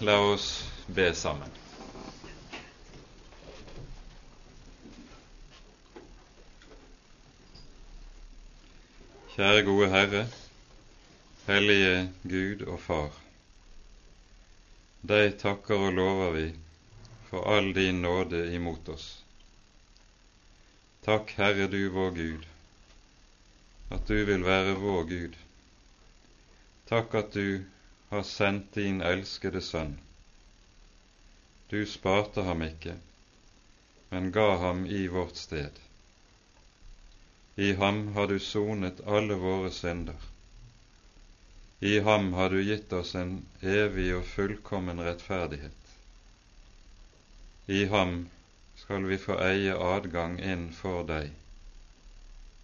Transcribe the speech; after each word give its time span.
la 0.00 0.18
oss 0.18 0.70
be 0.86 1.14
sammen. 1.14 1.50
Kjære 9.34 9.62
gode 9.66 9.88
Herre, 9.90 10.22
hellige 11.46 11.94
Gud 12.22 12.64
og 12.70 12.80
Far. 12.80 13.14
Deg 15.02 15.36
takker 15.38 15.86
og 15.88 15.92
lover 15.94 16.30
vi 16.36 16.46
for 17.30 17.46
all 17.50 17.72
din 17.74 18.02
nåde 18.02 18.44
imot 18.54 18.88
oss. 18.88 19.08
Takk, 21.06 21.34
Herre 21.38 21.66
du 21.68 21.80
vår 21.92 22.10
Gud, 22.16 22.46
at 23.90 24.08
du 24.08 24.24
vil 24.24 24.46
være 24.46 24.74
vår 24.80 25.02
Gud. 25.10 25.38
Takk 26.88 27.14
at 27.14 27.34
du 27.34 27.64
har 28.08 28.22
sendt 28.22 28.74
din 28.74 29.00
elskede 29.00 29.60
Sønn. 29.60 29.98
Du 31.68 31.86
sparte 31.86 32.42
ham 32.42 32.62
ikke, 32.62 32.98
men 34.10 34.32
ga 34.32 34.56
ham 34.56 34.86
i 34.86 35.06
vårt 35.08 35.36
sted. 35.36 35.80
I 37.56 37.72
ham 37.72 38.06
har 38.14 38.26
du 38.26 38.38
sonet 38.38 39.00
alle 39.06 39.34
våre 39.34 39.70
synder. 39.70 40.30
I 41.80 41.98
ham 42.00 42.32
har 42.32 42.50
du 42.50 42.62
gitt 42.62 42.92
oss 42.92 43.14
en 43.14 43.34
evig 43.60 44.10
og 44.16 44.24
fullkommen 44.26 45.00
rettferdighet. 45.00 45.90
I 47.66 47.84
ham 47.92 48.28
skal 48.76 49.06
vi 49.08 49.18
få 49.18 49.38
eie 49.40 49.74
adgang 49.76 50.38
inn 50.40 50.68
for 50.72 51.06
deg, 51.08 51.30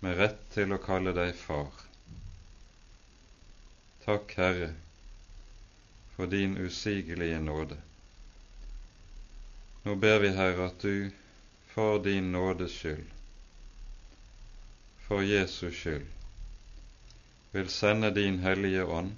med 0.01 0.19
rett 0.23 0.43
til 0.55 0.75
å 0.75 0.81
kalle 0.83 1.15
deg 1.17 1.35
far. 1.39 1.73
Takk, 4.05 4.35
Herre, 4.37 4.73
for 6.21 6.29
din 6.29 6.59
usigelige 6.59 7.41
nåde. 7.41 7.81
Nå 9.83 9.95
ber 9.95 10.19
vi, 10.21 10.29
Herre, 10.37 10.67
at 10.69 10.83
du 10.85 11.11
for 11.73 12.03
din 12.05 12.29
nådes 12.33 12.77
skyld 12.77 13.09
for 15.11 15.23
Jesus 15.27 15.75
skyld 15.75 16.07
vil 17.51 17.69
sende 17.69 18.11
din 18.15 18.39
Hellige 18.39 18.85
Ånd 18.85 19.17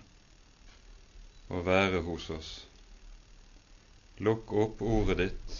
og 1.48 1.66
være 1.66 2.00
hos 2.06 2.30
oss. 2.30 2.52
Lukk 4.16 4.54
opp 4.62 4.80
ordet 4.80 5.18
ditt, 5.20 5.58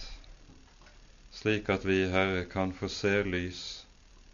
slik 1.37 1.69
at 1.75 1.85
vi, 1.85 1.99
Herre, 2.15 2.47
kan 2.49 2.73
få 2.73 2.89
se 2.89 3.13
lys 3.29 3.63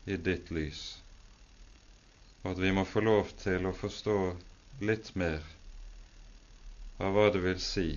i 0.06 0.20
ditt 0.28 0.52
lys, 0.54 0.84
og 2.44 2.52
at 2.52 2.62
vi 2.62 2.70
må 2.78 2.84
få 2.86 3.02
lov 3.08 3.32
til 3.42 3.66
å 3.66 3.74
forstå 3.80 4.18
litt 4.86 5.16
mer 5.18 5.42
av 6.98 7.14
hva 7.14 7.28
det 7.34 7.42
vil 7.44 7.60
si 7.62 7.88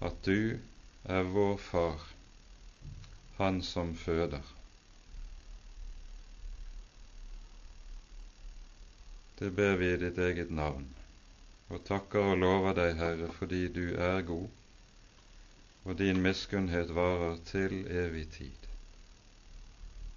at 0.00 0.22
du 0.24 0.58
er 1.04 1.26
vår 1.34 1.56
Far, 1.58 2.00
Han 3.40 3.62
som 3.64 3.94
føder. 3.96 4.44
Det 9.40 9.50
ber 9.56 9.76
vi 9.80 9.92
i 9.92 10.00
ditt 10.02 10.18
eget 10.20 10.50
navn, 10.52 10.88
og 11.72 11.84
takker 11.88 12.32
og 12.34 12.40
lover 12.42 12.76
deg, 12.76 12.96
Herre, 13.00 13.30
fordi 13.38 13.62
du 13.72 13.86
er 13.96 14.20
god, 14.28 14.48
og 15.84 15.98
din 15.98 16.20
miskunnhet 16.20 16.92
varer 16.94 17.40
til 17.48 17.86
evig 17.88 18.26
tid. 18.36 18.68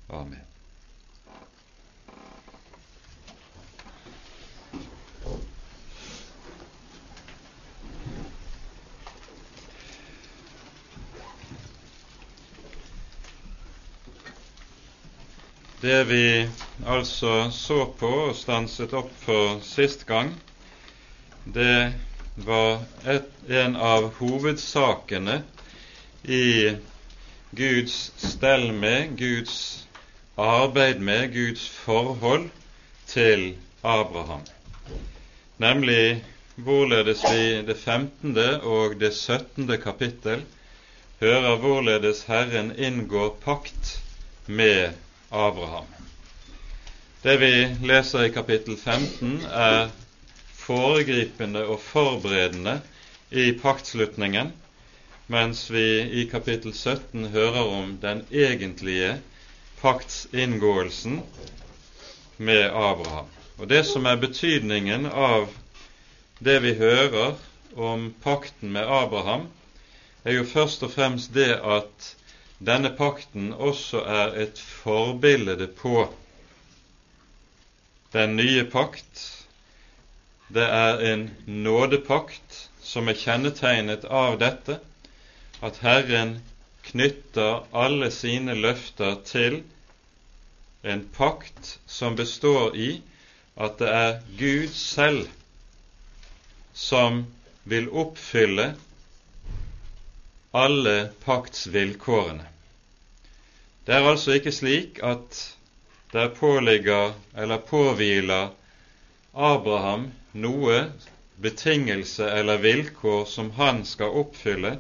Amen. 0.09 0.52
Det 15.83 16.03
vi 16.03 16.49
altså 16.87 17.49
så 17.51 17.81
på 17.99 18.09
og 18.29 18.35
stanset 18.39 18.93
opp 18.95 19.09
for 19.19 19.57
sist 19.67 20.05
gang, 20.07 20.29
det 21.57 21.91
var 22.45 22.85
et, 23.03 23.27
en 23.51 23.75
av 23.75 24.07
hovedsakene 24.21 25.41
i 26.23 26.71
Guds 27.59 27.97
stell 28.15 28.69
med, 28.71 29.17
Guds 29.19 29.57
arbeid 30.39 31.03
med, 31.03 31.27
Guds 31.35 31.67
forhold 31.83 32.47
til 33.11 33.49
Abraham, 33.83 34.47
nemlig 35.59 36.23
hvorledes 36.55 37.27
vi 37.27 37.45
det 37.67 37.75
15. 37.83 38.39
og 38.63 38.95
det 39.03 39.11
17. 39.19 39.67
kapittel 39.83 40.47
hører 41.19 41.59
hvorledes 41.59 42.23
Herren 42.31 42.71
inngår 42.79 43.33
pakt 43.43 43.97
med 44.47 44.85
Abraham. 44.85 45.02
Det 47.23 47.37
vi 47.37 47.75
leser 47.81 48.27
i 48.27 48.33
kapittel 48.33 48.75
15, 48.77 49.39
er 49.49 49.87
foregripende 50.61 51.63
og 51.73 51.79
forberedende 51.81 52.75
i 53.33 53.47
paktslutningen, 53.57 54.51
mens 55.33 55.63
vi 55.73 55.87
i 56.21 56.27
kapittel 56.29 56.75
17 56.77 57.25
hører 57.33 57.65
om 57.79 57.95
den 58.03 58.21
egentlige 58.29 59.15
paktsinngåelsen 59.81 61.23
med 62.37 62.69
Abraham. 62.69 63.33
Og 63.57 63.69
Det 63.73 63.81
som 63.89 64.05
er 64.05 64.21
betydningen 64.21 65.09
av 65.09 65.49
det 66.37 66.59
vi 66.61 66.77
hører 66.77 67.39
om 67.73 68.11
pakten 68.21 68.77
med 68.77 68.85
Abraham, 68.85 69.49
er 70.23 70.37
jo 70.37 70.45
først 70.45 70.85
og 70.85 70.93
fremst 70.93 71.33
det 71.33 71.55
at 71.57 72.13
denne 72.67 72.91
pakten 72.95 73.51
også 73.53 74.01
er 74.07 74.35
et 74.45 74.59
forbilde 74.83 75.67
på 75.79 76.05
den 78.13 78.35
nye 78.37 78.63
pakt. 78.71 79.23
Det 80.53 80.65
er 80.69 81.01
en 81.11 81.25
nådepakt 81.47 82.59
som 82.85 83.09
er 83.09 83.17
kjennetegnet 83.17 84.05
av 84.05 84.37
dette, 84.41 84.77
at 85.63 85.79
Herren 85.81 86.35
knytter 86.87 87.63
alle 87.73 88.11
sine 88.13 88.55
løfter 88.59 89.17
til 89.25 89.61
en 90.83 91.03
pakt 91.15 91.77
som 91.87 92.15
består 92.19 92.75
i 92.75 92.91
at 93.55 93.79
det 93.79 93.89
er 93.89 94.17
Gud 94.39 94.73
selv 94.77 95.27
som 96.73 97.23
vil 97.69 97.87
oppfylle 97.89 98.73
alle 100.53 100.97
paktsvilkårene. 101.25 102.52
Det 103.85 103.95
er 103.95 104.05
altså 104.07 104.37
ikke 104.37 104.51
slik 104.55 104.99
at 105.03 105.39
det 106.13 106.29
påligger 106.37 107.17
eller 107.35 107.63
påhviler 107.67 108.53
Abraham 109.33 110.05
noe 110.33 110.77
betingelse 111.43 112.29
eller 112.29 112.61
vilkår 112.63 113.25
som 113.25 113.49
han 113.57 113.81
skal 113.85 114.15
oppfylle 114.21 114.77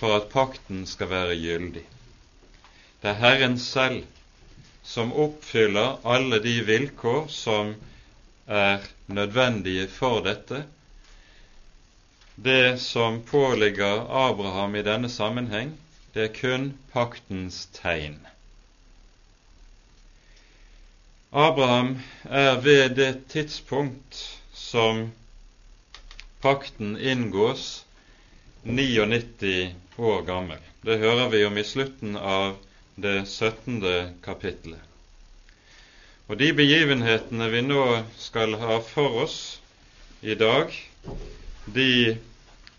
for 0.00 0.16
at 0.16 0.30
pakten 0.32 0.86
skal 0.90 1.12
være 1.12 1.36
gyldig. 1.38 1.84
Det 3.02 3.12
er 3.12 3.20
Herren 3.20 3.58
selv 3.62 4.02
som 4.82 5.12
oppfyller 5.12 6.00
alle 6.02 6.42
de 6.42 6.56
vilkår 6.66 7.28
som 7.30 7.76
er 8.46 8.82
nødvendige 9.06 9.86
for 9.86 10.18
dette. 10.26 10.64
Det 12.34 12.80
som 12.80 13.22
påligger 13.22 14.02
Abraham 14.26 14.74
i 14.74 14.82
denne 14.82 15.08
sammenheng, 15.08 15.76
det 16.14 16.22
er 16.26 16.36
kun 16.40 16.72
paktens 16.92 17.66
tegn. 17.78 18.18
Abraham 21.34 21.94
er 22.28 22.60
ved 22.60 22.90
det 22.96 23.28
tidspunkt 23.28 24.40
som 24.52 25.12
pakten 26.44 26.98
inngås, 27.00 27.84
99 28.62 29.74
år 29.96 30.22
gammel. 30.22 30.58
Det 30.84 30.98
hører 31.00 31.30
vi 31.32 31.40
om 31.48 31.56
i 31.56 31.64
slutten 31.64 32.18
av 32.20 32.58
det 33.00 33.24
17. 33.24 33.80
kapittelet. 34.20 34.84
Og 36.28 36.36
de 36.36 36.52
begivenhetene 36.52 37.48
vi 37.48 37.64
nå 37.64 37.86
skal 38.20 38.58
ha 38.60 38.76
for 38.92 39.24
oss 39.24 39.38
i 40.20 40.36
dag, 40.36 40.68
de 41.64 42.18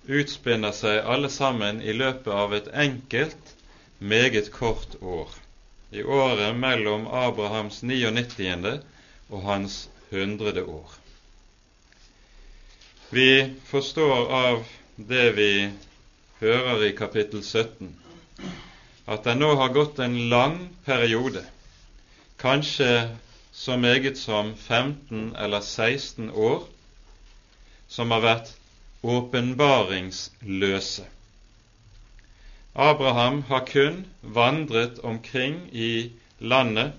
utspinner 0.05 0.77
seg 0.77 1.01
alle 1.01 1.33
sammen 1.33 1.81
i 1.81 1.97
løpet 1.97 2.29
av 2.29 2.53
et 2.53 2.69
enkelt, 2.85 3.55
meget 3.97 4.53
kort 4.53 4.93
år 5.01 5.41
i 5.93 6.03
året 6.03 6.55
mellom 6.55 7.07
Abrahams 7.07 7.83
99. 7.83 8.79
og 9.29 9.41
hans 9.45 9.89
100. 10.09 10.63
år. 10.63 10.89
Vi 13.13 13.53
forstår 13.69 14.31
av 14.33 14.63
det 14.95 15.25
vi 15.37 15.51
hører 16.39 16.85
i 16.87 16.95
kapittel 16.97 17.43
17, 17.45 17.91
at 19.05 19.23
det 19.27 19.35
nå 19.37 19.51
har 19.59 19.69
gått 19.75 19.99
en 20.01 20.15
lang 20.31 20.57
periode, 20.85 21.43
kanskje 22.41 22.89
så 23.53 23.77
meget 23.77 24.17
som 24.17 24.55
15 24.57 25.35
eller 25.35 25.61
16 25.61 26.31
år, 26.33 26.63
som 27.87 28.11
har 28.11 28.21
vært 28.25 28.49
åpenbaringsløse. 29.03 31.05
Abraham 32.75 33.43
har 33.47 33.65
kun 33.65 34.05
vandret 34.21 34.99
omkring 34.99 35.69
i 35.71 36.11
landet 36.39 36.93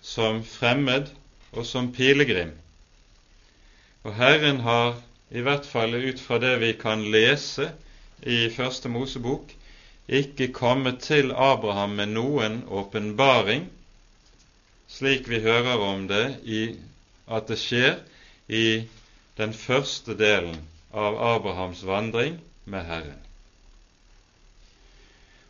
som 0.00 0.44
fremmed 0.44 1.10
og 1.52 1.66
som 1.66 1.90
pilegrim. 1.92 2.54
Og 4.04 4.14
Herren 4.14 4.60
har, 4.60 4.96
i 5.30 5.40
hvert 5.44 5.66
fall 5.66 5.94
ut 5.94 6.20
fra 6.20 6.38
det 6.40 6.54
vi 6.60 6.72
kan 6.80 7.04
lese 7.12 7.70
i 8.22 8.48
Første 8.48 8.88
Mosebok, 8.88 9.52
ikke 10.08 10.52
kommet 10.52 11.00
til 11.04 11.32
Abraham 11.32 11.96
med 12.00 12.12
noen 12.16 12.62
åpenbaring, 12.68 13.68
slik 14.88 15.28
vi 15.28 15.40
hører 15.44 15.84
om 15.84 16.08
det 16.08 16.38
i, 16.44 16.62
at 17.28 17.48
det 17.48 17.60
skjer 17.60 18.00
i 18.48 18.84
den 19.36 19.52
første 19.52 20.16
delen 20.16 20.60
av 20.92 21.16
Abrahams 21.36 21.84
vandring 21.84 22.40
med 22.64 22.84
Herren. 22.88 23.20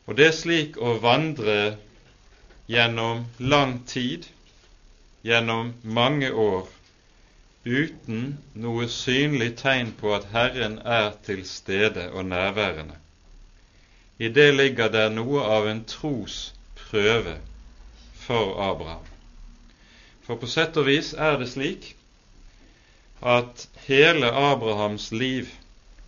Og 0.07 0.17
det 0.17 0.27
er 0.27 0.37
slik 0.37 0.77
å 0.77 0.99
vandre 1.01 1.77
gjennom 2.69 3.25
lang 3.39 3.79
tid, 3.89 4.27
gjennom 5.25 5.73
mange 5.83 6.29
år, 6.33 6.69
uten 7.65 8.35
noe 8.61 8.89
synlig 8.93 9.55
tegn 9.63 9.95
på 9.97 10.13
at 10.17 10.29
Herren 10.35 10.77
er 10.85 11.15
til 11.25 11.41
stede 11.49 12.11
og 12.13 12.29
nærværende. 12.29 12.99
I 14.21 14.29
det 14.29 14.51
ligger 14.55 14.93
det 14.93 15.09
noe 15.15 15.41
av 15.57 15.67
en 15.69 15.83
trosprøve 15.89 17.39
for 18.27 18.61
Abraham. 18.61 19.09
For 20.27 20.41
på 20.41 20.49
sett 20.49 20.77
og 20.81 20.87
vis 20.89 21.13
er 21.17 21.41
det 21.41 21.49
slik 21.53 21.95
at 23.25 23.67
hele 23.89 24.29
Abrahams 24.29 25.11
liv 25.13 25.49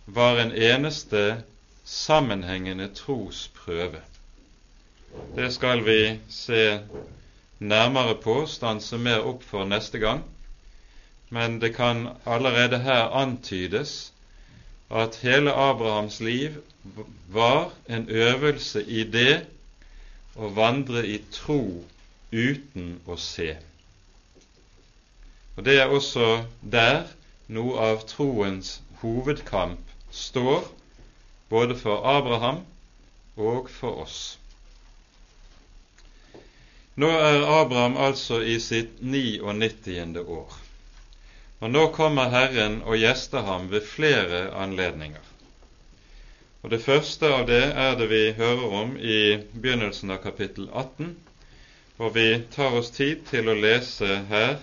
var 0.05 0.37
en 0.41 0.53
eneste 0.53 1.41
sammenhengende 1.87 2.89
trosprøve. 2.93 4.03
Det 5.35 5.51
skal 5.55 5.85
vi 5.87 6.19
se 6.29 6.63
nærmere 7.59 8.17
på, 8.21 8.41
stanse 8.45 8.97
mer 8.97 9.23
opp 9.25 9.43
for 9.47 9.65
neste 9.65 10.03
gang 10.03 10.25
men 11.29 11.59
det 11.59 11.75
kan 11.75 12.07
allerede 12.25 12.79
her 12.79 13.11
antydes 13.11 14.13
at 14.89 15.15
hele 15.15 15.53
Abrahams 15.53 16.19
liv 16.19 16.51
var 17.27 17.71
en 17.89 18.09
øvelse 18.09 18.83
i 18.83 19.03
det 19.03 19.45
å 20.35 20.47
vandre 20.55 21.03
i 21.07 21.17
tro 21.31 21.83
uten 22.31 23.01
å 23.07 23.17
se. 23.19 23.57
Og 25.57 25.65
Det 25.65 25.79
er 25.81 25.91
også 25.91 26.45
der 26.61 27.03
noe 27.47 27.79
av 27.79 28.05
troens 28.07 28.81
hovedkamp 29.01 29.83
står, 30.11 30.63
både 31.49 31.75
for 31.79 32.03
Abraham 32.17 32.63
og 33.35 33.69
for 33.69 34.03
oss. 34.03 34.37
Nå 36.97 37.09
er 37.13 37.43
Abraham 37.45 37.97
altså 38.01 38.41
i 38.41 38.57
sitt 38.59 39.01
99. 39.01 40.17
år. 40.17 40.53
Og 41.59 41.69
nå 41.73 41.83
kommer 41.93 42.29
Herren 42.33 42.81
og 42.85 42.97
gjester 42.97 43.45
ham 43.45 43.69
ved 43.71 43.85
flere 43.85 44.47
anledninger. 44.57 45.21
Og 46.63 46.69
Det 46.73 46.81
første 46.81 47.29
av 47.33 47.45
det 47.47 47.63
er 47.85 47.93
det 47.99 48.09
vi 48.09 48.23
hører 48.37 48.73
om 48.81 48.97
i 48.97 49.37
begynnelsen 49.53 50.11
av 50.11 50.23
kapittel 50.25 50.65
18, 50.73 51.13
og 51.97 52.15
vi 52.15 52.25
tar 52.55 52.75
oss 52.79 52.89
tid 52.91 53.23
til 53.29 53.49
å 53.49 53.55
lese 53.57 54.17
her 54.29 54.57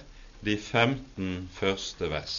de 0.44 0.58
15 0.58 1.48
første 1.54 2.10
vers. 2.10 2.36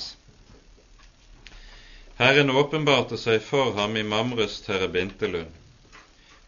Herren 2.18 2.50
åpenbarte 2.50 3.18
seg 3.20 3.42
for 3.44 3.74
ham 3.76 3.98
i 3.98 4.04
Mamres 4.04 4.62
terrebintelund, 4.64 5.52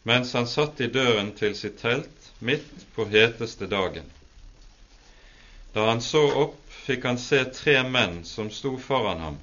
mens 0.08 0.30
han 0.34 0.48
satt 0.48 0.80
i 0.81 0.88
døren 0.88 1.34
til 1.36 1.56
sitt 1.60 1.81
telt 1.81 2.30
midt 2.40 2.86
på 2.96 3.04
heteste 3.12 3.68
dagen. 3.68 4.06
Da 5.74 5.90
han 5.90 6.00
så 6.02 6.22
opp, 6.44 6.62
fikk 6.86 7.04
han 7.10 7.19
se 7.19 7.42
tre 7.52 7.81
menn 7.84 8.22
som 8.25 8.48
sto 8.48 8.78
foran 8.80 9.19
ham, 9.25 9.36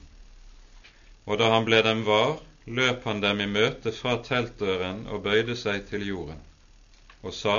og 1.28 1.38
da 1.42 1.50
han 1.52 1.68
ble 1.68 1.82
dem 1.84 2.00
var, 2.08 2.38
løp 2.64 3.04
han 3.04 3.20
dem 3.20 3.42
i 3.44 3.48
møte 3.58 3.92
fra 3.92 4.16
teltdøren 4.24 5.02
og 5.12 5.26
bøyde 5.26 5.56
seg 5.60 5.84
til 5.90 6.06
jorden, 6.08 6.40
og 7.20 7.36
sa, 7.36 7.58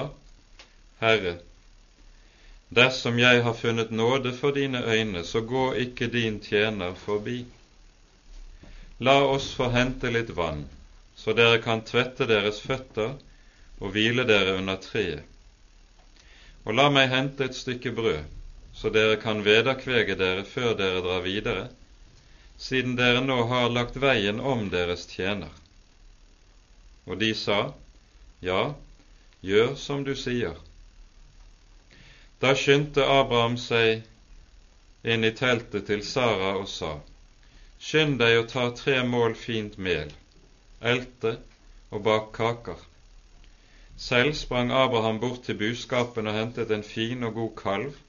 Herre, 1.03 1.35
dersom 2.73 3.21
jeg 3.21 3.45
har 3.45 3.53
funnet 3.61 3.93
nåde 3.93 4.33
for 4.33 4.57
dine 4.57 4.81
øyne, 4.81 5.21
så 5.23 5.45
gå 5.45 5.67
ikke 5.85 6.09
din 6.17 6.41
tjener 6.41 6.97
forbi. 7.05 7.43
La 8.99 9.23
oss 9.23 9.53
få 9.53 9.67
hente 9.69 10.09
litt 10.09 10.29
vann, 10.29 10.69
så 11.15 11.33
dere 11.35 11.57
kan 11.63 11.81
tvette 11.83 12.25
deres 12.29 12.61
føtter 12.63 13.17
og 13.81 13.91
hvile 13.91 14.23
dere 14.23 14.53
under 14.55 14.77
treet. 14.79 15.23
Og 16.63 16.77
la 16.79 16.85
meg 16.89 17.09
hente 17.11 17.43
et 17.43 17.57
stykke 17.57 17.91
brød, 17.97 18.23
så 18.73 18.89
dere 18.95 19.17
kan 19.19 19.43
vederkvege 19.43 20.15
dere 20.15 20.45
før 20.47 20.77
dere 20.79 21.01
drar 21.03 21.25
videre, 21.25 21.65
siden 22.57 22.95
dere 22.95 23.19
nå 23.25 23.41
har 23.51 23.67
lagt 23.69 23.99
veien 23.99 24.39
om 24.39 24.69
deres 24.71 25.03
tjener. 25.11 25.51
Og 27.05 27.19
de 27.19 27.33
sa, 27.35 27.73
Ja, 28.41 28.75
gjør 29.41 29.75
som 29.75 30.03
du 30.07 30.13
sier. 30.15 30.55
Da 32.39 32.53
skyndte 32.55 33.03
Abraham 33.03 33.57
seg 33.57 34.03
inn 35.03 35.23
i 35.23 35.31
teltet 35.35 35.87
til 35.87 36.03
Sara 36.03 36.55
og 36.61 36.67
sa, 36.71 36.95
Skynd 37.79 38.19
deg 38.19 38.39
å 38.39 38.47
ta 38.49 38.69
tre 38.75 39.01
mål 39.03 39.35
fint 39.35 39.77
mel, 39.77 40.11
elte 40.81 41.37
og 41.91 42.03
bak 42.07 42.31
kaker. 42.35 42.79
Selv 43.97 44.35
sprang 44.35 44.71
Abraham 44.71 45.19
bort 45.19 45.45
til 45.45 45.59
buskapen 45.59 46.27
og 46.27 46.35
hentet 46.35 46.71
en 46.71 46.83
fin 46.83 47.23
og 47.23 47.39
god 47.39 47.55
kalv 47.61 48.01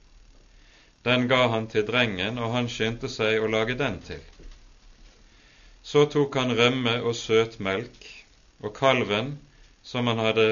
den 1.07 1.27
ga 1.27 1.47
han 1.47 1.67
til 1.71 1.85
drengen, 1.87 2.37
og 2.37 2.51
han 2.51 2.65
skyndte 2.67 3.07
seg 3.07 3.39
å 3.39 3.47
lage 3.47 3.77
den 3.79 3.99
til. 4.03 4.23
Så 5.83 6.03
tok 6.11 6.35
han 6.35 6.51
rømme 6.57 6.97
og 6.99 7.15
søt 7.15 7.61
melk 7.63 8.07
og 8.59 8.73
kalven 8.75 9.37
som 9.87 10.09
han 10.11 10.19
hadde 10.19 10.47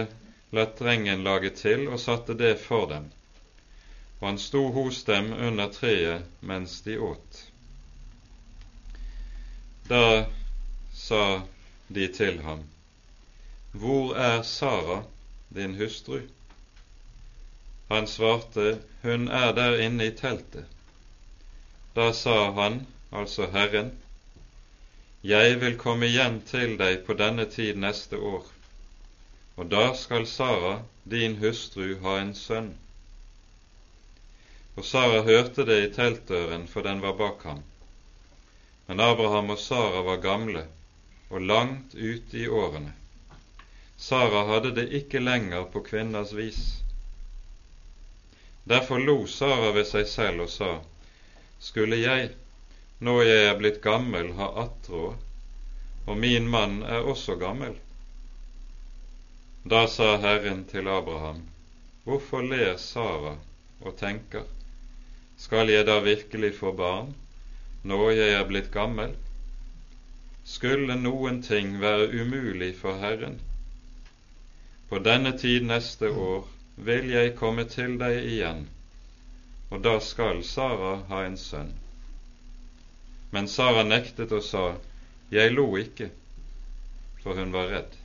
latt 0.55 0.77
drengen 0.79 1.25
lage 1.27 1.51
til, 1.59 1.89
og 1.91 1.99
satte 1.99 2.37
det 2.39 2.53
for 2.61 2.87
dem. 2.93 3.09
Og 4.21 4.29
han 4.29 4.39
sto 4.39 4.69
hos 4.77 5.03
dem 5.09 5.33
under 5.33 5.73
treet 5.75 6.23
mens 6.39 6.79
de 6.87 6.95
åt. 7.03 7.41
Da 9.87 10.25
sa 10.93 11.41
de 11.87 12.07
til 12.07 12.39
ham, 12.41 12.63
Hvor 13.71 14.15
er 14.15 14.41
Sara, 14.41 15.03
din 15.55 15.75
hustru? 15.75 16.19
Han 17.89 18.07
svarte, 18.07 18.81
Hun 19.01 19.27
er 19.27 19.51
der 19.51 19.77
inne 19.79 20.07
i 20.07 20.15
teltet. 20.17 20.65
Da 21.95 22.13
sa 22.13 22.51
han, 22.51 22.87
altså 23.11 23.45
Herren, 23.51 23.91
Jeg 25.23 25.61
vil 25.61 25.77
komme 25.77 26.09
igjen 26.09 26.41
til 26.41 26.77
deg 26.81 27.05
på 27.05 27.13
denne 27.13 27.45
tid 27.45 27.77
neste 27.77 28.17
år, 28.17 28.49
og 29.55 29.69
da 29.71 29.93
skal 29.93 30.25
Sara, 30.25 30.79
din 31.03 31.37
hustru, 31.37 31.99
ha 32.01 32.17
en 32.23 32.33
sønn. 32.33 32.73
Og 34.75 34.85
Sara 34.85 35.21
hørte 35.21 35.65
det 35.65 35.79
i 35.83 35.93
teltdøren, 35.93 36.67
for 36.67 36.81
den 36.81 37.01
var 37.01 37.13
bak 37.21 37.43
ham. 37.43 37.63
Men 38.87 38.99
Abraham 38.99 39.49
og 39.49 39.59
Sara 39.59 40.01
var 40.05 40.21
gamle 40.21 40.67
og 41.29 41.41
langt 41.41 41.95
ute 41.95 42.37
i 42.37 42.47
årene. 42.47 42.93
Sara 43.97 44.43
hadde 44.49 44.73
det 44.77 44.89
ikke 44.99 45.23
lenger 45.23 45.65
på 45.73 45.81
kvinners 45.87 46.33
vis. 46.37 46.59
Derfor 48.69 49.01
lo 49.01 49.15
Sara 49.27 49.71
ved 49.73 49.89
seg 49.89 50.05
selv 50.11 50.45
og 50.45 50.51
sa, 50.53 50.69
Skulle 51.59 51.97
jeg, 51.97 52.29
nå 52.99 53.15
jeg 53.23 53.49
er 53.49 53.57
blitt 53.57 53.81
gammel, 53.81 54.33
ha 54.37 54.51
attråd, 54.65 55.17
og 56.05 56.17
min 56.21 56.49
mann 56.49 56.83
er 56.83 57.09
også 57.09 57.39
gammel? 57.41 57.73
Da 59.65 59.87
sa 59.89 60.15
Herren 60.21 60.65
til 60.69 60.87
Abraham, 60.87 61.45
Hvorfor 62.05 62.45
ler 62.45 62.77
Sara 62.77 63.37
og 63.81 63.97
tenker, 63.97 64.45
Skal 65.37 65.73
jeg 65.73 65.87
da 65.89 65.97
virkelig 66.05 66.53
få 66.59 66.71
barn, 66.71 67.15
nå 67.85 67.99
jeg 68.11 68.33
er 68.33 68.47
blitt 68.49 68.71
gammel? 68.73 69.13
Skulle 70.45 70.95
noen 70.97 71.41
ting 71.45 71.75
være 71.81 72.07
umulig 72.21 72.71
for 72.79 72.97
Herren? 73.01 73.39
På 74.89 74.99
denne 75.05 75.33
tid 75.37 75.65
neste 75.69 76.09
år 76.09 76.47
vil 76.75 77.09
jeg 77.13 77.35
komme 77.39 77.65
til 77.69 77.97
deg 78.01 78.25
igjen, 78.25 78.65
og 79.69 79.81
da 79.85 79.95
skal 80.01 80.43
Sara 80.45 80.95
ha 81.09 81.23
en 81.25 81.37
sønn. 81.37 81.71
Men 83.33 83.49
Sara 83.51 83.83
nektet 83.83 84.31
og 84.31 84.43
sa, 84.43 84.65
Jeg 85.31 85.53
lo 85.53 85.65
ikke, 85.77 86.09
for 87.23 87.33
hun 87.37 87.53
var 87.53 87.71
redd. 87.73 87.97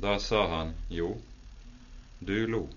Da 0.00 0.18
sa 0.18 0.46
han, 0.56 0.74
Jo, 0.90 1.16
du 2.20 2.46
lo. 2.46 2.68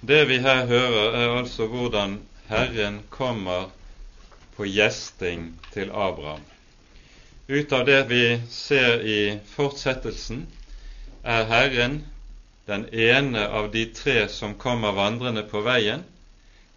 Det 0.00 0.24
vi 0.28 0.38
her 0.38 0.66
hører, 0.66 1.14
er 1.14 1.38
altså 1.38 1.66
hvordan 1.66 2.20
Herren 2.48 3.02
kommer 3.10 3.70
på 4.56 4.64
gjesting 4.64 5.60
til 5.72 5.90
Abraham. 5.90 6.44
Ut 7.48 7.72
av 7.72 7.82
det 7.86 8.04
vi 8.06 8.22
ser 8.50 9.02
i 9.02 9.38
fortsettelsen, 9.56 10.46
er 11.24 11.44
Herren 11.50 12.04
den 12.68 12.86
ene 12.92 13.42
av 13.48 13.72
de 13.72 13.88
tre 13.90 14.28
som 14.28 14.54
kommer 14.54 14.94
vandrende 14.94 15.42
på 15.50 15.64
veien. 15.66 16.06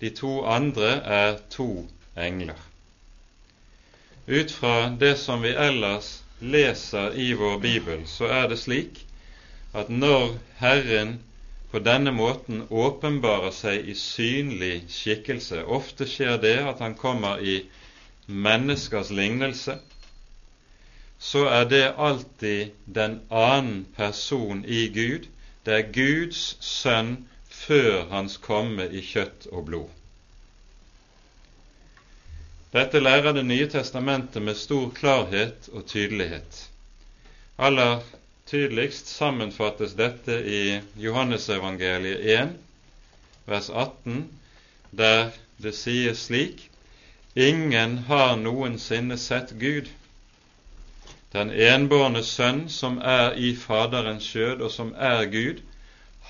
De 0.01 0.09
to 0.09 0.41
andre 0.41 0.95
er 1.05 1.37
to 1.53 1.85
engler. 2.17 2.57
Ut 4.27 4.51
fra 4.51 4.89
det 4.99 5.17
som 5.21 5.43
vi 5.45 5.53
ellers 5.53 6.21
leser 6.39 7.13
i 7.13 7.33
vår 7.37 7.59
bibel, 7.61 8.07
så 8.07 8.31
er 8.33 8.47
det 8.49 8.57
slik 8.63 9.03
at 9.77 9.93
når 9.93 10.39
Herren 10.57 11.19
på 11.71 11.79
denne 11.79 12.11
måten 12.11 12.65
åpenbarer 12.69 13.53
seg 13.55 13.87
i 13.87 13.95
synlig 13.95 14.83
skikkelse 14.91 15.63
Ofte 15.63 16.07
skjer 16.09 16.41
det 16.43 16.57
at 16.67 16.83
han 16.83 16.97
kommer 16.99 17.39
i 17.39 17.61
menneskers 18.27 19.09
lignelse, 19.15 19.77
så 21.19 21.45
er 21.47 21.65
det 21.69 21.83
alltid 21.97 22.75
den 22.85 23.19
annen 23.29 23.85
person 23.95 24.65
i 24.65 24.87
Gud. 24.89 25.27
Det 25.65 25.73
er 25.77 25.91
Guds 25.93 26.57
sønn 26.65 27.27
før 27.49 28.07
hans 28.09 28.37
komme 28.41 28.87
i 28.89 29.03
kjøtt 29.05 29.47
og 29.51 29.67
blod. 29.69 29.89
Dette 32.71 32.99
lærer 33.03 33.33
Det 33.35 33.45
nye 33.45 33.67
testamentet 33.67 34.41
med 34.41 34.55
stor 34.55 34.89
klarhet 34.95 35.69
og 35.73 35.85
tydelighet. 35.85 36.69
Aller 37.57 37.99
tydeligst 38.51 39.07
sammenfattes 39.07 39.93
dette 39.95 40.33
i 40.33 40.81
Johannesevangeliet 40.99 42.19
1, 42.19 42.49
vers 43.45 43.69
18, 43.69 44.25
der 44.91 45.31
det 45.57 45.71
sies 45.77 46.25
slik 46.27 46.67
Ingen 47.35 47.97
har 48.09 48.35
noensinne 48.35 49.15
sett 49.17 49.53
Gud. 49.55 49.87
Den 51.31 51.51
enbårne 51.51 52.25
sønn 52.27 52.65
som 52.67 52.99
er 52.99 53.37
i 53.39 53.53
Faderens 53.55 54.27
skjød, 54.27 54.65
og 54.67 54.71
som 54.71 54.91
er 54.99 55.23
Gud, 55.31 55.63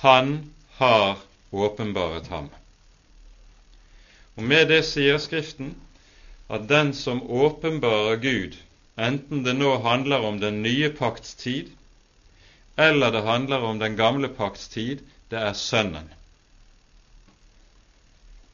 han 0.06 0.52
har 0.78 1.18
åpenbaret 1.52 2.30
ham. 2.30 2.52
Og 4.38 4.46
med 4.46 4.70
det 4.70 4.84
sier 4.86 5.18
Skriften 5.18 5.74
at 6.54 6.70
den 6.70 6.94
som 6.94 7.26
åpenbarer 7.26 8.22
Gud, 8.22 8.62
enten 8.94 9.42
det 9.42 9.58
nå 9.58 9.80
handler 9.82 10.22
om 10.30 10.38
den 10.38 10.62
nye 10.62 10.94
pakts 10.94 11.34
tid, 11.34 11.74
eller 12.78 13.12
det 13.12 13.22
handler 13.22 13.64
om 13.68 13.80
den 13.80 13.96
gamle 13.98 14.28
pakts 14.28 14.68
tid, 14.68 15.00
det 15.30 15.40
er 15.40 15.54
Sønnen. 15.54 16.10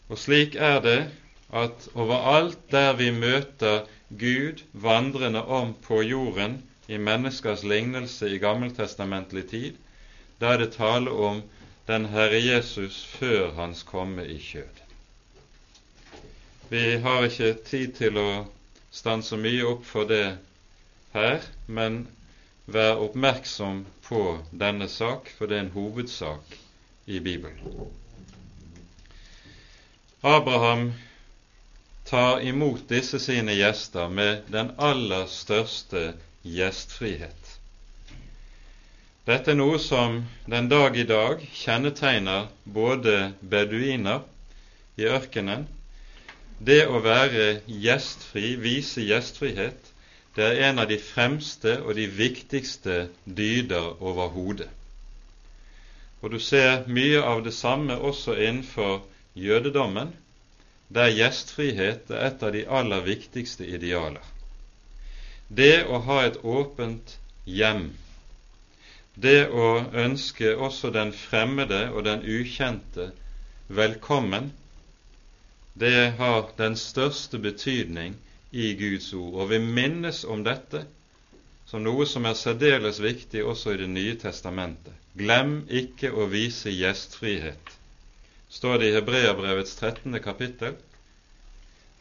Og 0.10 0.18
slik 0.18 0.56
er 0.56 0.80
det 0.82 1.00
at 1.54 1.90
overalt 1.96 2.72
der 2.72 2.94
vi 2.96 3.12
møter 3.12 3.86
Gud 4.10 4.64
vandrende 4.74 5.44
om 5.46 5.74
på 5.84 6.02
jorden 6.02 6.62
i 6.88 6.98
menneskers 6.98 7.64
lignelse 7.64 8.30
i 8.32 8.40
gammeltestamentlig 8.40 9.50
tid, 9.50 9.76
da 10.40 10.54
er 10.54 10.58
det 10.64 10.74
tale 10.78 11.12
om 11.12 11.42
den 11.88 12.06
Herre 12.06 12.40
Jesus 12.44 13.06
før 13.20 13.52
Hans 13.56 13.84
komme 13.84 14.26
i 14.28 14.38
kjød. 14.40 14.84
Vi 16.70 16.98
har 17.04 17.24
ikke 17.24 17.54
tid 17.68 17.94
til 17.96 18.20
å 18.20 18.30
stanse 18.92 19.38
mye 19.40 19.64
opp 19.68 19.86
for 19.88 20.08
det 20.08 20.38
her, 21.14 21.44
men 21.68 22.06
vær 22.68 23.00
oppmerksom 23.00 23.86
på 24.08 24.22
denne 24.52 24.90
sak, 24.92 25.30
for 25.38 25.48
det 25.48 25.58
er 25.58 25.66
en 25.66 25.76
hovedsak 25.76 26.58
i 27.08 27.20
Bibelen. 27.24 27.92
Abraham 30.24 30.90
tar 32.10 32.42
imot 32.44 32.90
disse 32.90 33.20
sine 33.24 33.56
gjester 33.56 34.10
med 34.12 34.44
den 34.52 34.74
aller 34.78 35.28
største 35.32 36.10
gjestfrihet. 36.44 37.54
Dette 39.28 39.52
er 39.52 39.60
noe 39.60 39.80
som 39.84 40.22
den 40.48 40.70
dag 40.72 40.96
i 40.96 41.08
dag 41.08 41.42
kjennetegner 41.64 42.48
både 42.64 43.34
beduiner 43.42 44.24
i 44.96 45.08
ørkenen 45.08 45.68
det 46.60 46.86
å 46.90 47.00
være 47.04 47.60
gjestfri, 47.68 48.56
vise 48.58 49.04
gjestfrihet, 49.04 49.78
det 50.38 50.46
er 50.46 50.70
en 50.70 50.79
av 50.79 50.86
de 50.89 51.00
fremste 51.01 51.79
og 51.82 51.96
de 51.98 52.06
viktigste 52.13 53.08
dyder 53.25 53.96
overhodet. 54.06 54.70
Og 56.22 56.32
du 56.34 56.39
ser 56.39 56.86
mye 56.86 57.24
av 57.25 57.41
det 57.46 57.53
samme 57.58 57.98
også 57.98 58.36
innenfor 58.38 59.00
jødedommen, 59.34 60.13
der 60.94 61.10
gjestfrihet 61.10 62.12
er 62.13 62.27
et 62.29 62.44
av 62.44 62.53
de 62.53 62.63
aller 62.70 63.01
viktigste 63.06 63.65
idealer. 63.65 64.22
Det 65.50 65.88
å 65.89 66.03
ha 66.06 66.20
et 66.27 66.38
åpent 66.44 67.17
hjem, 67.46 67.89
det 69.17 69.50
å 69.50 69.67
ønske 70.06 70.53
også 70.53 70.94
den 70.94 71.15
fremmede 71.17 71.88
og 71.89 72.06
den 72.06 72.22
ukjente 72.22 73.10
velkommen, 73.67 74.51
det 75.74 76.13
har 76.22 76.51
den 76.58 76.77
største 76.77 77.41
betydning 77.41 78.13
i 78.58 78.74
Guds 78.80 79.12
ord. 79.14 79.34
Og 79.42 79.50
vi 79.52 79.60
minnes 79.62 80.24
om 80.26 80.42
dette 80.46 80.84
som 81.68 81.84
noe 81.84 82.06
som 82.08 82.26
er 82.26 82.38
særdeles 82.40 83.02
viktig 83.04 83.44
også 83.44 83.76
i 83.76 83.82
Det 83.82 83.90
nye 83.92 84.16
testamentet. 84.20 84.94
Glem 85.20 85.66
ikke 85.68 86.14
å 86.14 86.28
vise 86.32 86.72
gjestfrihet, 86.72 87.74
står 88.50 88.78
det 88.80 88.90
i 88.90 88.96
Hebreabrevets 88.96 89.76
13. 89.76 90.20
kapittel. 90.24 90.78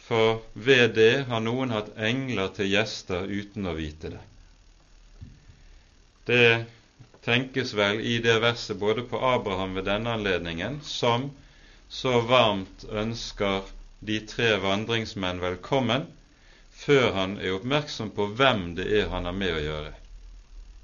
For 0.07 0.43
ved 0.55 0.95
det 0.95 1.27
har 1.27 1.43
noen 1.43 1.75
hatt 1.75 1.91
engler 1.99 2.53
til 2.55 2.71
gjester 2.71 3.27
uten 3.27 3.67
å 3.67 3.75
vite 3.75 4.13
det. 4.15 4.23
Det 6.31 6.67
tenkes 7.27 7.75
vel 7.75 8.01
i 8.07 8.21
det 8.23 8.37
verset 8.43 8.79
både 8.79 9.03
på 9.11 9.19
Abraham 9.19 9.75
ved 9.75 9.89
denne 9.91 10.15
anledningen 10.15 10.79
som 10.87 11.33
så 11.89 12.21
varmt 12.29 12.87
ønsker 12.87 13.67
de 14.07 14.21
tre 14.31 14.53
vandringsmenn 14.63 15.43
velkommen, 15.43 16.07
før 16.77 17.13
han 17.13 17.39
er 17.41 17.57
oppmerksom 17.57 18.11
på 18.17 18.29
hvem 18.37 18.75
det 18.77 18.87
er 19.01 19.09
han 19.13 19.25
har 19.25 19.37
med 19.37 19.55
å 19.57 19.63
gjøre. 19.65 19.93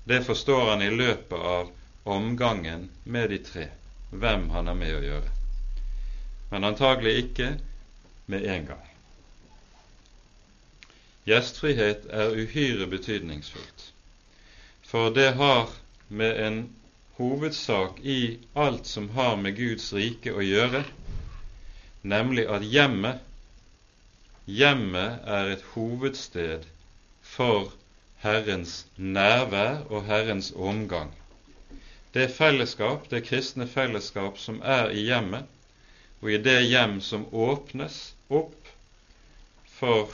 Det 0.08 0.22
forstår 0.26 0.70
han 0.70 0.82
i 0.82 0.90
løpet 0.90 1.38
av 1.38 1.70
omgangen 2.04 2.88
med 3.04 3.30
de 3.30 3.38
tre, 3.44 3.68
hvem 4.10 4.48
han 4.50 4.66
har 4.66 4.78
med 4.78 4.96
å 4.96 5.02
gjøre. 5.04 5.34
Men 6.50 6.64
antagelig 6.68 7.12
ikke 7.24 7.52
med 8.32 8.48
en 8.48 8.66
gang. 8.72 8.88
Gjestfrihet 11.28 12.08
er 12.10 12.34
uhyre 12.34 12.88
betydningsfullt, 12.90 13.84
for 14.82 15.14
det 15.14 15.30
har 15.38 15.70
med 16.08 16.40
en 16.46 16.58
hovedsak 17.20 18.00
i 18.02 18.38
alt 18.58 18.86
som 18.90 19.12
har 19.14 19.36
med 19.38 19.54
Guds 19.56 19.92
rike 19.94 20.34
å 20.34 20.42
gjøre, 20.42 20.82
nemlig 22.02 22.48
at 22.50 22.66
hjemmet 22.66 23.22
Hjemmet 24.46 25.22
er 25.24 25.52
et 25.52 25.62
hovedsted 25.74 26.66
for 27.22 27.72
Herrens 28.24 28.86
nærvær 28.96 29.84
og 29.90 30.04
Herrens 30.04 30.52
omgang. 30.56 31.12
Det 32.14 32.30
fellesskap, 32.30 33.10
det 33.10 33.24
kristne 33.28 33.66
fellesskap 33.66 34.38
som 34.38 34.60
er 34.64 34.90
i 34.90 35.06
hjemmet, 35.06 35.46
og 36.20 36.30
i 36.30 36.42
det 36.42 36.60
hjem 36.68 37.00
som 37.00 37.28
åpnes 37.34 38.14
opp 38.30 38.68
for 39.78 40.12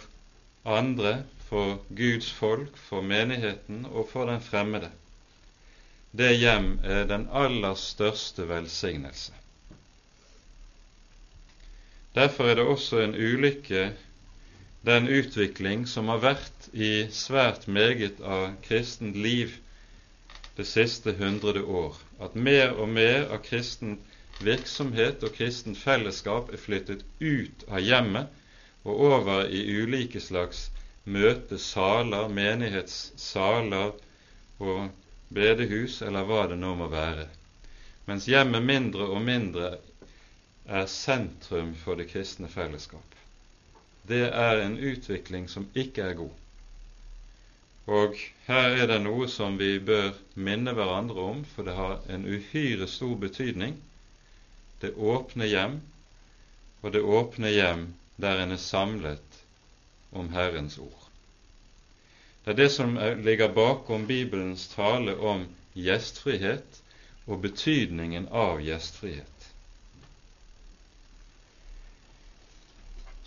andre, 0.65 1.23
for 1.49 1.81
Guds 1.97 2.31
folk, 2.33 2.77
for 2.77 3.01
menigheten 3.01 3.87
og 3.89 4.09
for 4.13 4.29
den 4.29 4.41
fremmede 4.45 4.93
det 6.17 6.33
hjem 6.41 6.79
er 6.85 7.05
den 7.09 7.29
aller 7.33 7.75
største 7.77 8.47
velsignelse. 8.49 9.33
Derfor 12.15 12.49
er 12.49 12.55
det 12.59 12.65
også 12.65 13.03
en 13.03 13.15
ulykke, 13.15 13.93
den 14.81 15.09
utvikling 15.09 15.87
som 15.87 16.09
har 16.09 16.21
vært 16.23 16.69
i 16.73 17.09
svært 17.11 17.67
meget 17.67 18.21
av 18.21 18.53
kristent 18.63 19.17
liv 19.17 19.57
det 20.59 20.67
siste 20.67 21.15
hundrede 21.19 21.63
år, 21.63 21.97
at 22.21 22.35
mer 22.35 22.75
og 22.75 22.89
mer 22.91 23.27
av 23.35 23.43
kristen 23.47 23.99
virksomhet 24.43 25.23
og 25.27 25.35
kristen 25.35 25.75
fellesskap 25.79 26.53
er 26.55 26.63
flyttet 26.63 27.03
ut 27.21 27.65
av 27.69 27.83
hjemmet 27.83 28.31
og 28.87 29.03
over 29.11 29.51
i 29.51 29.65
ulike 29.83 30.23
slags 30.23 30.69
møtesaler, 31.09 32.29
menighetssaler 32.31 33.93
og 34.63 34.89
bedehus 35.35 36.01
eller 36.07 36.27
hva 36.29 36.47
det 36.51 36.59
nå 36.61 36.75
må 36.79 36.89
være, 36.93 37.27
mens 38.07 38.29
hjemmet 38.31 38.65
mindre 38.65 39.11
og 39.11 39.23
mindre 39.27 39.77
er 40.69 40.87
sentrum 40.91 41.75
for 41.83 41.99
det 41.99 42.11
kristne 42.13 42.51
fellesskap. 42.53 43.18
Det 44.09 44.25
er 44.29 44.63
en 44.65 44.79
utvikling 44.79 45.49
som 45.53 45.67
ikke 45.77 46.03
er 46.03 46.15
god. 46.17 46.37
Og 47.89 48.17
her 48.47 48.75
er 48.77 48.87
det 48.89 48.99
noe 49.05 49.29
som 49.33 49.57
vi 49.61 49.79
bør 49.81 50.11
minne 50.37 50.75
hverandre 50.77 51.25
om, 51.33 51.45
for 51.55 51.65
det 51.69 51.77
har 51.77 52.01
en 52.13 52.27
uhyre 52.29 52.89
stor 52.89 53.15
betydning. 53.21 53.79
Det 54.81 54.95
åpne 54.97 55.49
hjem, 55.49 55.79
og 56.83 56.93
det 56.93 57.03
åpne 57.03 57.53
hjem 57.53 57.87
der 58.21 58.43
en 58.43 58.53
er 58.57 58.61
samlet 58.63 59.41
om 60.13 60.29
Herrens 60.33 60.79
ord. 60.79 61.09
Det 62.45 62.55
er 62.55 62.61
det 62.63 62.71
som 62.73 62.97
ligger 63.25 63.53
bakom 63.53 64.07
Bibelens 64.09 64.69
tale 64.73 65.17
om 65.17 65.45
gjestfrihet 65.77 66.81
og 67.27 67.43
betydningen 67.45 68.29
av 68.33 68.63
gjestfrihet. 68.65 69.38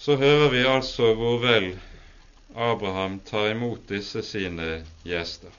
Så 0.02 0.16
hører 0.18 0.50
vi 0.50 0.62
altså 0.66 1.12
hvor 1.14 1.36
vel 1.44 1.68
Abraham 2.58 3.20
tar 3.26 3.52
imot 3.52 3.84
disse 3.90 4.24
sine 4.26 4.70
gjester. 5.06 5.52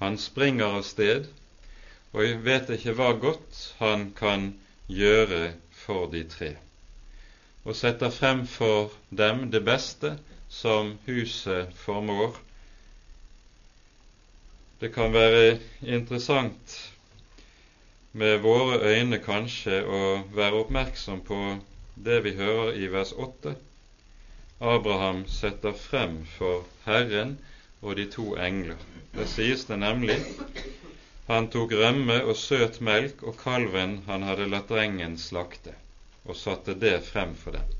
Han 0.00 0.16
springer 0.18 0.74
av 0.78 0.82
sted 0.88 1.28
og 2.10 2.42
vet 2.48 2.72
ikke 2.74 2.94
hva 2.98 3.12
godt 3.22 3.60
han 3.78 4.08
kan 4.18 4.48
gjøre 4.90 5.52
for 5.84 6.08
de 6.10 6.24
tre, 6.32 6.48
og 7.62 7.78
setter 7.78 8.10
frem 8.10 8.42
for 8.56 8.90
dem 9.22 9.44
det 9.54 9.62
beste 9.70 10.16
som 10.50 10.96
huset 11.06 11.70
formår. 11.84 12.34
Det 14.82 14.90
kan 14.98 15.14
være 15.14 15.60
interessant 15.82 16.74
med 18.18 18.42
våre 18.42 18.82
øyne 18.82 19.22
kanskje 19.22 19.78
å 19.86 20.04
være 20.34 20.64
oppmerksom 20.66 21.22
på 21.30 21.40
det 21.96 22.20
vi 22.20 22.32
hører 22.36 22.76
i 22.76 22.88
vers 22.92 23.12
8. 23.12 23.54
Abraham 24.60 25.24
setter 25.28 25.72
frem 25.72 26.18
for 26.38 26.64
Herren 26.84 27.38
og 27.80 27.96
de 27.96 28.06
to 28.12 28.34
engler. 28.36 28.80
Det 29.12 29.28
sies 29.32 29.64
det 29.68 29.78
nemlig 29.80 30.18
han 31.26 31.48
tok 31.50 31.72
rømme 31.72 32.20
og 32.22 32.36
søt 32.38 32.78
melk 32.88 33.22
og 33.26 33.38
kalven 33.40 33.96
han 34.06 34.26
hadde 34.28 34.46
latt 34.52 34.68
drengen 34.70 35.16
slakte, 35.18 35.72
og 36.24 36.38
satte 36.38 36.76
det 36.78 37.00
frem 37.08 37.32
for 37.40 37.56
dem. 37.56 37.72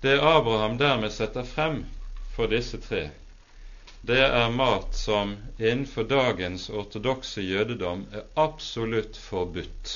Det 0.00 0.14
Abraham 0.18 0.78
dermed 0.80 1.12
setter 1.12 1.44
frem 1.44 1.82
for 2.32 2.48
disse 2.48 2.80
tre, 2.80 3.10
det 4.02 4.22
er 4.24 4.48
mat 4.50 4.96
som 4.98 5.36
innenfor 5.58 6.08
dagens 6.10 6.70
ortodokse 6.70 7.44
jødedom 7.44 8.06
er 8.10 8.24
absolutt 8.34 9.20
forbudt. 9.28 9.92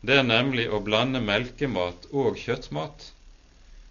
Det 0.00 0.14
er 0.20 0.26
nemlig 0.26 0.68
å 0.70 0.78
blande 0.84 1.20
melkemat 1.20 2.06
og 2.14 2.38
kjøttmat. 2.38 3.08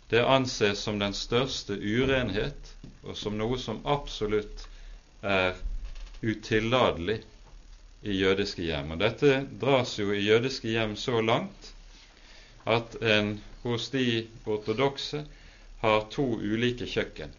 Det 0.10 0.24
anses 0.24 0.80
som 0.88 1.00
den 1.02 1.16
største 1.18 1.76
urenhet 1.76 2.72
og 3.04 3.18
som 3.20 3.36
noe 3.40 3.58
som 3.60 3.82
absolutt 3.84 4.64
er 5.22 5.58
utillatelig 6.24 7.20
i 8.08 8.16
jødiske 8.22 8.64
hjem. 8.64 8.94
Og 8.96 9.02
Dette 9.04 9.42
dras 9.60 9.98
jo 10.00 10.14
i 10.16 10.24
jødiske 10.24 10.72
hjem 10.72 10.96
så 10.96 11.20
langt 11.22 11.74
at 12.68 12.96
en 13.02 13.36
hos 13.64 13.90
de 13.92 14.28
ortodokse 14.46 15.26
har 15.84 16.08
to 16.14 16.26
ulike 16.40 16.88
kjøkken. 16.88 17.34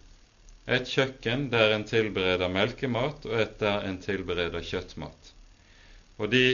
Et 0.68 0.88
kjøkken 0.88 1.48
der 1.52 1.72
en 1.72 1.86
tilbereder 1.88 2.52
melkemat, 2.52 3.24
og 3.24 3.40
et 3.40 3.54
der 3.60 3.86
en 3.88 3.96
tilbereder 4.04 4.64
kjøttmat. 4.64 5.32
Og 6.18 6.28
de, 6.32 6.44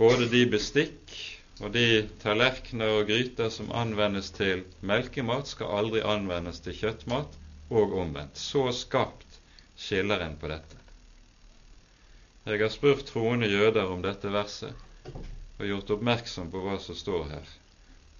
både 0.00 0.26
de 0.32 0.40
bestikk 0.48 1.14
og 1.60 1.74
de 1.76 2.08
tallerkener 2.22 2.96
og 2.96 3.06
gryter 3.12 3.52
som 3.52 3.70
anvendes 3.76 4.32
til 4.32 4.64
melkemat, 4.80 5.52
skal 5.52 5.76
aldri 5.76 6.00
anvendes 6.00 6.62
til 6.64 6.76
kjøttmat, 6.78 7.36
og 7.70 7.92
omvendt. 8.00 8.40
Så 8.40 8.64
skapt 8.74 9.38
skiller 9.78 10.24
en 10.24 10.34
på 10.40 10.48
dette. 10.50 10.80
Jeg 12.48 12.64
har 12.64 12.72
spurt 12.72 13.04
troende 13.12 13.46
jøder 13.46 13.92
om 13.92 14.02
dette 14.02 14.32
verset 14.32 15.12
og 15.60 15.68
gjort 15.68 15.92
oppmerksom 15.98 16.48
på 16.50 16.64
hva 16.64 16.80
som 16.82 16.96
står 16.98 17.28
her 17.30 17.52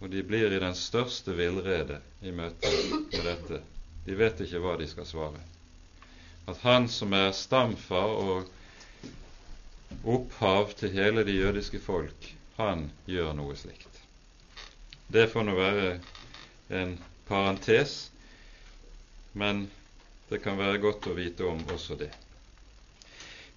og 0.01 0.09
de 0.11 0.23
blir 0.25 0.53
i 0.53 0.61
den 0.61 0.77
største 0.77 1.35
villrede 1.37 2.01
i 2.25 2.33
møte 2.33 2.71
med 3.13 3.25
dette. 3.27 3.61
De 4.07 4.17
vet 4.17 4.41
ikke 4.41 4.63
hva 4.65 4.77
de 4.81 4.87
skal 4.89 5.07
svare. 5.07 5.43
At 6.49 6.63
han 6.65 6.89
som 6.89 7.13
er 7.15 7.35
stamfar 7.37 8.15
og 8.23 8.49
opphav 10.05 10.73
til 10.79 10.93
hele 10.95 11.25
det 11.25 11.35
jødiske 11.37 11.81
folk, 11.83 12.31
han 12.57 12.91
gjør 13.07 13.33
noe 13.37 13.57
slikt. 13.57 14.01
Det 15.11 15.27
får 15.33 15.47
nå 15.49 15.55
være 15.59 15.93
en 16.81 16.97
parentes, 17.29 18.11
men 19.33 19.67
det 20.31 20.43
kan 20.45 20.59
være 20.59 20.79
godt 20.83 21.09
å 21.11 21.17
vite 21.19 21.47
om 21.47 21.63
også 21.75 21.99
det. 21.99 22.11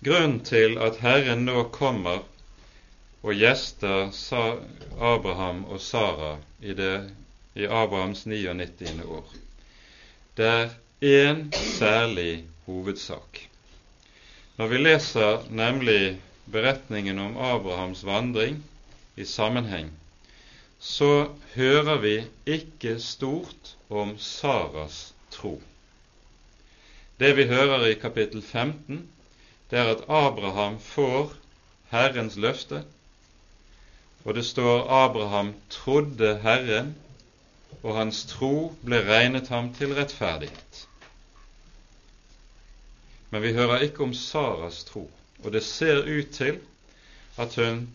Grunnen 0.03 0.41
til 0.43 0.79
at 0.83 0.97
Herren 1.03 1.45
nå 1.47 1.67
kommer 1.75 2.25
og 3.23 3.37
gjester 3.39 4.09
Abraham 4.99 5.63
og 5.71 5.79
Sara 5.81 6.33
i, 6.59 6.73
det, 6.73 7.09
i 7.55 7.65
Abrahams 7.65 8.25
99. 8.25 8.99
år. 9.05 9.29
Det 10.35 10.49
er 10.49 10.73
én 10.99 11.45
særlig 11.77 12.43
hovedsak. 12.65 13.52
Når 14.57 14.67
vi 14.67 14.77
leser 14.77 15.45
nemlig 15.49 16.21
beretningen 16.51 17.19
om 17.19 17.37
Abrahams 17.37 18.03
vandring 18.05 18.61
i 19.15 19.25
sammenheng, 19.25 19.91
så 20.79 21.29
hører 21.55 22.01
vi 22.03 22.15
ikke 22.45 22.99
stort 22.99 23.75
om 23.89 24.17
Saras 24.17 25.13
tro. 25.31 25.61
Det 27.19 27.35
vi 27.37 27.47
hører 27.47 27.87
i 27.87 27.99
kapittel 27.99 28.41
15, 28.41 29.07
det 29.71 29.79
er 29.79 29.95
at 29.95 30.05
Abraham 30.09 30.79
får 30.79 31.33
Herrens 31.89 32.35
løfte 32.35 32.83
og 34.23 34.35
det 34.35 34.45
står 34.45 34.87
Abraham 34.87 35.53
trodde 35.69 36.39
Herren, 36.43 36.95
og 37.83 37.97
hans 37.97 38.23
tro 38.29 38.71
ble 38.85 39.01
regnet 39.03 39.49
ham 39.51 39.73
til 39.75 39.91
rettferdighet. 39.97 40.85
Men 43.33 43.41
vi 43.41 43.55
hører 43.57 43.81
ikke 43.81 44.03
om 44.05 44.11
Saras 44.13 44.83
tro, 44.85 45.07
og 45.41 45.53
det 45.55 45.63
ser 45.65 46.03
ut 46.05 46.27
til 46.37 46.59
at 47.41 47.55
hun 47.57 47.87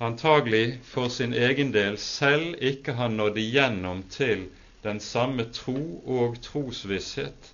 antagelig 0.00 0.78
for 0.88 1.10
sin 1.12 1.34
egen 1.36 1.74
del 1.74 1.98
selv 2.00 2.54
ikke 2.64 2.94
har 2.96 3.10
nådd 3.12 3.36
igjennom 3.42 4.00
til 4.14 4.46
den 4.86 5.00
samme 5.04 5.44
tro 5.52 5.76
og 6.16 6.38
trosvisshet 6.46 7.50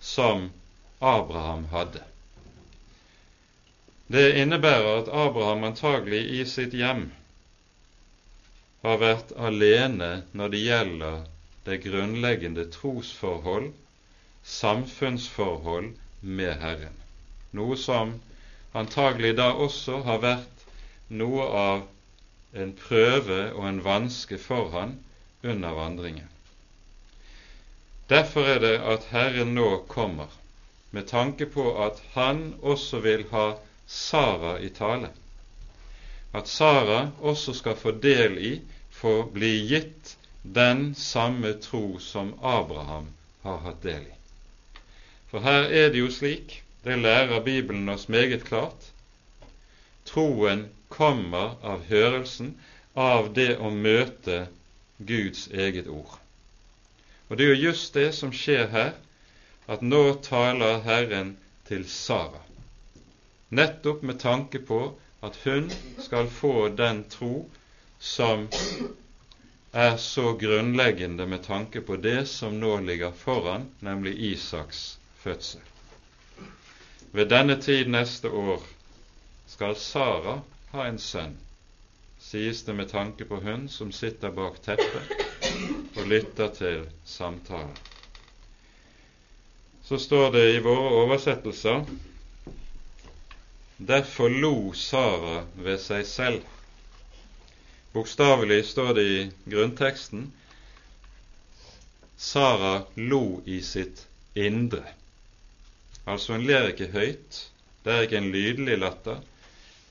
som 0.00 0.46
Abraham 1.00 1.66
hadde. 1.74 2.00
Det 4.08 4.30
innebærer 4.40 5.02
at 5.02 5.10
Abraham 5.12 5.66
antagelig 5.68 6.22
i 6.38 6.44
sitt 6.48 6.72
hjem 6.72 7.10
har 8.80 8.96
vært 9.04 9.36
alene 9.36 10.10
når 10.32 10.56
det 10.56 10.62
gjelder 10.64 11.20
det 11.68 11.82
grunnleggende 11.84 12.64
trosforhold, 12.72 13.68
samfunnsforhold 14.48 15.92
med 16.20 16.54
Herren, 16.62 16.96
noe 17.52 17.76
som 17.76 18.14
antagelig 18.72 19.34
da 19.38 19.52
også 19.52 20.00
har 20.08 20.22
vært 20.24 20.64
noe 21.08 21.44
av 21.60 21.84
en 22.56 22.72
prøve 22.80 23.38
og 23.52 23.68
en 23.68 23.84
vanske 23.84 24.38
for 24.40 24.72
han 24.72 24.96
under 25.44 25.76
vandringen. 25.76 26.28
Derfor 28.08 28.48
er 28.48 28.60
det 28.64 28.76
at 28.80 29.08
Herren 29.12 29.54
nå 29.54 29.84
kommer, 29.88 30.32
med 30.90 31.10
tanke 31.10 31.46
på 31.52 31.68
at 31.84 32.00
han 32.14 32.54
også 32.62 33.02
vil 33.04 33.26
ha 33.32 33.48
Sara 33.86 34.56
i 34.64 34.70
tale. 34.72 35.10
At 36.32 36.48
Sara 36.48 37.10
også 37.20 37.52
skal 37.56 37.76
få 37.76 37.92
del 38.00 38.38
i, 38.38 38.54
få 38.90 39.22
bli 39.32 39.52
gitt 39.68 40.16
den 40.42 40.94
samme 40.94 41.52
tro 41.60 41.98
som 42.00 42.32
Abraham 42.42 43.12
har 43.44 43.60
hatt 43.64 43.82
del 43.84 44.08
i. 44.08 44.17
For 45.30 45.44
her 45.44 45.68
er 45.68 45.90
det 45.92 46.00
jo 46.00 46.10
slik, 46.10 46.62
det 46.84 46.98
lærer 46.98 47.44
Bibelen 47.44 47.88
oss 47.88 48.08
meget 48.08 48.44
klart, 48.48 48.90
troen 50.08 50.68
kommer 50.88 51.58
av 51.62 51.84
hørelsen, 51.90 52.54
av 52.96 53.34
det 53.34 53.58
å 53.60 53.70
møte 53.70 54.46
Guds 54.98 55.46
eget 55.52 55.86
ord. 55.86 56.16
Og 57.28 57.36
det 57.36 57.44
er 57.46 57.54
jo 57.54 57.68
just 57.68 57.94
det 57.94 58.10
som 58.16 58.32
skjer 58.32 58.66
her, 58.72 58.92
at 59.68 59.84
nå 59.84 60.04
taler 60.24 60.80
Herren 60.88 61.36
til 61.68 61.84
Sara 61.84 62.48
nettopp 63.50 64.02
med 64.02 64.20
tanke 64.20 64.58
på 64.58 64.80
at 65.20 65.36
hun 65.44 65.70
skal 65.98 66.28
få 66.28 66.68
den 66.68 67.04
tro 67.10 67.48
som 67.98 68.46
er 69.72 69.96
så 69.96 70.32
grunnleggende 70.40 71.26
med 71.26 71.42
tanke 71.46 71.80
på 71.80 71.96
det 71.96 72.28
som 72.28 72.60
nå 72.60 72.78
ligger 72.84 73.12
foran, 73.12 73.68
nemlig 73.80 74.16
Isaks 74.32 74.97
fødsel. 75.28 75.60
Ved 77.12 77.28
denne 77.28 77.60
tid 77.62 77.88
neste 77.88 78.30
år 78.30 78.62
skal 79.48 79.76
Sara 79.76 80.40
ha 80.72 80.86
en 80.88 80.98
sønn, 81.00 81.36
sies 82.20 82.62
det 82.64 82.76
med 82.76 82.90
tanke 82.92 83.24
på 83.28 83.40
hun 83.44 83.68
som 83.72 83.92
sitter 83.92 84.32
bak 84.36 84.60
teppet 84.64 85.12
og 85.96 86.08
lytter 86.08 86.52
til 86.56 86.84
samtalen. 87.04 87.76
Så 89.88 89.98
står 89.98 90.30
det 90.36 90.44
i 90.54 90.62
våre 90.64 90.92
oversettelser 91.02 91.84
Derfor 93.78 94.28
lo 94.28 94.72
Sara 94.74 95.44
ved 95.54 95.78
seg 95.80 96.06
selv. 96.06 96.42
Bokstavelig 97.94 98.64
står 98.72 98.94
det 98.98 99.04
i 99.08 99.20
grunnteksten 99.48 100.26
Sara 102.18 102.74
lo 102.96 103.40
i 103.46 103.60
sitt 103.62 104.02
indre. 104.34 104.82
Altså, 106.08 106.36
hun 106.36 106.46
ler 106.48 106.70
ikke 106.72 106.88
høyt, 106.94 107.42
det 107.84 107.92
er 107.94 108.06
ikke 108.06 108.20
en 108.22 108.32
lydelig 108.32 108.78
latter, 108.80 109.20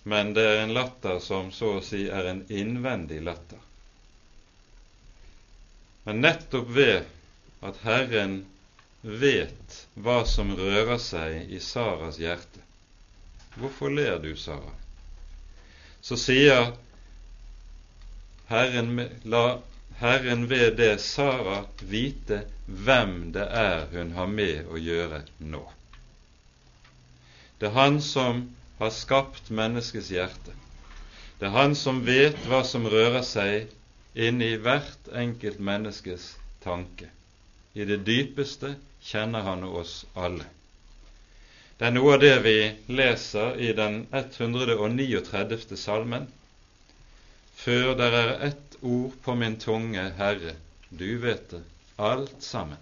men 0.08 0.34
det 0.34 0.45
er 0.49 0.62
en 0.63 0.73
latter 0.73 1.19
som 1.23 1.51
så 1.53 1.77
å 1.77 1.84
si 1.86 2.08
er 2.10 2.30
en 2.32 2.43
innvendig 2.49 3.19
latter. 3.27 3.62
Men 6.08 6.23
nettopp 6.23 6.69
ved 6.73 7.10
at 7.67 7.82
Herren 7.84 8.39
vet 9.01 9.82
hva 9.93 10.21
som 10.25 10.56
rører 10.58 10.97
seg 11.03 11.51
i 11.53 11.60
Saras 11.63 12.17
hjerte 12.21 12.63
Hvorfor 13.58 13.89
ler 13.89 14.19
du, 14.21 14.36
Sara? 14.38 14.73
Så 16.01 16.17
sier 16.17 16.73
Herren, 18.47 19.01
la 19.23 19.60
Herren 19.97 20.45
ved 20.47 20.77
det 20.77 20.99
Sara 21.01 21.63
vite 21.80 22.43
hvem 22.65 23.32
det 23.34 23.47
er 23.49 23.88
hun 23.95 24.13
har 24.19 24.30
med 24.30 24.69
å 24.69 24.77
gjøre 24.77 25.23
nå. 25.39 25.63
Det 27.60 27.70
er 27.70 27.78
Han 27.78 28.02
som 28.02 28.43
har 28.80 28.93
skapt 28.93 29.50
menneskets 29.50 30.12
hjerte. 30.13 30.54
Det 31.39 31.48
er 31.50 31.56
Han 31.56 31.76
som 31.76 32.04
vet 32.06 32.38
hva 32.50 32.63
som 32.65 32.86
rører 32.89 33.24
seg 33.26 33.72
inni 34.13 34.56
hvert 34.62 35.10
enkelt 35.13 35.60
menneskes 35.60 36.36
tanke. 36.63 37.10
I 37.74 37.86
det 37.86 38.04
dypeste 38.06 38.76
kjenner 39.02 39.46
Han 39.46 39.63
oss 39.63 40.04
alle. 40.13 40.46
Det 41.78 41.86
er 41.86 41.93
noe 41.93 42.15
av 42.15 42.22
det 42.24 42.36
vi 42.41 42.58
leser 42.89 43.60
i 43.62 43.70
den 43.78 44.08
139. 44.10 45.78
salmen. 45.78 46.26
Før 47.58 47.93
der 47.98 48.17
er 48.22 48.32
ett 48.50 48.78
ord 48.82 49.13
på 49.26 49.36
min 49.38 49.60
tunge, 49.62 50.08
Herre, 50.17 50.56
du 50.89 51.17
vet 51.22 51.50
det, 51.52 51.62
alt 51.98 52.41
sammen. 52.41 52.82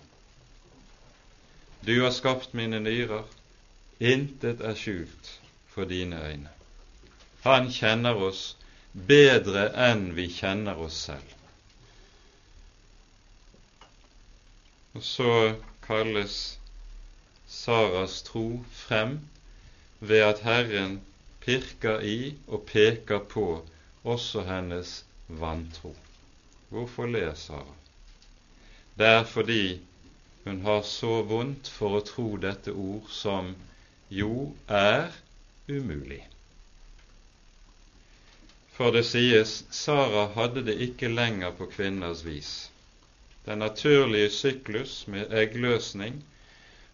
Du 1.86 1.94
har 2.02 2.12
skapt 2.16 2.54
mine 2.54 2.80
nyrer, 2.80 3.24
intet 4.00 4.62
er 4.62 4.76
skjult 4.76 5.32
for 5.72 5.86
dine 5.86 6.20
øyne. 6.20 6.52
Han 7.46 7.70
kjenner 7.72 8.18
oss 8.28 8.56
bedre 9.08 9.70
enn 9.88 10.10
vi 10.18 10.28
kjenner 10.32 10.80
oss 10.82 10.98
selv. 11.08 11.32
Og 14.96 15.04
så 15.04 15.32
kalles 15.86 16.38
Saras 17.48 18.22
tro 18.28 18.64
frem 18.74 19.20
ved 20.00 20.24
at 20.24 20.42
Herren 20.48 21.02
pirker 21.44 22.02
i 22.02 22.36
og 22.48 22.66
peker 22.72 23.20
på 23.20 23.48
også 24.04 24.44
hennes 24.48 25.04
vantro. 25.28 25.96
Hvorfor 26.70 27.06
ler 27.06 27.34
Sara? 27.34 27.76
Det 28.98 29.08
er 29.08 29.24
fordi 29.24 29.82
hun 30.44 30.62
har 30.62 30.82
så 30.82 31.22
vondt 31.22 31.70
for 31.70 31.98
å 31.98 32.04
tro 32.06 32.28
dette 32.42 32.72
ord 32.72 33.08
som 33.12 33.56
jo 34.10 34.54
er 34.68 35.12
umulig. 35.68 36.22
For 38.76 38.92
det 38.92 39.06
sies 39.08 39.64
Sara 39.72 40.28
hadde 40.36 40.66
det 40.68 40.76
ikke 40.84 41.08
lenger 41.08 41.56
på 41.58 41.70
kvinners 41.72 42.26
vis. 42.26 42.72
Den 43.46 43.60
naturlige 43.64 44.30
syklus 44.30 45.08
med 45.08 45.32
eggløsning, 45.32 46.24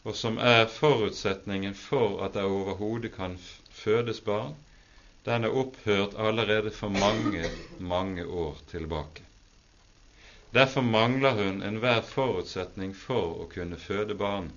og 0.04 0.15
som 0.15 0.38
er 0.38 0.67
forutsetningen 0.67 1.76
for 1.76 2.21
at 2.26 2.34
det 2.34 2.43
overhodet 2.43 3.15
kan 3.15 3.38
fødes 3.71 4.21
barn, 4.21 4.56
den 5.26 5.43
er 5.43 5.58
opphørt 5.63 6.15
allerede 6.17 6.71
for 6.71 6.89
mange, 6.89 7.45
mange 7.80 8.26
år 8.26 8.58
tilbake. 8.71 9.26
Derfor 10.54 10.82
mangler 10.82 11.32
hun 11.32 11.62
enhver 11.63 12.02
forutsetning 12.02 12.95
for 12.95 13.43
å 13.43 13.50
kunne 13.54 13.78
føde 13.80 14.17
barn 14.17 14.52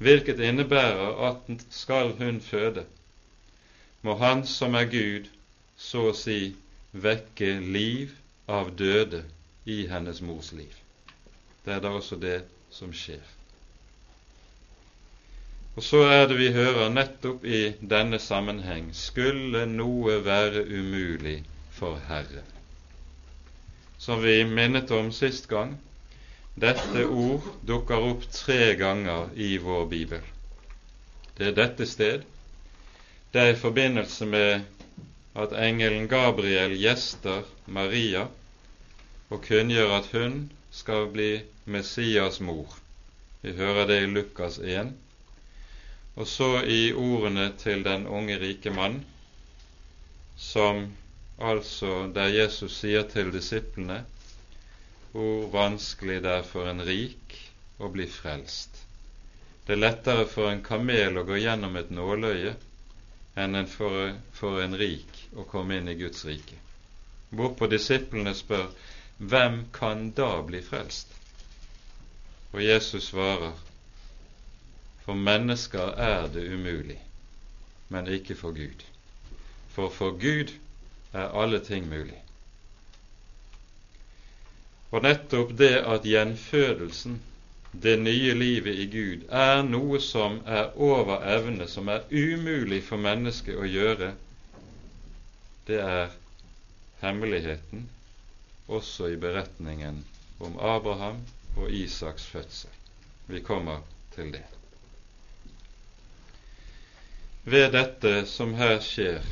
hvilket 0.00 0.40
innebærer 0.40 1.18
at 1.28 1.66
skal 1.70 2.14
hun 2.18 2.40
føde, 2.40 2.84
må 4.02 4.16
Han 4.16 4.46
som 4.46 4.74
er 4.74 4.88
Gud, 4.88 5.28
så 5.76 6.06
å 6.10 6.14
si 6.16 6.54
vekke 6.92 7.58
liv 7.60 8.14
av 8.48 8.72
døde 8.78 9.24
i 9.68 9.84
hennes 9.90 10.22
mors 10.24 10.52
liv. 10.56 10.72
Det 11.64 11.74
er 11.74 11.84
da 11.84 11.92
også 11.98 12.16
det 12.16 12.40
som 12.72 12.94
skjer. 12.96 13.20
Og 15.76 15.84
så 15.84 16.00
er 16.08 16.26
det 16.28 16.38
vi 16.38 16.48
hører 16.52 16.88
nettopp 16.92 17.44
i 17.44 17.60
denne 17.92 18.18
sammenheng 18.18 18.90
skulle 18.96 19.66
noe 19.68 20.16
være 20.24 20.64
umulig 20.66 21.42
for 21.76 22.00
Herren. 22.08 22.48
Som 24.00 24.24
vi 24.24 24.42
minnet 24.48 24.90
om 24.96 25.12
sist 25.12 25.48
gang, 25.48 25.76
dette 26.60 27.06
ord 27.06 27.46
dukker 27.64 28.04
opp 28.10 28.26
tre 28.32 28.74
ganger 28.76 29.30
i 29.36 29.54
vår 29.58 29.86
bibel. 29.88 30.24
Det 31.36 31.46
er 31.48 31.56
dette 31.56 31.86
sted. 31.88 32.26
Det 33.32 33.40
er 33.40 33.54
i 33.54 33.60
forbindelse 33.60 34.26
med 34.28 34.66
at 35.40 35.54
engelen 35.56 36.08
Gabriel 36.10 36.74
gjester 36.76 37.46
Maria 37.66 38.26
og 39.30 39.44
kunngjør 39.46 39.94
at 40.00 40.10
hun 40.12 40.36
skal 40.74 41.08
bli 41.14 41.30
Messias 41.64 42.40
mor. 42.44 42.74
Vi 43.40 43.54
hører 43.56 43.86
det 43.88 44.00
i 44.02 44.10
Lukas 44.10 44.58
1. 44.58 44.92
Og 46.16 46.26
så 46.28 46.50
i 46.66 46.92
ordene 46.92 47.52
til 47.58 47.84
den 47.86 48.06
unge 48.06 48.36
rike 48.42 48.70
mann, 48.74 49.00
som 50.36 50.90
altså 51.38 52.10
der 52.14 52.34
Jesus 52.34 52.82
sier 52.82 53.06
til 53.08 53.32
disiplene 53.32 54.02
hvor 55.12 55.48
vanskelig 55.52 56.20
det 56.22 56.32
er 56.38 56.46
for 56.46 56.70
en 56.70 56.82
rik 56.86 57.36
å 57.78 57.88
bli 57.92 58.06
frelst. 58.10 58.82
Det 59.66 59.74
er 59.76 59.82
lettere 59.82 60.26
for 60.30 60.50
en 60.50 60.62
kamel 60.66 61.18
å 61.20 61.26
gå 61.28 61.38
gjennom 61.40 61.76
et 61.78 61.90
nåløye 61.94 62.54
enn 63.40 63.66
for, 63.70 64.14
for 64.34 64.62
en 64.62 64.76
rik 64.78 65.24
å 65.38 65.46
komme 65.50 65.78
inn 65.78 65.88
i 65.88 65.96
Guds 65.98 66.24
rike. 66.28 66.58
Hvorpå 67.30 67.68
disiplene 67.70 68.34
spør 68.34 68.70
hvem 69.18 69.64
kan 69.72 70.10
da 70.16 70.32
bli 70.46 70.62
frelst? 70.66 71.12
Og 72.52 72.62
Jesus 72.64 73.10
svarer 73.12 73.54
for 75.04 75.14
mennesker 75.14 75.94
er 75.98 76.26
det 76.34 76.46
umulig, 76.50 76.98
men 77.88 78.10
ikke 78.10 78.34
for 78.34 78.56
Gud. 78.56 78.82
For 79.70 79.90
for 79.94 80.18
Gud 80.18 80.52
er 81.12 81.30
alle 81.42 81.60
ting 81.64 81.86
mulig. 81.88 82.18
Og 84.90 85.02
nettopp 85.02 85.52
det 85.58 85.74
at 85.86 86.06
gjenfødelsen, 86.06 87.20
det 87.82 87.98
nye 88.02 88.34
livet 88.34 88.78
i 88.82 88.86
Gud, 88.90 89.28
er 89.30 89.62
noe 89.62 90.00
som 90.02 90.40
er 90.46 90.72
over 90.74 91.22
evne, 91.36 91.68
som 91.70 91.88
er 91.88 92.08
umulig 92.10 92.82
for 92.88 92.98
mennesket 92.98 93.54
å 93.54 93.68
gjøre, 93.70 94.10
det 95.68 95.78
er 95.84 96.10
hemmeligheten 97.04 97.86
også 98.70 99.12
i 99.12 99.18
beretningen 99.22 100.02
om 100.42 100.58
Abraham 100.58 101.22
og 101.56 101.70
Isaks 101.70 102.26
fødsel. 102.26 102.74
Vi 103.30 103.40
kommer 103.46 103.84
til 104.14 104.32
det. 104.34 104.42
Ved 107.44 107.70
dette 107.72 108.26
som 108.26 108.54
her 108.58 108.80
skjer, 108.82 109.22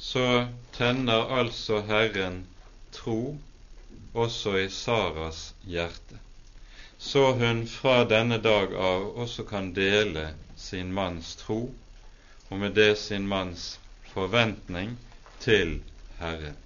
så 0.00 0.46
tenner 0.72 1.28
altså 1.36 1.82
Herren 1.84 2.42
tro 2.96 3.36
også 4.12 4.56
i 4.58 4.68
Saras 4.70 5.54
hjerte, 5.62 6.18
så 6.98 7.32
hun 7.32 7.66
fra 7.68 8.04
denne 8.04 8.38
dag 8.42 8.74
av 8.74 9.06
også 9.24 9.44
kan 9.48 9.72
dele 9.76 10.32
sin 10.56 10.92
manns 10.92 11.36
tro, 11.40 11.62
og 12.48 12.58
med 12.58 12.74
det 12.74 12.98
sin 12.98 13.28
manns 13.28 13.78
forventning 14.12 14.98
til 15.40 15.78
Herren. 16.18 16.58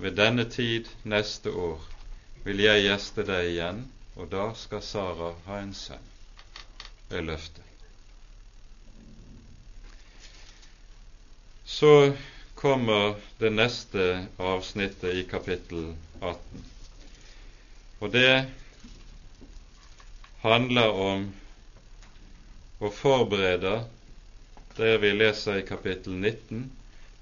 Ved 0.00 0.16
denne 0.16 0.44
tid 0.44 0.88
neste 1.04 1.52
år 1.52 1.80
vil 2.44 2.60
jeg 2.64 2.84
gjeste 2.88 3.24
deg 3.28 3.50
igjen, 3.54 3.82
og 4.16 4.30
da 4.32 4.50
skal 4.56 4.82
Sara 4.84 5.32
ha 5.46 5.58
en 5.62 5.74
sønn 5.76 6.06
Det 7.10 7.24
løftet. 7.26 7.64
Så 11.66 12.12
kommer 12.60 13.14
det 13.38 13.50
neste 13.50 14.26
avsnittet 14.36 15.14
i 15.14 15.22
kapittel 15.24 15.94
18. 16.20 16.64
Og 17.98 18.10
det 18.12 18.46
handler 20.42 20.90
om 21.04 21.22
å 22.84 22.90
forberede 22.92 23.72
det 24.76 24.90
vi 25.00 25.12
leser 25.16 25.62
i 25.62 25.64
kapittel 25.70 26.18
19, 26.20 26.66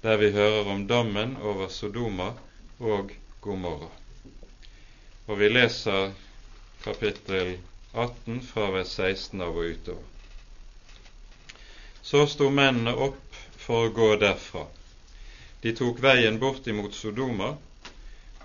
der 0.03 0.19
vi 0.19 0.31
hører 0.35 0.67
om 0.73 0.83
dommen 0.91 1.37
over 1.39 1.71
Sodoma 1.71 2.33
og 2.79 3.13
Gomorra. 3.39 3.87
Og 5.27 5.39
vi 5.39 5.49
leser 5.53 6.11
kapittel 6.83 7.53
18 7.93 8.41
fra 8.51 8.67
vers 8.75 8.91
16 8.99 9.45
av 9.47 9.55
og 9.55 9.71
utover. 9.71 10.03
Så 12.03 12.25
sto 12.27 12.51
mennene 12.51 12.91
opp 13.07 13.39
for 13.63 13.87
å 13.87 13.95
gå 14.01 14.09
derfra 14.25 14.65
De 15.61 15.73
tok 15.75 15.99
veien 15.99 16.39
bort 16.39 16.67
imot 16.71 16.93
Sodoma, 16.95 17.49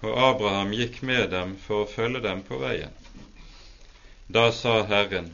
og 0.03 0.17
Abraham 0.29 0.73
gikk 0.75 1.01
med 1.07 1.29
dem 1.31 1.53
for 1.67 1.85
å 1.85 1.91
følge 1.91 2.23
dem 2.25 2.41
på 2.49 2.59
veien. 2.63 2.95
Da 4.27 4.49
sa 4.53 4.81
Herren, 4.89 5.29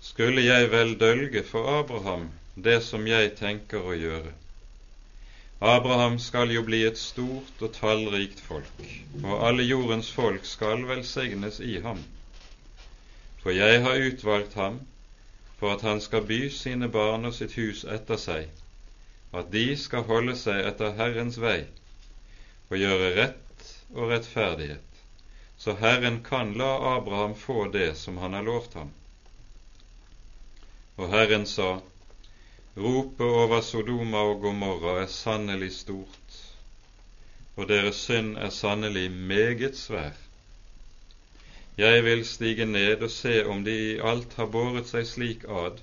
skulle 0.00 0.44
jeg 0.46 0.70
vel 0.72 0.94
dølge 0.98 1.42
for 1.44 1.68
Abraham 1.80 2.30
det 2.56 2.78
som 2.86 3.04
jeg 3.06 3.34
tenker 3.42 3.84
å 3.84 3.98
gjøre? 3.98 4.32
Abraham 5.62 6.16
skal 6.18 6.50
jo 6.50 6.64
bli 6.66 6.80
et 6.88 6.98
stort 6.98 7.60
og 7.62 7.74
tallrikt 7.76 8.40
folk, 8.42 8.80
og 9.22 9.44
alle 9.46 9.68
jordens 9.68 10.08
folk 10.10 10.48
skal 10.48 10.88
velsignes 10.88 11.60
i 11.60 11.76
ham. 11.84 12.00
For 13.44 13.54
jeg 13.54 13.84
har 13.84 14.08
utvalgt 14.08 14.56
ham 14.58 14.80
for 15.60 15.76
at 15.76 15.84
han 15.86 16.00
skal 16.00 16.26
by 16.26 16.48
sine 16.50 16.88
barn 16.90 17.28
og 17.28 17.36
sitt 17.36 17.54
hus 17.60 17.84
etter 17.84 18.18
seg, 18.18 18.48
at 19.32 19.52
de 19.52 19.76
skal 19.80 20.04
holde 20.08 20.34
seg 20.36 20.66
etter 20.68 20.92
Herrens 20.98 21.38
vei 21.40 21.62
og 22.68 22.76
gjøre 22.80 23.12
rett 23.16 23.70
og 23.92 24.10
rettferdighet, 24.12 25.00
så 25.60 25.76
Herren 25.80 26.18
kan 26.24 26.52
la 26.58 26.72
Abraham 26.96 27.34
få 27.36 27.66
det 27.72 27.94
som 28.00 28.18
han 28.20 28.36
har 28.36 28.44
lovt 28.48 28.76
ham. 28.80 28.90
Og 30.96 31.08
Herren 31.12 31.46
sa, 31.48 31.70
Ropet 32.76 33.26
over 33.26 33.60
Sodoma 33.60 34.22
og 34.30 34.40
Gomorra 34.44 35.02
er 35.02 35.10
sannelig 35.12 35.72
stort, 35.82 36.36
og 37.56 37.68
deres 37.68 38.00
synd 38.06 38.38
er 38.40 38.48
sannelig 38.48 39.10
meget 39.12 39.76
svær. 39.76 40.16
Jeg 41.76 42.04
vil 42.04 42.24
stige 42.28 42.64
ned 42.64 43.04
og 43.04 43.10
se 43.10 43.42
om 43.44 43.64
de 43.64 43.76
i 43.92 44.00
alt 44.12 44.36
har 44.40 44.48
båret 44.52 44.88
seg 44.88 45.08
slik 45.08 45.44
ad 45.48 45.80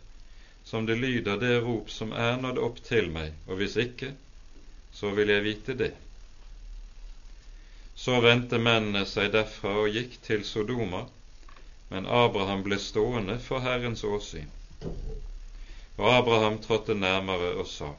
som 0.69 0.85
det 0.85 0.95
lyder 0.95 1.37
det 1.37 1.59
rop 1.59 1.89
som 1.89 2.11
er 2.13 2.35
nådd 2.37 2.59
opp 2.61 2.75
til 2.85 3.07
meg, 3.09 3.31
og 3.49 3.57
hvis 3.57 3.73
ikke, 3.81 4.11
så 4.93 5.09
vil 5.17 5.31
jeg 5.33 5.41
vite 5.47 5.75
det. 5.79 5.95
Så 7.97 8.19
vendte 8.21 8.59
mennene 8.61 9.01
seg 9.09 9.31
derfra 9.33 9.71
og 9.81 9.97
gikk 9.97 10.19
til 10.27 10.45
Sodoma, 10.45 11.01
men 11.89 12.05
Abraham 12.05 12.61
ble 12.67 12.77
stående 12.83 13.39
for 13.47 13.65
Herrens 13.65 14.05
åsyn. 14.05 14.53
Og 15.97 16.05
Abraham 16.13 16.61
trådte 16.61 16.93
nærmere 16.93 17.55
og 17.57 17.65
sa, 17.67 17.89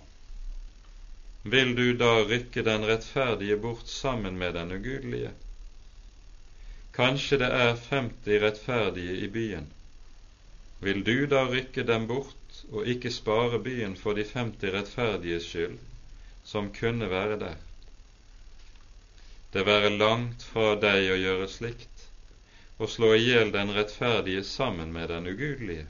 Vil 1.43 1.75
du 1.75 1.89
da 1.99 2.21
rykke 2.23 2.63
den 2.63 2.87
rettferdige 2.87 3.59
bort 3.59 3.89
sammen 3.91 4.39
med 4.39 4.55
den 4.55 4.77
ugudelige? 4.79 5.35
Kanskje 6.95 7.43
det 7.43 7.51
er 7.51 7.75
50 7.91 8.43
rettferdige 8.47 9.19
i 9.27 9.29
byen. 9.29 9.73
Vil 10.81 11.03
du 11.03 11.27
da 11.27 11.49
rykke 11.51 11.83
dem 11.83 12.07
bort 12.07 12.37
og 12.71 12.89
ikke 12.95 13.13
spare 13.15 13.61
byen 13.65 13.97
for 13.97 14.19
de 14.19 14.25
50 14.33 14.75
rettferdiges 14.77 15.47
skyld, 15.51 15.79
som 16.45 16.73
kunne 16.81 17.11
være 17.11 17.39
der? 17.45 17.57
Det 19.53 19.67
være 19.67 19.95
langt 19.99 20.43
fra 20.53 20.75
deg 20.81 21.13
å 21.13 21.21
gjøre 21.21 21.49
slikt, 21.51 22.07
å 22.79 22.89
slå 22.89 23.15
i 23.17 23.25
hjel 23.27 23.55
den 23.55 23.75
rettferdige 23.77 24.45
sammen 24.47 24.93
med 24.95 25.11
den 25.15 25.27
ugudelige 25.35 25.89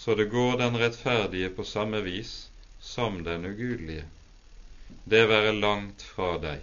så 0.00 0.14
det 0.14 0.24
går 0.24 0.56
den 0.56 0.76
rettferdige 0.80 1.48
på 1.52 1.64
samme 1.64 1.98
vis 2.00 2.48
som 2.80 3.18
den 3.24 3.44
ugudelige. 3.44 4.04
Det 5.04 5.26
være 5.28 5.52
langt 5.52 6.02
fra 6.02 6.38
deg. 6.40 6.62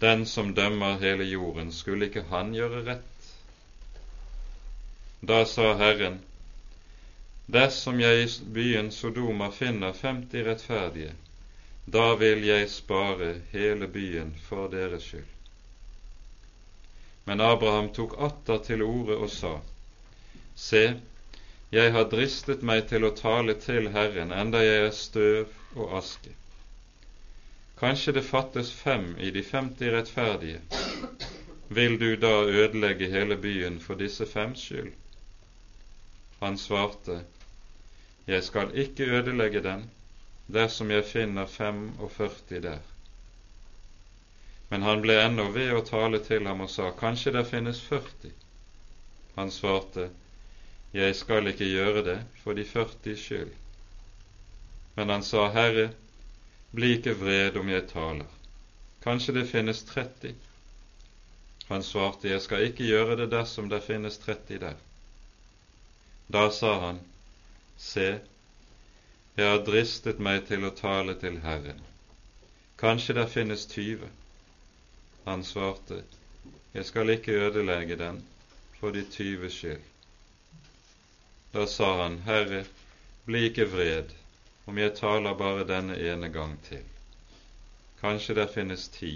Den 0.00 0.24
som 0.26 0.54
dømmer 0.56 0.96
hele 1.02 1.26
jorden, 1.28 1.72
skulle 1.72 2.08
ikke 2.08 2.22
han 2.30 2.54
gjøre 2.56 2.80
rett? 2.86 3.28
Da 5.20 5.42
sa 5.44 5.74
Herren, 5.82 6.22
dersom 7.52 8.00
jeg 8.00 8.24
i 8.24 8.28
byen 8.56 8.90
Sodoma 8.90 9.50
finner 9.52 9.92
50 9.92 10.46
rettferdige, 10.46 11.12
da 11.84 12.14
vil 12.14 12.44
jeg 12.46 12.70
spare 12.70 13.34
hele 13.52 13.88
byen 13.92 14.32
for 14.48 14.70
deres 14.72 15.04
skyld. 15.10 15.28
Men 17.24 17.40
Abraham 17.40 17.90
tok 17.94 18.14
atter 18.18 18.62
til 18.66 18.82
orde 18.82 19.16
og 19.16 19.30
sa, 19.30 19.58
Se, 20.54 20.84
jeg 21.72 21.92
har 21.92 22.08
dristet 22.12 22.62
meg 22.62 22.86
til 22.88 23.04
å 23.08 23.12
tale 23.16 23.54
til 23.60 23.90
Herren, 23.94 24.32
enda 24.32 24.60
jeg 24.64 24.86
er 24.86 24.96
støv 24.96 25.76
og 25.76 25.94
aske. 26.00 26.32
Kanskje 27.80 28.16
det 28.18 28.24
fattes 28.28 28.72
fem 28.72 29.14
i 29.18 29.30
de 29.34 29.42
femti 29.42 29.88
rettferdige. 29.90 30.60
Vil 31.68 31.96
du 31.98 32.16
da 32.16 32.34
ødelegge 32.44 33.08
hele 33.12 33.36
byen 33.36 33.80
for 33.80 33.96
disse 33.96 34.26
fems 34.28 34.66
skyld? 34.68 34.92
Han 36.42 36.58
svarte, 36.58 37.22
Jeg 38.26 38.44
skal 38.44 38.70
ikke 38.78 39.08
ødelegge 39.18 39.62
den 39.64 39.88
dersom 40.52 40.90
jeg 40.90 41.04
finner 41.04 41.46
45 41.46 42.60
der. 42.62 42.82
Men 44.70 44.82
han 44.82 45.02
ble 45.04 45.18
ennå 45.20 45.48
ved 45.52 45.72
å 45.76 45.82
tale 45.84 46.20
til 46.24 46.46
ham 46.48 46.62
og 46.64 46.70
sa, 46.70 46.92
Kanskje 46.96 47.34
det 47.34 47.44
finnes 47.50 47.80
40. 47.88 48.30
Han 49.34 49.50
svarte, 49.50 50.06
jeg 50.92 51.16
skal 51.16 51.48
ikke 51.50 51.68
gjøre 51.68 52.04
det 52.06 52.18
for 52.44 52.56
de 52.56 52.64
førtis 52.68 53.20
skyld. 53.26 53.52
Men 54.96 55.12
han 55.12 55.24
sa, 55.24 55.48
Herre, 55.52 55.90
bli 56.72 56.94
ikke 56.96 57.16
vred 57.20 57.56
om 57.60 57.68
jeg 57.68 57.88
taler. 57.92 58.28
Kanskje 59.04 59.36
det 59.40 59.46
finnes 59.50 59.84
30. 59.88 60.34
Han 61.68 61.82
svarte, 61.82 62.28
jeg 62.28 62.42
skal 62.44 62.66
ikke 62.68 62.86
gjøre 62.86 63.16
det 63.22 63.30
dersom 63.32 63.68
det 63.72 63.82
finnes 63.84 64.18
30 64.24 64.60
der. 64.62 64.76
Da 66.32 66.48
sa 66.52 66.78
han, 66.86 67.00
se, 67.82 68.08
jeg 69.34 69.48
har 69.48 69.62
dristet 69.66 70.20
meg 70.22 70.44
til 70.48 70.66
å 70.68 70.74
tale 70.76 71.14
til 71.20 71.38
Herren. 71.44 71.80
Kanskje 72.82 73.16
det 73.18 73.28
finnes 73.32 73.64
20. 73.70 74.10
Han 75.24 75.44
svarte, 75.46 76.02
jeg 76.74 76.88
skal 76.88 77.14
ikke 77.14 77.36
ødelegge 77.46 77.96
den 78.00 78.20
for 78.78 78.94
de 78.96 79.04
20 79.16 79.50
skyld. 79.56 79.88
Da 81.52 81.66
sa 81.68 81.90
han, 82.02 82.18
Herre, 82.26 82.64
bli 83.26 83.46
ikke 83.48 83.68
vred 83.70 84.12
om 84.66 84.78
jeg 84.78 84.94
taler 84.98 85.36
bare 85.38 85.66
denne 85.68 85.98
ene 86.10 86.30
gang 86.32 86.56
til. 86.68 86.84
Kanskje 88.00 88.36
det 88.40 88.48
finnes 88.54 88.88
ti. 88.94 89.14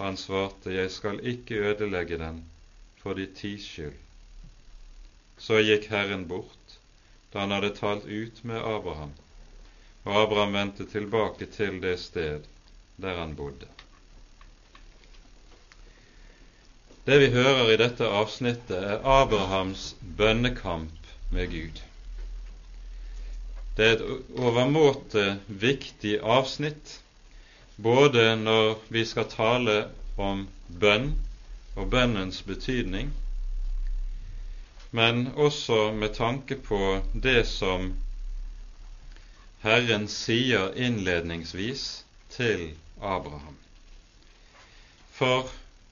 Han 0.00 0.16
svarte, 0.16 0.72
jeg 0.74 0.90
skal 0.90 1.20
ikke 1.26 1.62
ødelegge 1.72 2.18
den 2.18 2.44
for 3.02 3.14
de 3.16 3.26
tis 3.40 3.64
skyld. 3.66 3.96
Så 5.40 5.60
gikk 5.64 5.88
Herren 5.92 6.28
bort 6.28 6.59
da 7.32 7.40
han 7.44 7.50
hadde 7.54 7.74
talt 7.76 8.06
ut 8.06 8.44
med 8.44 8.62
Abraham, 8.62 9.12
og 10.04 10.16
Abraham 10.22 10.52
vendte 10.58 10.86
tilbake 10.90 11.46
til 11.46 11.80
det 11.82 11.98
sted 12.00 12.48
der 13.00 13.18
han 13.18 13.36
bodde. 13.36 13.68
Det 17.06 17.18
vi 17.20 17.30
hører 17.32 17.70
i 17.72 17.78
dette 17.80 18.06
avsnittet, 18.06 18.76
er 18.76 19.06
Abrahams 19.08 19.94
bønnekamp 20.18 21.06
med 21.30 21.48
Gud. 21.50 21.80
Det 23.76 23.86
er 23.86 23.94
et 23.96 24.04
overmåte 24.36 25.24
viktig 25.46 26.18
avsnitt, 26.20 26.98
både 27.76 28.34
når 28.36 28.76
vi 28.92 29.04
skal 29.08 29.30
tale 29.32 29.76
om 30.20 30.44
bønn 30.68 31.14
og 31.76 31.88
bønnens 31.90 32.42
betydning, 32.42 33.14
men 34.90 35.26
også 35.36 35.92
med 35.92 36.14
tanke 36.14 36.56
på 36.56 37.00
det 37.14 37.44
som 37.46 37.92
Herren 39.62 40.08
sier 40.08 40.72
innledningsvis 40.74 42.04
til 42.32 42.70
Abraham. 43.00 43.56
For 45.14 45.50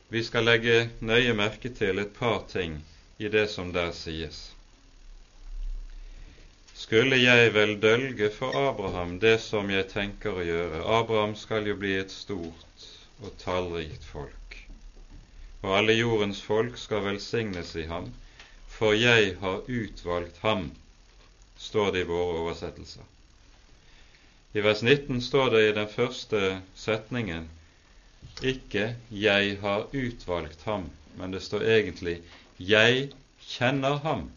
vi 0.09 0.23
skal 0.25 0.49
legge 0.49 0.77
nøye 1.05 1.35
merke 1.37 1.71
til 1.77 2.01
et 2.03 2.15
par 2.17 2.47
ting 2.49 2.79
i 3.19 3.29
det 3.29 3.49
som 3.53 3.75
der 3.75 3.93
sies. 3.93 4.39
Skulle 6.79 7.19
jeg 7.19 7.53
vel 7.55 7.75
dølge 7.83 8.31
for 8.31 8.57
Abraham 8.57 9.19
det 9.21 9.37
som 9.45 9.71
jeg 9.71 9.91
tenker 9.93 10.39
å 10.39 10.47
gjøre? 10.47 10.85
Abraham 10.99 11.35
skal 11.37 11.67
jo 11.69 11.75
bli 11.77 11.97
et 12.01 12.15
stort 12.15 12.87
og 13.19 13.35
tallrikt 13.43 14.07
folk, 14.07 14.57
og 15.61 15.75
alle 15.81 15.99
jordens 15.99 16.41
folk 16.43 16.79
skal 16.79 17.03
velsignes 17.09 17.75
i 17.77 17.89
ham, 17.91 18.13
for 18.79 18.95
jeg 18.95 19.35
har 19.41 19.65
utvalgt 19.67 20.39
ham, 20.39 20.71
står 21.59 21.93
det 21.93 22.05
i 22.05 22.09
våre 22.09 22.43
oversettelser. 22.45 23.03
I 24.55 24.63
vers 24.63 24.83
19 24.83 25.21
står 25.23 25.51
det 25.51 25.63
i 25.67 25.73
den 25.77 25.89
første 25.91 26.61
setningen 26.79 27.49
ikke 28.43 28.95
'jeg 29.11 29.59
har 29.61 29.87
utvalgt 29.93 30.63
ham', 30.65 30.91
men 31.17 31.31
det 31.31 31.43
står 31.43 31.63
egentlig 31.63 32.23
'jeg 32.59 33.11
kjenner 33.41 33.99
ham'. 33.99 34.31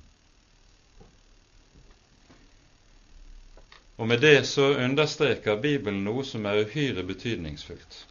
Og 3.97 4.07
med 4.07 4.21
det 4.21 4.47
så 4.47 4.73
understreker 4.77 5.61
Bibelen 5.61 6.03
noe 6.03 6.25
som 6.25 6.45
er 6.45 6.65
uhyre 6.65 7.03
betydningsfullt. 7.03 8.07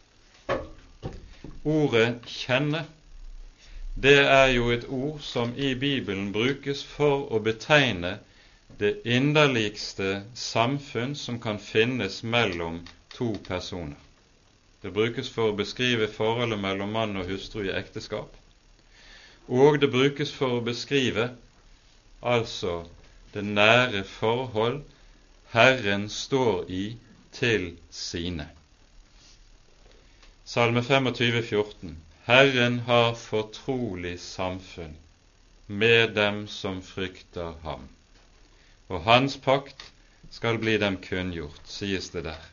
Ordet 1.65 2.21
'kjenne' 2.25 2.85
det 3.95 4.19
er 4.23 4.47
jo 4.55 4.69
et 4.71 4.85
ord 4.89 5.19
som 5.19 5.53
i 5.57 5.73
Bibelen 5.75 6.31
brukes 6.33 6.83
for 6.83 7.27
å 7.33 7.39
betegne 7.43 8.19
det 8.79 8.93
inderligste 9.05 10.23
samfunn 10.33 11.15
som 11.15 11.39
kan 11.39 11.59
finnes 11.59 12.23
mellom 12.23 12.79
to 13.13 13.35
personer. 13.47 13.99
Det 14.81 14.93
brukes 14.93 15.29
for 15.29 15.51
å 15.51 15.57
beskrive 15.57 16.07
forholdet 16.07 16.59
mellom 16.59 16.95
mann 16.95 17.17
og 17.19 17.27
hustru 17.29 17.67
i 17.67 17.75
ekteskap, 17.75 18.31
og 19.47 19.77
det 19.81 19.91
brukes 19.91 20.31
for 20.33 20.57
å 20.57 20.63
beskrive 20.65 21.27
altså 22.21 22.85
det 23.33 23.43
nære 23.45 24.03
forhold 24.07 24.81
Herren 25.51 26.07
står 26.09 26.71
i 26.71 26.85
til 27.35 27.75
sine. 27.91 28.47
Salme 30.45 30.81
25, 30.83 31.43
14. 31.43 31.97
Herren 32.25 32.79
har 32.79 33.15
fortrolig 33.15 34.19
samfunn 34.19 34.97
med 35.65 36.13
dem 36.13 36.47
som 36.47 36.81
frykter 36.81 37.55
ham, 37.63 37.87
og 38.87 39.01
hans 39.07 39.37
pakt 39.41 39.87
skal 40.29 40.59
bli 40.61 40.75
dem 40.77 40.99
kunngjort, 41.01 41.63
sies 41.65 42.11
det 42.13 42.27
der. 42.27 42.43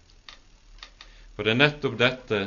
Og 1.37 1.45
det 1.45 1.53
er 1.53 1.61
nettopp 1.61 1.99
dette 2.01 2.41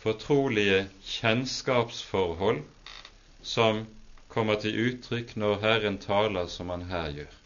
fortrolige 0.00 0.86
kjennskapsforhold 1.10 2.64
som 3.44 3.84
kommer 4.32 4.56
til 4.64 4.80
uttrykk 4.86 5.36
når 5.36 5.60
Herren 5.66 6.00
taler 6.00 6.48
som 6.48 6.72
Han 6.72 6.88
her 6.88 7.12
gjør. 7.20 7.38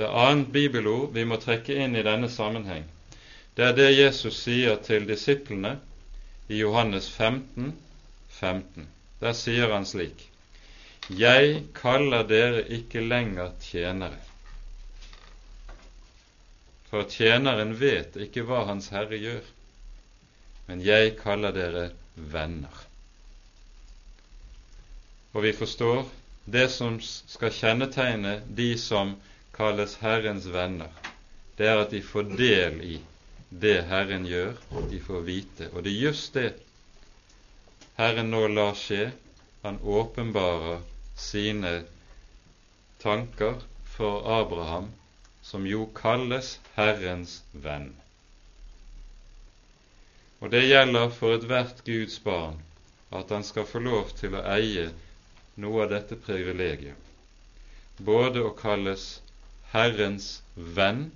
Det 0.00 0.08
annet 0.08 0.48
bibelord 0.52 1.12
vi 1.12 1.28
må 1.28 1.36
trekke 1.36 1.76
inn 1.84 1.96
i 1.96 2.08
denne 2.08 2.32
sammenheng, 2.32 2.88
det 3.54 3.68
er 3.68 3.76
det 3.76 3.90
Jesus 3.92 4.40
sier 4.46 4.80
til 4.80 5.04
disiplene 5.04 5.76
i 6.48 6.58
Johannes 6.58 7.08
15, 7.08 7.72
15. 8.28 8.86
Der 9.20 9.32
sier 9.32 9.72
han 9.72 9.86
slik:" 9.86 10.28
Jeg 11.08 11.64
kaller 11.74 12.22
dere 12.28 12.62
ikke 12.68 13.00
lenger 13.00 13.50
tjenere, 13.60 14.20
for 16.90 17.08
tjeneren 17.10 17.74
vet 17.80 18.16
ikke 18.16 18.44
hva 18.46 18.62
Hans 18.68 18.88
Herre 18.94 19.18
gjør, 19.18 19.42
men 20.68 20.84
jeg 20.86 21.16
kaller 21.18 21.52
dere 21.52 21.84
venner. 22.14 22.82
Og 25.32 25.42
vi 25.42 25.52
forstår 25.52 26.06
det 26.44 26.68
som 26.70 27.00
skal 27.02 27.54
kjennetegne 27.54 28.40
de 28.48 28.72
som 28.78 29.16
kalles 29.56 29.98
Herrens 30.02 30.46
venner, 30.52 30.90
det 31.58 31.66
er 31.68 31.82
at 31.82 31.90
de 31.90 32.02
får 32.02 32.36
del 32.38 32.80
i 32.84 33.00
det 33.60 33.82
Herren 33.88 34.24
gjør, 34.26 34.56
de 34.90 35.00
får 35.00 35.24
vite. 35.26 35.68
Og 35.72 35.84
det 35.84 35.92
er 35.92 36.04
just 36.08 36.34
det 36.34 36.52
Herren 37.98 38.30
nå 38.32 38.46
lar 38.48 38.74
skje. 38.78 39.10
Han 39.62 39.78
åpenbarer 39.84 40.80
sine 41.18 41.82
tanker 43.02 43.60
for 43.96 44.24
Abraham 44.40 44.88
som 45.42 45.66
jo 45.66 45.84
kalles 45.94 46.56
Herrens 46.74 47.42
venn. 47.52 47.92
Og 50.40 50.50
det 50.50 50.64
gjelder 50.64 51.12
for 51.14 51.36
ethvert 51.36 51.84
Guds 51.86 52.18
barn 52.24 52.58
at 53.12 53.30
han 53.30 53.44
skal 53.46 53.68
få 53.68 53.82
lov 53.84 54.14
til 54.18 54.34
å 54.34 54.44
eie 54.56 54.88
noe 55.62 55.84
av 55.84 55.92
dette 55.92 56.16
privilegiet. 56.16 56.96
både 57.98 58.40
å 58.42 58.54
kalles 58.58 59.20
Herrens 59.72 60.42
venn 60.56 61.10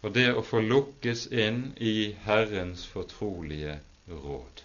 og 0.00 0.14
det 0.16 0.30
å 0.32 0.42
få 0.46 0.62
lukkes 0.64 1.26
inn 1.32 1.62
i 1.76 2.12
Herrens 2.24 2.86
fortrolige 2.88 3.78
råd. 4.08 4.62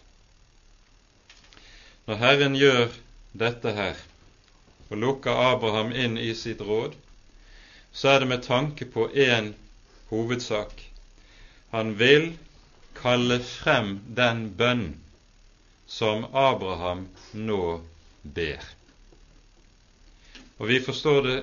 Når 2.05 2.21
Herren 2.21 2.55
gjør 2.59 2.93
dette 3.35 3.73
her 3.75 3.99
og 4.89 4.99
lukker 5.01 5.41
Abraham 5.51 5.91
inn 5.91 6.17
i 6.21 6.31
sitt 6.37 6.61
råd, 6.61 6.93
så 7.95 8.13
er 8.13 8.21
det 8.21 8.29
med 8.31 8.43
tanke 8.45 8.85
på 8.91 9.07
én 9.09 9.53
hovedsak. 10.11 10.83
Han 11.71 11.95
vil 11.99 12.33
kalle 12.95 13.39
frem 13.43 13.97
den 14.15 14.45
bønn 14.59 14.85
som 15.87 16.25
Abraham 16.31 17.07
nå 17.33 17.81
ber. 18.23 18.63
Og 20.57 20.69
vi 20.71 20.79
forstår 20.79 21.21
det 21.27 21.37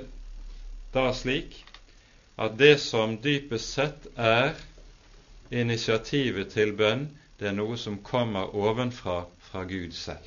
da 0.94 1.10
slik 1.16 1.58
at 2.36 2.58
det 2.58 2.78
som 2.80 3.16
dypest 3.22 3.74
sett 3.76 4.06
er 4.16 4.54
initiativet 5.52 6.52
til 6.54 6.72
bønn, 6.76 7.08
det 7.38 7.50
er 7.50 7.56
noe 7.56 7.76
som 7.76 7.98
kommer 8.06 8.54
ovenfra 8.56 9.24
fra 9.48 9.64
Gud 9.68 9.92
selv. 9.96 10.24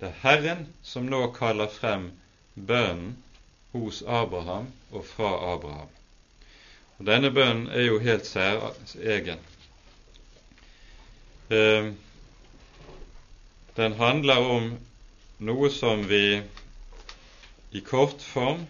Det 0.00 0.10
er 0.10 0.18
Herren 0.22 0.66
som 0.82 1.08
nå 1.10 1.22
kaller 1.36 1.70
frem 1.72 2.10
bønnen 2.54 3.16
hos 3.72 4.02
Abraham 4.02 4.68
og 4.92 5.06
fra 5.06 5.30
Abraham. 5.54 5.88
Og 6.98 7.06
Denne 7.06 7.30
bønnen 7.30 7.68
er 7.70 7.86
jo 7.86 7.98
helt 8.02 8.26
særegen. 8.26 9.40
Eh, 11.50 11.92
den 13.76 13.94
handler 14.00 14.48
om 14.56 14.72
noe 15.38 15.70
som 15.70 16.02
vi 16.10 16.40
i 17.70 17.80
kort 17.86 18.22
form 18.22 18.66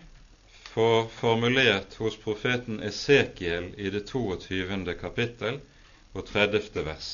får 0.79 1.09
formulert 1.09 1.95
hos 1.95 2.17
profeten 2.17 2.81
Esekiel 2.81 3.75
i 3.77 3.91
det 3.91 4.01
22. 4.07 4.95
kapittel 5.01 5.57
og 6.13 6.27
30. 6.29 6.61
vers. 6.87 7.09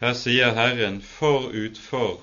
Her 0.00 0.16
sier 0.18 0.50
Herren 0.56 0.96
forut 1.06 1.78
for 1.78 2.16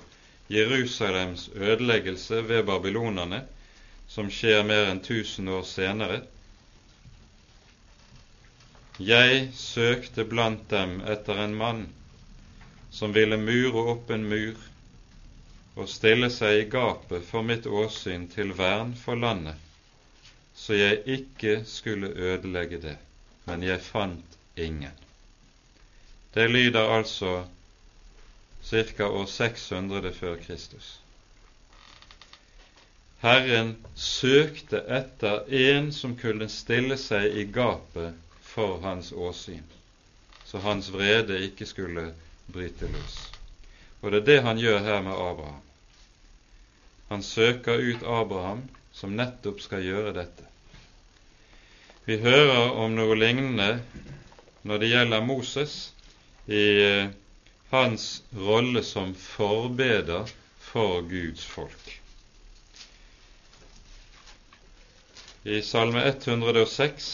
Jerusalems 0.52 1.46
ødeleggelse 1.54 2.42
ved 2.50 2.66
babylonerne 2.68 3.38
som 4.12 4.28
skjer 4.28 4.60
mer 4.68 4.90
enn 4.90 5.00
1000 5.00 5.48
år 5.54 5.64
senere. 5.70 6.18
Jeg 9.00 9.48
søkte 9.56 10.28
blant 10.34 10.68
dem 10.74 10.98
etter 11.14 11.40
en 11.46 11.56
mann 11.62 11.82
som 12.92 13.16
ville 13.16 13.40
mure 13.40 13.86
opp 13.94 14.12
en 14.12 14.28
mur 14.34 14.60
og 15.80 15.88
stille 15.96 16.28
seg 16.36 16.60
i 16.60 16.70
gapet 16.76 17.24
for 17.32 17.52
mitt 17.54 17.64
åsyn 17.64 18.28
til 18.36 18.52
vern 18.60 18.92
for 19.06 19.16
landet, 19.16 19.56
så 20.60 20.74
jeg 20.76 20.98
ikke 21.06 21.62
skulle 21.64 22.08
ødelegge 22.08 22.80
det, 22.82 22.96
men 23.44 23.62
jeg 23.62 23.80
fant 23.80 24.36
ingen. 24.56 24.92
Det 26.34 26.50
lyder 26.50 26.92
altså 26.96 27.44
ca. 28.64 29.06
år 29.06 29.26
600 29.26 30.12
før 30.14 30.36
Kristus. 30.36 31.00
Herren 33.22 33.72
søkte 33.96 34.82
etter 34.98 35.48
en 35.48 35.88
som 35.92 36.12
kunne 36.16 36.48
stille 36.48 36.96
seg 37.00 37.40
i 37.40 37.46
gapet 37.52 38.12
for 38.52 38.80
hans 38.84 39.12
åsyn, 39.12 39.64
så 40.44 40.60
hans 40.60 40.92
vrede 40.92 41.40
ikke 41.48 41.66
skulle 41.66 42.10
bryte 42.52 42.88
løs. 42.92 43.18
Og 44.02 44.12
det 44.12 44.22
er 44.22 44.28
det 44.28 44.38
han 44.42 44.60
gjør 44.60 44.78
her 44.84 45.00
med 45.08 45.12
Abraham. 45.12 45.64
Han 47.08 47.22
søker 47.22 47.80
ut 47.80 48.04
Abraham, 48.04 48.62
som 48.92 49.16
nettopp 49.16 49.60
skal 49.64 49.84
gjøre 49.84 50.14
dette. 50.20 50.49
Vi 52.08 52.16
hører 52.16 52.72
om 52.80 52.94
noe 52.96 53.16
lignende 53.18 53.72
når 54.64 54.80
det 54.80 54.88
gjelder 54.90 55.24
Moses, 55.24 55.74
i 56.50 56.62
eh, 56.82 57.10
hans 57.70 58.22
rolle 58.34 58.82
som 58.84 59.12
forbeder 59.14 60.30
for 60.70 61.02
Guds 61.08 61.44
folk. 61.46 62.00
I 65.44 65.60
Salme 65.64 66.02
106 66.08 67.10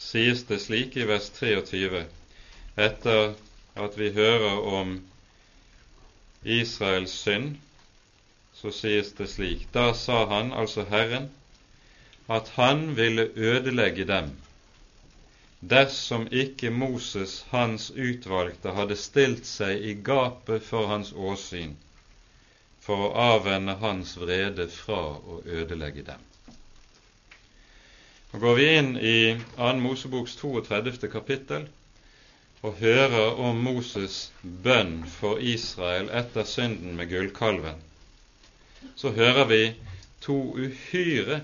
sies 0.00 0.42
det 0.48 0.58
slik 0.62 0.96
i 0.96 1.06
vers 1.06 1.28
23, 1.36 2.04
etter 2.86 3.34
at 3.78 3.98
vi 3.98 4.08
hører 4.16 4.64
om 4.80 4.96
Israels 6.42 7.12
synd, 7.26 7.58
så 8.54 8.72
sies 8.74 9.12
det 9.18 9.28
slik 9.30 9.68
Da 9.74 9.92
sa 9.94 10.24
han, 10.32 10.52
altså 10.52 10.84
Herren, 10.90 11.30
at 12.30 12.48
han 12.54 12.96
ville 12.96 13.26
ødelegge 13.34 14.06
dem 14.06 14.30
dersom 15.60 16.28
ikke 16.32 16.70
Moses, 16.70 17.46
hans 17.50 17.90
utvalgte, 17.90 18.72
hadde 18.72 18.96
stilt 18.96 19.44
seg 19.44 19.82
i 19.84 19.94
gapet 20.04 20.64
for 20.64 20.88
hans 20.88 21.10
åsyn 21.12 21.74
for 22.80 23.08
å 23.08 23.10
avvende 23.34 23.74
hans 23.82 24.14
vrede 24.16 24.68
fra 24.72 25.00
å 25.18 25.42
ødelegge 25.44 26.06
dem. 26.06 26.22
Nå 28.30 28.40
går 28.40 28.56
vi 28.56 28.70
inn 28.78 28.90
i 28.96 29.18
2. 29.58 29.74
Moseboks 29.84 30.38
32. 30.40 31.10
kapittel 31.12 31.68
og 32.62 32.80
hører 32.80 33.40
om 33.42 33.60
Moses' 33.66 34.30
bønn 34.42 35.02
for 35.18 35.40
Israel 35.42 36.08
etter 36.14 36.46
synden 36.48 36.96
med 36.96 37.10
gullkalven. 37.12 37.80
Så 38.96 39.12
hører 39.16 39.48
vi 39.50 39.62
to 40.24 40.38
uhyre 40.56 41.42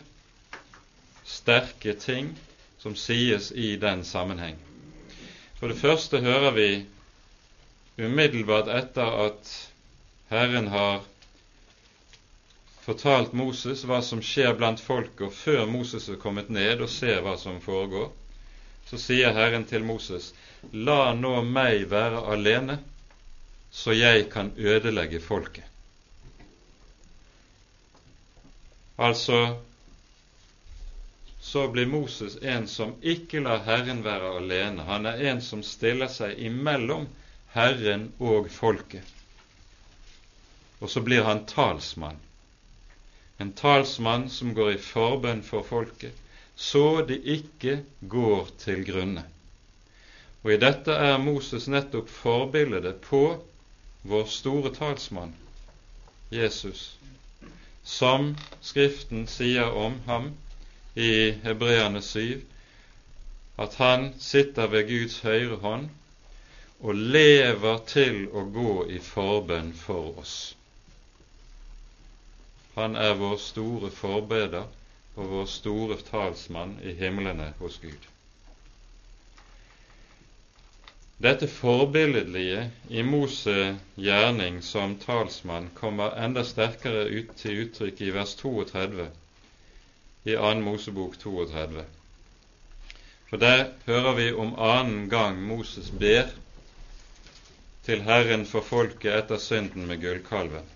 sterke 1.27 1.93
ting 1.99 2.31
som 2.79 2.95
sies 2.97 3.51
i 3.53 3.75
den 3.77 4.05
sammenheng. 4.05 4.57
For 5.59 5.69
det 5.73 5.81
første 5.81 6.21
hører 6.21 6.53
vi 6.55 6.69
umiddelbart 7.99 8.69
etter 8.69 9.21
at 9.27 9.53
Herren 10.31 10.69
har 10.69 11.03
fortalt 12.87 13.33
Moses 13.35 13.83
hva 13.89 13.99
som 14.07 14.21
skjer 14.23 14.55
blant 14.59 14.83
folket, 14.83 15.33
før 15.35 15.65
Moses 15.67 16.07
er 16.13 16.21
kommet 16.23 16.53
ned 16.55 16.85
og 16.85 16.91
ser 16.93 17.23
hva 17.25 17.35
som 17.41 17.59
foregår, 17.65 18.13
så 18.87 19.01
sier 19.03 19.35
Herren 19.35 19.65
til 19.67 19.83
Moses, 19.83 20.31
la 20.71 21.11
nå 21.19 21.41
meg 21.43 21.89
være 21.91 22.23
alene, 22.37 22.79
så 23.75 23.97
jeg 23.97 24.29
kan 24.31 24.53
ødelegge 24.57 25.19
folket. 25.21 25.65
Altså 28.97 29.41
så 31.47 31.69
blir 31.69 31.87
Moses 31.87 32.39
en 32.43 32.65
som 32.67 32.97
ikke 33.07 33.39
lar 33.45 33.61
Herren 33.63 34.01
være 34.03 34.33
alene. 34.41 34.83
Han 34.83 35.07
er 35.07 35.21
en 35.31 35.41
som 35.41 35.61
stiller 35.63 36.11
seg 36.11 36.41
imellom 36.43 37.05
Herren 37.53 38.09
og 38.19 38.49
folket. 38.51 39.07
Og 40.83 40.91
så 40.91 41.03
blir 41.07 41.23
han 41.23 41.45
talsmann. 41.47 42.19
En 43.39 43.53
talsmann 43.55 44.27
som 44.31 44.57
går 44.59 44.73
i 44.73 44.81
forbønn 44.83 45.45
for 45.47 45.63
folket, 45.63 46.19
så 46.57 47.05
de 47.07 47.21
ikke 47.37 47.77
går 48.01 48.51
til 48.65 48.83
grunne. 48.89 49.23
Og 50.43 50.51
i 50.57 50.61
dette 50.67 50.97
er 51.11 51.23
Moses 51.23 51.69
nettopp 51.71 52.11
forbildet 52.11 52.99
på 53.07 53.21
vår 54.03 54.27
store 54.35 54.75
talsmann, 54.75 55.37
Jesus, 56.35 56.97
som 57.87 58.33
Skriften 58.67 59.29
sier 59.31 59.71
om 59.85 60.01
ham 60.11 60.33
i 60.97 61.31
Hebreane 61.45 62.03
7, 62.03 62.43
at 63.57 63.75
han 63.75 64.15
sitter 64.19 64.67
ved 64.73 64.89
Guds 64.89 65.21
høyre 65.21 65.57
hånd 65.61 65.89
og 66.81 66.95
lever 66.95 67.83
til 67.89 68.23
å 68.33 68.45
gå 68.53 68.73
i 68.93 69.01
forbønn 69.05 69.73
for 69.77 70.17
oss. 70.23 70.37
Han 72.77 72.97
er 73.01 73.15
vår 73.21 73.37
store 73.41 73.91
forbeder 73.93 74.67
og 75.17 75.31
vår 75.33 75.47
store 75.53 75.97
talsmann 76.11 76.77
i 76.85 76.93
himlene 76.97 77.53
hos 77.61 77.79
Gud. 77.85 78.09
Dette 81.25 81.49
forbilledlige 81.49 82.67
i 82.89 83.05
Mose 83.05 83.77
gjerning 83.97 84.59
som 84.65 84.99
talsmann 85.01 85.71
kommer 85.77 86.17
enda 86.25 86.45
sterkere 86.45 87.07
ut 87.09 87.33
til 87.41 87.63
uttrykk 87.65 88.03
i 88.05 88.11
vers 88.17 88.37
32 88.41 89.09
i 90.27 90.35
2. 90.35 90.55
Mosebok 90.61 91.19
32. 91.23 91.85
For 93.31 93.39
der 93.43 93.69
hører 93.87 94.15
vi 94.19 94.27
om 94.33 94.55
annen 94.59 95.09
gang 95.11 95.39
Moses 95.47 95.91
ber 95.91 96.33
til 97.87 98.03
Herren 98.03 98.43
for 98.51 98.67
folket 98.67 99.15
etter 99.15 99.39
synden 99.39 99.87
med 99.87 100.03
gullkalven. 100.03 100.67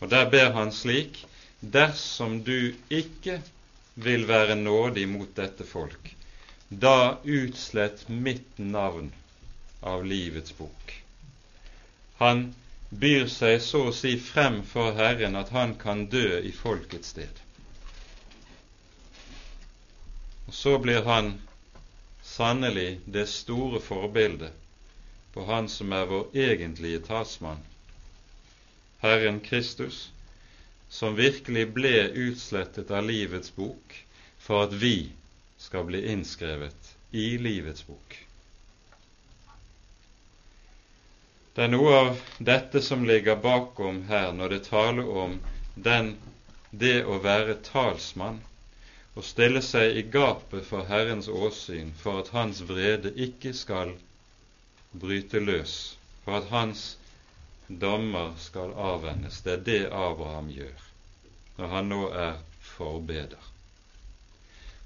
Og 0.00 0.10
der 0.10 0.30
ber 0.30 0.52
han 0.54 0.72
slik 0.72 1.24
Dersom 1.74 2.42
du 2.44 2.74
ikke 2.90 3.38
vil 3.94 4.26
være 4.28 4.54
nådig 4.56 5.06
mot 5.08 5.30
dette 5.36 5.64
folk, 5.64 6.10
da 6.68 7.16
utslett 7.24 8.02
mitt 8.08 8.58
navn 8.58 9.08
av 9.80 10.04
livets 10.04 10.52
bok. 10.58 10.92
Han 12.20 12.44
byr 12.90 13.26
seg 13.32 13.62
så 13.64 13.86
å 13.88 13.94
si 13.96 14.14
frem 14.20 14.60
for 14.74 14.92
Herren 14.98 15.40
at 15.40 15.54
han 15.56 15.74
kan 15.80 16.04
dø 16.12 16.26
i 16.44 16.52
folkets 16.52 17.14
sted. 17.16 17.43
Og 20.46 20.54
så 20.54 20.78
blir 20.78 21.02
han 21.02 21.34
sannelig 22.22 23.00
det 23.04 23.26
store 23.28 23.80
forbildet 23.80 24.52
på 25.34 25.44
Han 25.44 25.68
som 25.68 25.92
er 25.92 26.06
vår 26.06 26.36
egentlige 26.38 27.00
talsmann, 27.06 27.62
Herren 29.02 29.40
Kristus, 29.40 30.10
som 30.88 31.16
virkelig 31.16 31.64
ble 31.74 31.96
utslettet 32.28 32.90
av 32.90 33.08
livets 33.08 33.50
bok 33.56 33.96
for 34.38 34.68
at 34.68 34.76
vi 34.78 35.10
skal 35.58 35.88
bli 35.88 36.04
innskrevet 36.12 36.92
i 37.10 37.34
livets 37.38 37.86
bok. 37.86 38.14
Det 41.54 41.66
er 41.66 41.74
noe 41.74 41.98
av 41.98 42.22
dette 42.38 42.82
som 42.82 43.04
ligger 43.06 43.36
bakom 43.42 44.04
her 44.08 44.32
når 44.34 44.54
det 44.54 44.64
taler 44.68 45.10
om 45.24 45.36
den, 45.74 46.14
det 46.70 47.04
å 47.06 47.18
være 47.22 47.58
talsmann 47.72 48.40
og 49.14 49.24
stille 49.24 49.62
seg 49.62 49.96
i 49.96 50.02
gapet 50.10 50.66
for 50.66 50.86
Herrens 50.90 51.28
åsyn 51.28 51.92
for 52.00 52.22
at 52.22 52.32
Hans 52.34 52.62
vrede 52.68 53.12
ikke 53.26 53.52
skal 53.54 53.94
bryte 55.00 55.42
løs, 55.42 55.76
for 56.24 56.40
at 56.40 56.50
Hans 56.50 56.86
dommer 57.68 58.34
skal 58.38 58.74
avvendes. 58.74 59.40
Det 59.46 59.52
er 59.52 59.64
det 59.70 59.82
Abraham 59.86 60.50
gjør 60.50 60.90
når 61.56 61.68
han 61.70 61.90
nå 61.92 62.00
er 62.10 62.38
forbeder. 62.74 63.50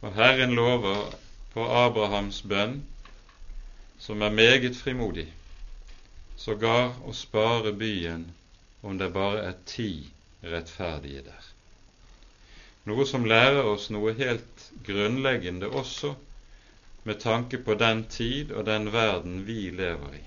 Og 0.00 0.12
Herren 0.14 0.52
lover 0.54 1.14
på 1.54 1.64
Abrahams 1.64 2.42
bønn, 2.42 2.82
som 3.98 4.22
er 4.22 4.30
meget 4.30 4.76
frimodig, 4.76 5.26
sågar 6.36 6.92
å 7.08 7.14
spare 7.16 7.72
byen 7.72 8.28
om 8.82 8.98
det 9.00 9.08
bare 9.16 9.46
er 9.48 9.56
ti 9.66 9.90
rettferdige 10.44 11.24
der. 11.26 11.48
Noe 12.88 13.04
som 13.08 13.26
lærer 13.28 13.66
oss 13.68 13.90
noe 13.92 14.14
helt 14.16 14.64
grunnleggende 14.86 15.68
også 15.68 16.14
med 17.08 17.20
tanke 17.20 17.60
på 17.64 17.76
den 17.80 18.06
tid 18.12 18.52
og 18.52 18.64
den 18.68 18.90
verden 18.94 19.44
vi 19.48 19.68
lever 19.76 20.18
i 20.22 20.24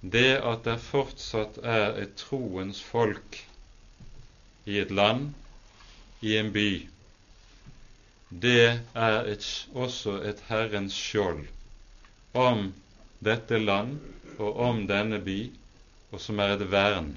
det 0.00 0.40
at 0.40 0.64
det 0.64 0.78
fortsatt 0.80 1.58
er 1.60 1.98
et 2.00 2.14
troens 2.16 2.80
folk 2.80 3.36
i 4.64 4.78
et 4.80 4.90
land, 4.90 5.32
i 6.20 6.36
en 6.36 6.50
by, 6.52 6.88
det 8.30 8.80
er 8.94 9.28
et, 9.28 9.46
også 9.74 10.20
et 10.24 10.40
Herrens 10.48 10.96
skjold 10.96 11.46
om 12.36 12.70
dette 13.20 13.58
land 13.58 13.98
og 14.38 14.56
om 14.56 14.84
denne 14.88 15.20
by, 15.20 15.40
og 16.12 16.20
som 16.20 16.40
er 16.40 16.56
et 16.56 16.66
vern 16.70 17.14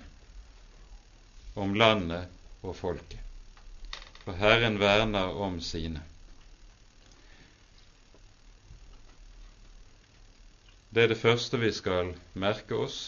om 1.55 1.75
landet 1.75 2.27
og 2.63 2.75
folket. 2.75 3.22
For 4.23 4.33
Herren 4.39 4.79
verner 4.79 5.35
om 5.35 5.61
sine. 5.61 6.01
Det 10.89 11.03
er 11.03 11.09
det 11.11 11.19
første 11.19 11.57
vi 11.59 11.71
skal 11.73 12.13
merke 12.37 12.77
oss 12.85 12.99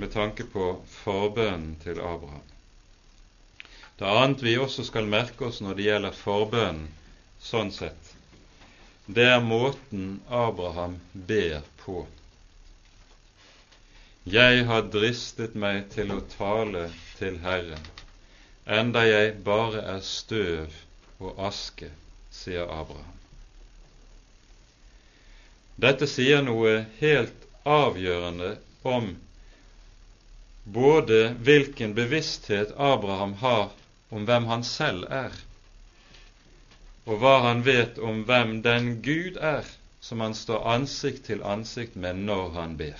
med 0.00 0.10
tanke 0.14 0.46
på 0.54 0.70
forbønnen 1.02 1.76
til 1.84 2.00
Abraham. 2.00 2.48
Det 3.98 4.08
annet 4.08 4.42
vi 4.42 4.56
også 4.58 4.86
skal 4.88 5.06
merke 5.06 5.46
oss 5.50 5.60
når 5.62 5.78
det 5.78 5.86
gjelder 5.86 6.16
forbønnen 6.16 6.88
sånn 7.42 7.70
sett, 7.76 8.12
det 9.06 9.26
er 9.34 9.44
måten 9.44 10.16
Abraham 10.30 10.96
ber 11.12 11.60
på. 11.84 12.06
Jeg 14.24 14.64
har 14.68 14.86
dristet 14.94 15.54
meg 15.58 15.88
til 15.94 16.14
å 16.14 16.20
tale 16.38 16.88
til 17.18 17.40
Herren, 17.42 17.82
enda 18.66 19.02
jeg 19.06 19.34
bare 19.44 19.82
er 19.96 20.00
støv 20.06 20.72
og 21.22 21.38
aske, 21.48 21.90
sier 22.30 22.66
Abraham. 22.70 23.18
Dette 25.82 26.06
sier 26.06 26.42
noe 26.46 26.84
helt 27.00 27.46
avgjørende 27.66 28.56
om 28.86 29.14
både 30.64 31.32
hvilken 31.42 31.94
bevissthet 31.94 32.74
Abraham 32.76 33.34
har 33.40 33.70
om 34.12 34.26
hvem 34.28 34.46
han 34.46 34.62
selv 34.66 35.06
er, 35.10 35.32
og 37.06 37.18
hva 37.18 37.38
han 37.48 37.64
vet 37.66 37.98
om 37.98 38.22
hvem 38.28 38.60
den 38.62 38.92
Gud 39.02 39.40
er 39.40 39.66
som 40.02 40.20
han 40.20 40.34
står 40.34 40.66
ansikt 40.74 41.26
til 41.30 41.42
ansikt 41.46 41.96
med 41.96 42.20
når 42.26 42.52
han 42.58 42.76
ber. 42.78 42.98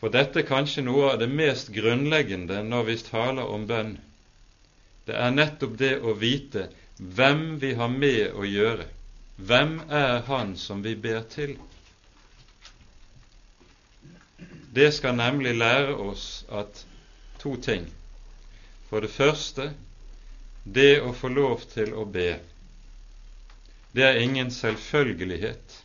For 0.00 0.12
dette 0.12 0.40
er 0.40 0.48
kanskje 0.48 0.82
noe 0.86 1.10
av 1.12 1.18
det 1.20 1.28
mest 1.28 1.68
grunnleggende 1.76 2.62
når 2.64 2.86
vi 2.88 2.96
taler 3.10 3.50
om 3.52 3.66
bønn. 3.68 3.98
Det 5.04 5.16
er 5.16 5.34
nettopp 5.34 5.76
det 5.80 5.96
å 6.00 6.14
vite 6.16 6.70
hvem 7.00 7.58
vi 7.60 7.74
har 7.76 7.92
med 7.92 8.32
å 8.32 8.46
gjøre. 8.48 8.86
Hvem 9.36 9.76
er 9.88 10.22
Han 10.28 10.56
som 10.56 10.82
vi 10.84 10.94
ber 10.96 11.20
til? 11.32 11.56
Det 14.72 14.90
skal 14.94 15.16
nemlig 15.18 15.56
lære 15.58 15.96
oss 15.96 16.44
at 16.48 16.84
to 17.42 17.56
ting. 17.56 17.88
For 18.88 19.00
det 19.04 19.12
første 19.12 19.72
det 20.64 21.00
å 21.02 21.12
få 21.16 21.28
lov 21.32 21.64
til 21.72 21.92
å 21.96 22.04
be. 22.04 22.38
Det 23.92 24.04
er 24.06 24.20
ingen 24.22 24.52
selvfølgelighet 24.54 25.76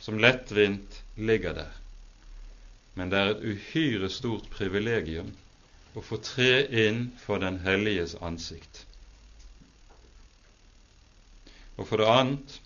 som 0.00 0.20
lettvint 0.22 1.00
ligger 1.16 1.56
der, 1.56 1.72
men 3.00 3.08
det 3.08 3.18
er 3.18 3.30
et 3.32 3.44
uhyre 3.48 4.10
stort 4.12 4.50
privilegium 4.52 5.30
å 5.96 6.02
få 6.04 6.18
tre 6.20 6.66
inn 6.82 7.06
for 7.22 7.40
Den 7.40 7.56
helliges 7.64 8.12
ansikt. 8.20 8.82
Og 11.80 11.88
for 11.88 11.96
det 12.02 12.10
annet 12.12 12.58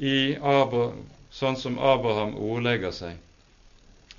Abraham, 0.00 1.04
sånn 1.32 1.60
som 1.60 1.76
Abraham 1.76 2.32
ordlegger 2.40 2.96
seg, 2.96 3.20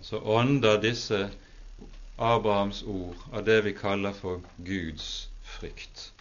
så 0.06 0.22
ånder 0.38 0.78
disse 0.86 1.24
Abrahams 2.22 2.84
ord 2.86 3.18
av 3.32 3.50
det 3.50 3.58
vi 3.66 3.74
kaller 3.82 4.14
for 4.14 4.46
Guds 4.70 5.10
frykt. 5.58 6.12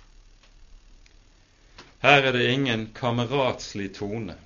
Her 2.01 2.25
er 2.25 2.33
det 2.41 2.49
ingen 2.55 2.89
kameratslig 2.97 3.93
tone, 4.01 4.41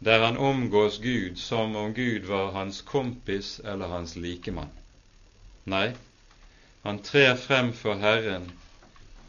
der 0.00 0.24
han 0.24 0.36
omgås 0.36 0.98
Gud 0.98 1.36
som 1.36 1.76
om 1.76 1.94
Gud 1.94 2.24
var 2.24 2.52
hans 2.52 2.80
kompis 2.82 3.60
eller 3.64 3.86
hans 3.86 4.16
likemann. 4.16 4.72
Nei, 5.64 5.92
han 6.82 7.02
trer 7.04 7.36
frem 7.36 7.72
for 7.76 8.00
Herren 8.00 8.46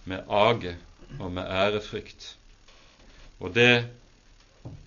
med 0.08 0.24
age 0.28 0.76
og 1.20 1.32
med 1.32 1.44
ærefrykt. 1.44 2.36
Og 3.40 3.56
det 3.56 3.90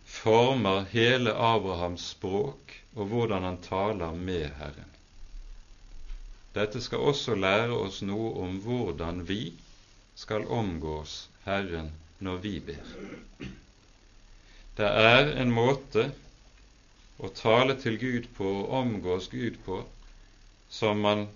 former 0.09 0.87
hele 0.93 1.35
Abrahams 1.35 2.09
språk 2.15 2.73
og 2.95 3.11
hvordan 3.11 3.43
han 3.43 3.61
taler 3.63 4.15
med 4.15 4.49
Herren. 4.57 4.91
Dette 6.55 6.81
skal 6.81 7.03
også 7.13 7.35
lære 7.35 7.77
oss 7.77 8.01
noe 8.07 8.31
om 8.47 8.57
hvordan 8.63 9.25
vi 9.29 9.53
skal 10.17 10.47
omgås 10.47 11.29
Herren 11.45 11.91
når 12.25 12.41
vi 12.47 12.55
ber. 12.71 12.95
Det 14.77 14.87
er 14.87 15.33
en 15.39 15.53
måte 15.55 16.09
å 17.23 17.31
tale 17.31 17.77
til 17.79 17.99
Gud 18.01 18.31
på 18.37 18.47
og 18.63 18.73
omgås 18.81 19.29
Gud 19.31 19.61
på 19.67 19.85
som 20.75 21.03
man 21.05 21.29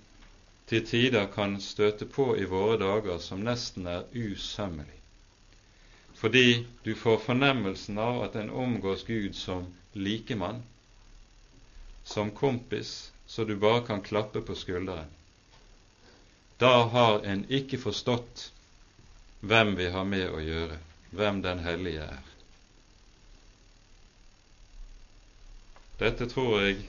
til 0.69 0.83
tider 0.87 1.29
kan 1.33 1.61
støte 1.63 2.09
på 2.11 2.33
i 2.37 2.49
våre 2.51 2.77
dager 2.81 3.21
som 3.23 3.45
nesten 3.47 3.87
er 3.87 4.09
usømmelig. 4.13 4.97
Fordi 6.19 6.67
du 6.83 6.95
får 6.99 7.23
fornemmelsen 7.29 7.99
av 8.03 8.25
at 8.27 8.37
en 8.37 8.51
omgås 8.51 9.05
Gud 9.07 9.37
som 9.39 9.69
likemann, 9.95 10.65
som 12.05 12.33
kompis, 12.35 13.13
så 13.27 13.45
du 13.45 13.55
bare 13.57 13.85
kan 13.87 14.03
klappe 14.03 14.43
på 14.43 14.57
skulderen. 14.59 15.09
Da 16.59 16.89
har 16.91 17.23
en 17.23 17.45
ikke 17.49 17.79
forstått 17.79 18.49
hvem 19.47 19.77
vi 19.79 19.87
har 19.95 20.05
med 20.05 20.27
å 20.35 20.43
gjøre, 20.43 20.81
hvem 21.15 21.43
Den 21.43 21.63
hellige 21.63 22.09
er. 22.11 22.25
Dette 25.99 26.29
tror 26.31 26.61
jeg 26.63 26.83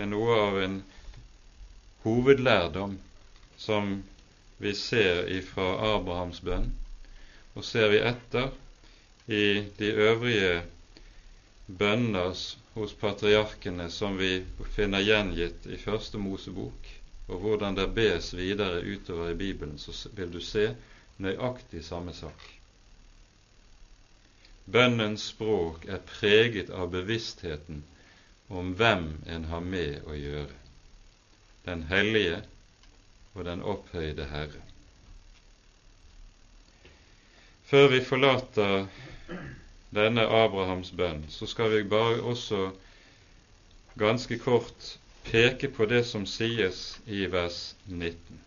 er 0.00 0.06
noe 0.08 0.36
av 0.40 0.54
en 0.64 0.78
hovedlærdom 2.04 2.94
som 3.60 3.90
vi 4.64 4.72
ser 4.82 5.28
ifra 5.36 5.66
Abrahams 5.94 6.40
bønn, 6.46 6.70
og 7.54 7.66
ser 7.68 7.90
vi 7.92 8.00
etter 8.00 8.48
i 9.28 9.44
de 9.78 9.92
øvrige 10.06 10.54
bønner 11.66 12.40
hos 12.78 12.96
patriarkene 13.04 13.90
som 13.92 14.16
vi 14.18 14.32
finner 14.78 15.04
gjengitt 15.04 15.68
i 15.68 15.78
Første 15.84 16.18
Mosebok, 16.18 16.88
og 17.28 17.44
hvordan 17.44 17.76
det 17.76 17.88
bes 17.96 18.32
videre 18.36 18.80
utover 18.80 19.30
i 19.32 19.38
Bibelen, 19.44 19.78
så 19.78 19.92
vil 20.16 20.32
du 20.32 20.40
se 20.40 20.70
nøyaktig 21.20 21.84
samme 21.84 22.16
sak. 22.16 22.50
Bønnens 24.64 25.28
språk 25.34 25.84
er 25.84 26.00
preget 26.08 26.72
av 26.72 26.88
bevisstheten 26.96 27.84
om 28.48 28.74
hvem 28.78 29.06
en 29.26 29.44
har 29.44 29.60
med 29.60 30.04
å 30.06 30.16
gjøre, 30.18 30.60
den 31.64 31.82
hellige 31.88 32.42
og 33.34 33.44
den 33.48 33.62
opphøyde 33.62 34.28
Herre. 34.30 34.60
Før 37.64 37.88
vi 37.94 38.00
forlater 38.04 38.86
denne 39.94 40.26
Abrahams 40.42 40.92
bønn, 40.92 41.24
så 41.32 41.48
skal 41.48 41.72
vi 41.72 41.82
bare 41.88 42.20
også 42.20 42.68
ganske 43.98 44.38
kort 44.38 44.90
peke 45.24 45.70
på 45.72 45.86
det 45.88 46.04
som 46.06 46.26
sies 46.28 46.98
i 47.06 47.24
vers 47.32 47.74
19. 47.86 48.40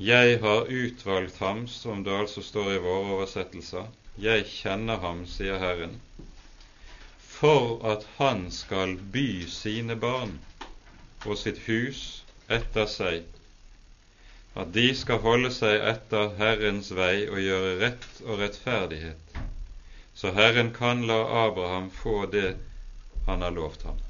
Jeg 0.00 0.38
har 0.40 0.70
utvalgt 0.72 1.38
ham, 1.38 1.66
som 1.68 2.04
det 2.04 2.12
altså 2.16 2.42
står 2.42 2.72
i 2.74 2.82
våre 2.82 3.16
oversettelser. 3.16 3.86
Jeg 4.18 4.46
kjenner 4.48 4.96
ham, 5.02 5.26
sier 5.28 5.60
Herren, 5.60 5.98
for 7.40 7.80
at 7.92 8.06
han 8.18 8.50
skal 8.52 8.98
by 9.12 9.46
sine 9.48 9.96
barn 9.96 10.38
og 11.24 11.38
sitt 11.40 11.62
hus 11.64 12.00
etter 12.52 12.88
seg 12.90 13.24
at 14.60 14.72
de 14.74 14.90
skal 14.98 15.22
holde 15.24 15.50
seg 15.54 15.78
etter 15.92 16.34
Herrens 16.40 16.90
vei 16.96 17.28
og 17.30 17.38
gjøre 17.40 17.76
rett 17.80 18.20
og 18.26 18.40
rettferdighet, 18.42 19.36
så 20.14 20.32
Herren 20.36 20.72
kan 20.74 21.06
la 21.06 21.20
Abraham 21.46 21.90
få 21.94 22.26
det 22.32 22.56
han 23.28 23.44
har 23.46 23.54
lovt 23.54 23.86
ham. 23.86 24.00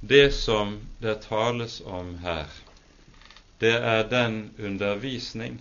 Det 0.00 0.28
som 0.34 0.76
det 1.02 1.16
tales 1.24 1.80
om 1.80 2.18
her, 2.22 2.52
det 3.58 3.74
er 3.74 4.04
den 4.12 4.52
undervisning 4.58 5.58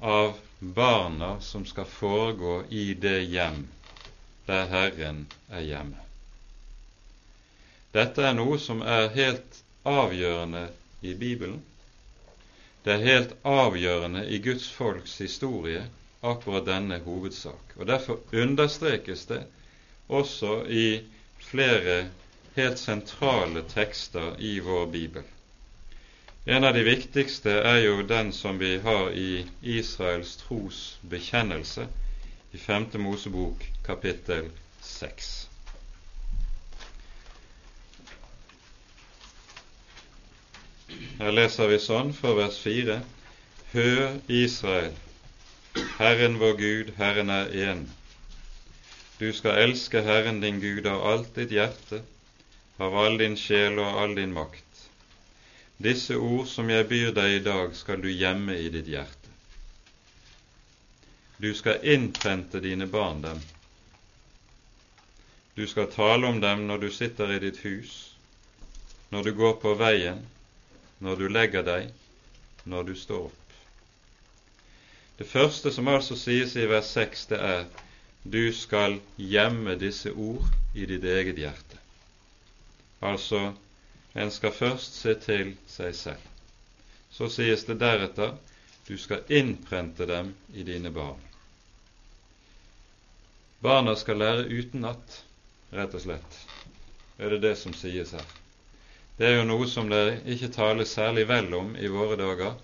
av 0.00 0.38
barna 0.60 1.40
som 1.40 1.66
skal 1.66 1.84
foregå 1.84 2.62
i 2.68 2.94
det 2.94 3.22
hjem 3.22 3.66
der 4.46 4.66
Herren 4.66 5.26
er 5.48 5.64
hjemme. 5.64 5.96
Dette 7.94 8.22
er 8.22 8.36
noe 8.36 8.58
som 8.62 8.82
er 8.82 9.08
helt 9.14 9.62
avgjørende 9.88 10.68
i 11.00 11.14
Bibelen. 11.14 11.62
Det 12.84 12.94
er 12.94 13.06
helt 13.06 13.32
avgjørende 13.44 14.26
i 14.28 14.38
Guds 14.44 14.68
folks 14.72 15.16
historie, 15.18 15.82
akkurat 16.20 16.68
denne 16.68 17.00
hovedsak. 17.04 17.76
Og 17.76 17.86
Derfor 17.86 18.20
understrekes 18.32 19.26
det 19.26 19.42
også 20.08 20.64
i 20.68 21.02
flere 21.50 22.10
helt 22.56 22.78
sentrale 22.78 23.62
tekster 23.68 24.36
i 24.38 24.58
vår 24.60 24.86
bibel. 24.86 25.22
En 26.44 26.64
av 26.64 26.72
de 26.74 26.80
viktigste 26.80 27.52
er 27.52 27.82
jo 27.84 28.02
den 28.08 28.30
som 28.32 28.56
vi 28.58 28.78
har 28.80 29.10
i 29.12 29.44
Israels 29.60 30.38
trosbekjennelse 30.40 31.84
i 32.56 32.58
5. 32.58 32.86
Mosebok 32.96 33.66
kapittel 33.84 34.48
6. 34.80 35.28
Her 41.20 41.36
leser 41.36 41.68
vi 41.68 41.78
sånn 41.84 42.14
fra 42.16 42.32
vers 42.40 42.56
4.: 42.64 42.96
Hør, 43.74 44.16
Israel, 44.32 44.96
Herren 45.98 46.40
vår 46.40 46.56
Gud, 46.62 46.94
Herren 46.96 47.36
er 47.36 47.52
én. 47.68 47.84
Du 49.20 49.28
skal 49.36 49.60
elske 49.68 50.00
Herren 50.08 50.40
din 50.40 50.64
Gud 50.64 50.88
av 50.88 51.04
alt 51.04 51.36
ditt 51.36 51.52
hjerte, 51.52 52.00
av 52.80 52.96
all 52.96 53.20
din 53.20 53.36
sjel 53.36 53.76
og 53.76 54.00
all 54.00 54.16
din 54.16 54.32
makt. 54.32 54.69
Disse 55.80 56.16
ord 56.16 56.44
som 56.48 56.68
jeg 56.68 56.88
byr 56.90 57.14
deg 57.16 57.38
i 57.38 57.44
dag, 57.44 57.72
skal 57.76 58.02
du 58.04 58.10
gjemme 58.12 58.56
i 58.60 58.68
ditt 58.68 58.88
hjerte. 58.92 59.16
Du 61.40 61.54
skal 61.56 61.80
innprente 61.88 62.60
dine 62.60 62.84
barn 62.86 63.22
dem. 63.24 63.40
Du 65.56 65.66
skal 65.66 65.88
tale 65.92 66.28
om 66.28 66.40
dem 66.40 66.66
når 66.68 66.78
du 66.84 66.90
sitter 66.92 67.32
i 67.32 67.38
ditt 67.40 67.62
hus, 67.64 67.94
når 69.08 69.24
du 69.24 69.32
går 69.38 69.56
på 69.62 69.72
veien, 69.80 70.20
når 71.00 71.16
du 71.16 71.28
legger 71.32 71.64
deg, 71.64 71.88
når 72.68 72.90
du 72.90 72.94
står 72.94 73.30
opp. 73.30 73.54
Det 75.16 75.28
første 75.28 75.72
som 75.72 75.88
altså 75.88 76.16
sies 76.16 76.54
i 76.60 76.68
vers 76.68 76.92
6, 76.92 77.24
det 77.32 77.40
er 77.40 77.64
du 78.22 78.52
skal 78.52 79.00
gjemme 79.16 79.78
disse 79.80 80.12
ord 80.12 80.44
i 80.76 80.84
ditt 80.84 81.04
eget 81.04 81.40
hjerte. 81.40 81.80
Altså, 83.00 83.54
en 84.14 84.30
skal 84.30 84.52
først 84.52 84.96
se 85.02 85.14
til 85.22 85.54
seg 85.70 85.94
selv. 85.94 86.28
Så 87.10 87.28
sies 87.30 87.64
det 87.68 87.78
deretter 87.80 88.36
du 88.88 88.96
skal 88.98 89.26
innprente 89.28 90.06
dem 90.06 90.32
i 90.54 90.64
dine 90.66 90.90
barn. 90.90 91.20
Barna 93.62 93.94
skal 93.96 94.18
lære 94.18 94.48
utenat, 94.48 95.20
rett 95.70 95.94
og 95.94 96.02
slett. 96.02 96.38
Er 97.20 97.34
det 97.34 97.42
det 97.44 97.56
som 97.60 97.74
sies 97.76 98.14
her? 98.16 98.26
Det 99.20 99.28
er 99.28 99.36
jo 99.36 99.46
noe 99.46 99.68
som 99.68 99.90
det 99.92 100.22
ikke 100.32 100.48
tales 100.54 100.94
særlig 100.96 101.26
vel 101.28 101.52
om 101.54 101.74
i 101.76 101.90
våre 101.92 102.16
dager. 102.16 102.56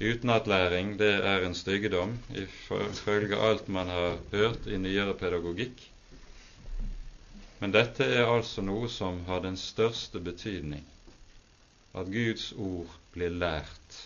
Utenatlæring 0.00 0.94
det 0.98 1.12
er 1.20 1.44
en 1.44 1.54
styggedom, 1.58 2.16
ifølge 2.32 3.36
alt 3.36 3.68
man 3.68 3.90
har 3.92 4.16
hørt 4.32 4.66
i 4.66 4.78
nyere 4.80 5.14
pedagogikk. 5.20 5.82
Men 7.58 7.74
dette 7.74 8.06
er 8.06 8.30
altså 8.30 8.62
noe 8.62 8.88
som 8.92 9.24
har 9.26 9.42
den 9.42 9.56
største 9.58 10.20
betydning. 10.22 10.84
At 11.98 12.10
Guds 12.12 12.52
ord 12.52 12.92
blir 13.14 13.34
lært, 13.34 13.96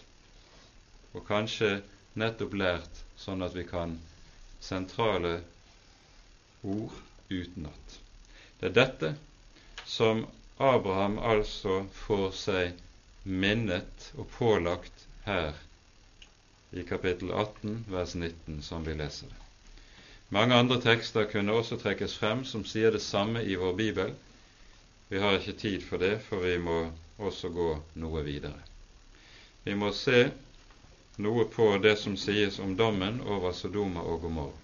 og 1.12 1.26
kanskje 1.28 1.74
nettopp 2.22 2.54
lært 2.56 3.02
sånn 3.20 3.44
at 3.44 3.56
vi 3.56 3.66
kan 3.68 3.98
sentrale 4.62 5.34
ord 6.62 6.96
utenat. 7.28 7.98
Det 8.60 8.70
er 8.70 8.76
dette 8.78 9.12
som 9.96 10.24
Abraham 10.62 11.18
altså 11.18 11.82
får 12.04 12.28
seg 12.38 12.82
minnet 13.44 14.08
og 14.16 14.30
pålagt 14.38 15.06
her 15.26 15.52
i 16.72 16.86
kapittel 16.88 17.32
18, 17.34 17.84
vers 17.92 18.14
19, 18.16 18.62
som 18.62 18.86
vi 18.86 18.96
leser 18.96 19.28
det. 19.28 19.41
Mange 20.32 20.54
andre 20.56 20.78
tekster 20.80 21.26
kunne 21.28 21.52
også 21.52 21.76
trekkes 21.82 22.14
frem 22.16 22.44
som 22.48 22.62
sier 22.64 22.94
det 22.94 23.02
samme 23.04 23.42
i 23.44 23.56
vår 23.60 23.74
bibel. 23.76 24.14
Vi 25.10 25.18
har 25.20 25.36
ikke 25.36 25.52
tid 25.60 25.82
for 25.84 26.00
det, 26.00 26.14
for 26.24 26.40
vi 26.40 26.54
må 26.56 26.86
også 27.20 27.50
gå 27.52 27.66
noe 28.00 28.22
videre. 28.24 28.56
Vi 29.66 29.76
må 29.76 29.90
se 29.92 30.22
noe 31.20 31.44
på 31.52 31.68
det 31.84 31.98
som 32.00 32.16
sies 32.16 32.56
om 32.64 32.72
dommen 32.80 33.20
over 33.20 33.52
Sodoma 33.52 34.00
og 34.00 34.24
Gomorra. 34.24 34.56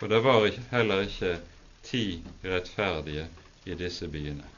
For 0.00 0.08
det 0.08 0.22
var 0.24 0.48
heller 0.72 1.04
ikke 1.04 1.36
ti 1.84 2.04
rettferdige 2.42 3.28
i 3.68 3.76
disse 3.76 4.08
byene. 4.08 4.48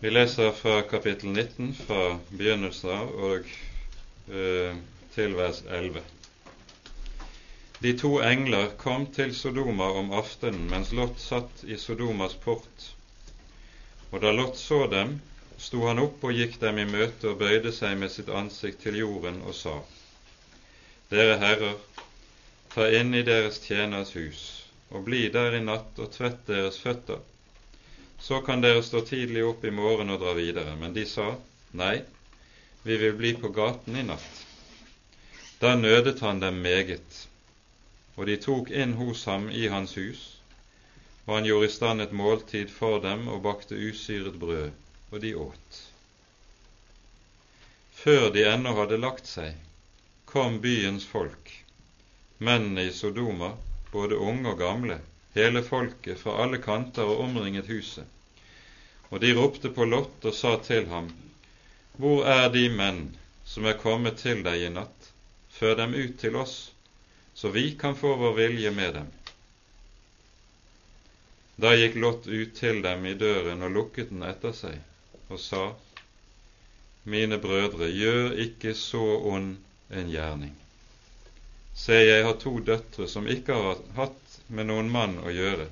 Vi 0.00 0.10
leser 0.10 0.54
fra 0.54 0.82
kapittel 0.86 1.34
19 1.34 1.74
fra 1.82 2.02
begynnelsen 2.30 2.94
av 2.94 3.14
og 3.26 3.54
ø, 4.30 4.74
til 5.14 5.34
vers 5.34 5.64
11. 5.66 6.02
De 7.84 7.92
to 8.00 8.10
engler 8.24 8.70
kom 8.80 9.06
til 9.12 9.34
Sodoma 9.36 9.90
om 10.00 10.12
aftenen 10.16 10.64
mens 10.70 10.92
Lot 10.96 11.20
satt 11.20 11.64
i 11.68 11.76
Sodomas 11.80 12.36
port. 12.44 12.86
Og 14.10 14.22
da 14.24 14.32
Lot 14.32 14.56
så 14.60 14.86
dem, 14.92 15.18
sto 15.66 15.84
han 15.88 16.00
opp 16.04 16.24
og 16.24 16.32
gikk 16.38 16.56
dem 16.62 16.80
i 16.80 16.88
møte 16.88 17.32
og 17.32 17.42
bøyde 17.44 17.74
seg 17.76 17.98
med 18.00 18.12
sitt 18.14 18.32
ansikt 18.40 18.80
til 18.86 18.98
jorden 19.02 19.42
og 19.44 19.58
sa:" 19.58 19.76
Dere 21.12 21.36
herrer, 21.44 21.76
ta 22.74 22.88
inn 23.00 23.12
i 23.14 23.22
deres 23.28 23.60
tjeners 23.66 24.16
hus, 24.16 24.42
og 24.90 25.04
bli 25.10 25.28
der 25.36 25.60
i 25.60 25.62
natt 25.68 26.00
og 26.00 26.12
tvett 26.16 26.42
deres 26.48 26.80
føtter 26.86 27.20
så 28.24 28.40
kan 28.40 28.62
dere 28.64 28.82
stå 28.82 29.02
tidlig 29.04 29.42
opp 29.44 29.64
i 29.68 29.70
morgen 29.74 30.08
og 30.14 30.22
dra 30.22 30.32
videre. 30.36 30.72
Men 30.80 30.94
de 30.96 31.04
sa, 31.08 31.34
nei, 31.76 31.98
vi 32.82 32.96
vil 33.02 33.16
bli 33.18 33.34
på 33.36 33.50
gaten 33.52 33.98
i 34.00 34.04
natt. 34.06 34.38
Da 35.60 35.74
nødet 35.76 36.20
han 36.24 36.40
dem 36.40 36.62
meget, 36.64 37.26
og 38.16 38.26
de 38.26 38.36
tok 38.36 38.70
inn 38.70 38.94
hos 39.00 39.24
ham 39.30 39.48
i 39.50 39.66
hans 39.72 39.96
hus, 39.98 40.22
og 41.24 41.34
han 41.38 41.48
gjorde 41.48 41.66
i 41.70 41.74
stand 41.74 42.04
et 42.04 42.14
måltid 42.14 42.70
for 42.70 43.00
dem 43.02 43.26
og 43.32 43.42
bakte 43.46 43.78
usyret 43.78 44.38
brød, 44.38 44.70
og 45.10 45.20
de 45.20 45.34
åt. 45.36 45.80
Før 48.04 48.30
de 48.34 48.44
ennå 48.50 48.74
hadde 48.76 49.00
lagt 49.00 49.30
seg, 49.30 49.54
kom 50.28 50.60
byens 50.60 51.06
folk, 51.08 51.52
mennene 52.38 52.88
i 52.88 52.92
Sodoma, 52.92 53.54
både 53.92 54.18
unge 54.18 54.50
og 54.52 54.58
gamle, 54.58 54.98
hele 55.34 55.62
folket 55.62 56.20
fra 56.20 56.36
alle 56.44 56.58
kanter 56.62 57.08
og 57.08 57.22
omringet 57.24 57.70
huset. 57.70 58.04
Og 59.10 59.20
de 59.22 59.32
ropte 59.38 59.70
på 59.70 59.86
Lot 59.86 60.26
og 60.26 60.34
sa 60.34 60.56
til 60.62 60.88
ham, 60.90 61.10
Hvor 61.96 62.26
er 62.26 62.48
de 62.50 62.68
menn 62.68 63.16
som 63.46 63.66
er 63.70 63.78
kommet 63.78 64.18
til 64.18 64.42
deg 64.42 64.66
i 64.66 64.70
natt? 64.74 65.10
Før 65.54 65.76
dem 65.78 65.94
ut 65.94 66.18
til 66.18 66.36
oss, 66.36 66.73
så 67.34 67.50
vi 67.54 67.70
kan 67.80 67.96
få 67.96 68.16
vår 68.16 68.34
vilje 68.38 68.70
med 68.70 68.94
dem. 68.94 69.06
Da 71.56 71.74
gikk 71.76 71.94
Lot 72.02 72.26
ut 72.26 72.56
til 72.58 72.82
dem 72.82 73.06
i 73.06 73.14
døren 73.14 73.62
og 73.62 73.74
lukket 73.74 74.10
den 74.10 74.24
etter 74.26 74.54
seg, 74.56 74.80
og 75.28 75.40
sa, 75.40 75.64
Mine 77.04 77.36
brødre, 77.38 77.90
gjør 77.92 78.32
ikke 78.46 78.72
så 78.74 79.04
ond 79.34 79.56
en 79.92 80.10
gjerning. 80.10 80.54
Se, 81.74 81.98
jeg 82.00 82.24
har 82.24 82.38
to 82.40 82.58
døtre 82.64 83.06
som 83.10 83.28
ikke 83.28 83.54
har 83.54 83.82
hatt 83.98 84.38
med 84.48 84.70
noen 84.70 84.88
mann 84.90 85.18
å 85.20 85.34
gjøre, 85.34 85.68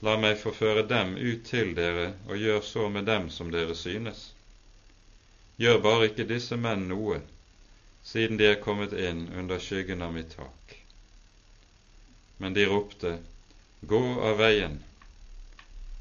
La 0.00 0.14
meg 0.16 0.38
få 0.40 0.50
føre 0.56 0.82
dem 0.88 1.10
ut 1.16 1.42
til 1.44 1.74
dere, 1.76 2.14
og 2.28 2.40
gjør 2.40 2.62
så 2.64 2.86
med 2.88 3.04
dem 3.04 3.26
som 3.30 3.50
dere 3.52 3.74
synes. 3.76 4.30
Gjør 5.60 5.82
bare 5.84 6.06
ikke 6.08 6.24
disse 6.30 6.56
menn 6.56 6.86
noe, 6.88 7.18
siden 8.02 8.36
de 8.40 8.46
er 8.50 8.62
kommet 8.64 8.92
inn 8.92 9.26
under 9.38 9.58
skyggen 9.58 10.02
av 10.02 10.14
mitt 10.14 10.36
tak. 10.36 10.76
Men 12.36 12.54
de 12.56 12.66
ropte, 12.66 13.18
Gå 13.80 14.00
av 14.20 14.36
veien. 14.36 14.74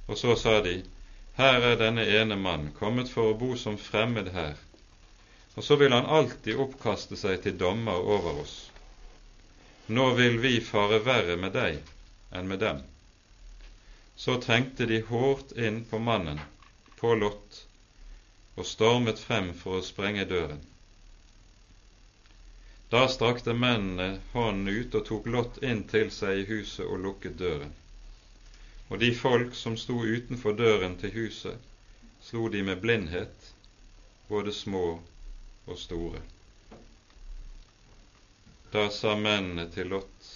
Og 0.07 0.17
så 0.19 0.35
sa 0.35 0.57
de, 0.65 0.81
Her 1.39 1.63
er 1.63 1.77
denne 1.79 2.03
ene 2.03 2.35
mann 2.35 2.73
kommet 2.75 3.07
for 3.13 3.31
å 3.31 3.37
bo 3.39 3.53
som 3.55 3.77
fremmed 3.79 4.27
her, 4.35 4.57
og 5.55 5.63
så 5.63 5.77
vil 5.79 5.95
han 5.95 6.09
alltid 6.19 6.59
oppkaste 6.59 7.15
seg 7.15 7.39
til 7.45 7.55
dommer 7.61 8.03
over 8.17 8.43
oss. 8.43 8.57
Nå 9.87 10.11
vil 10.19 10.39
vi 10.43 10.59
fare 10.59 10.99
verre 11.07 11.39
med 11.39 11.55
deg 11.55 11.79
enn 12.35 12.51
med 12.51 12.59
dem 12.65 12.83
så 14.19 14.35
trengte 14.43 14.85
de 14.85 14.97
hårdt 15.07 15.51
inn 15.55 15.77
på 15.87 15.99
mannen, 16.03 16.39
på 16.99 17.13
Lot, 17.15 17.59
og 18.59 18.65
stormet 18.67 19.21
frem 19.23 19.53
for 19.55 19.79
å 19.79 19.85
sprenge 19.89 20.25
døren. 20.27 20.59
Da 22.89 23.07
strakte 23.07 23.53
mennene 23.53 24.19
hånden 24.33 24.67
ut 24.67 24.95
og 24.97 25.05
tok 25.09 25.29
Lot 25.35 25.59
inn 25.63 25.83
til 25.91 26.09
seg 26.13 26.41
i 26.41 26.47
huset 26.49 26.85
og 26.85 27.03
lukket 27.05 27.37
døren. 27.41 27.75
Og 28.89 28.99
de 29.03 29.11
folk 29.13 29.53
som 29.55 29.77
sto 29.77 29.99
utenfor 30.01 30.57
døren 30.57 30.97
til 30.97 31.13
huset, 31.13 31.57
slo 32.25 32.49
de 32.49 32.63
med 32.65 32.81
blindhet, 32.81 33.51
både 34.29 34.53
små 34.53 34.85
og 35.67 35.77
store. 35.77 36.23
Da 38.73 38.89
sa 38.93 39.15
mennene 39.15 39.69
til 39.73 39.93
Lot, 39.93 40.33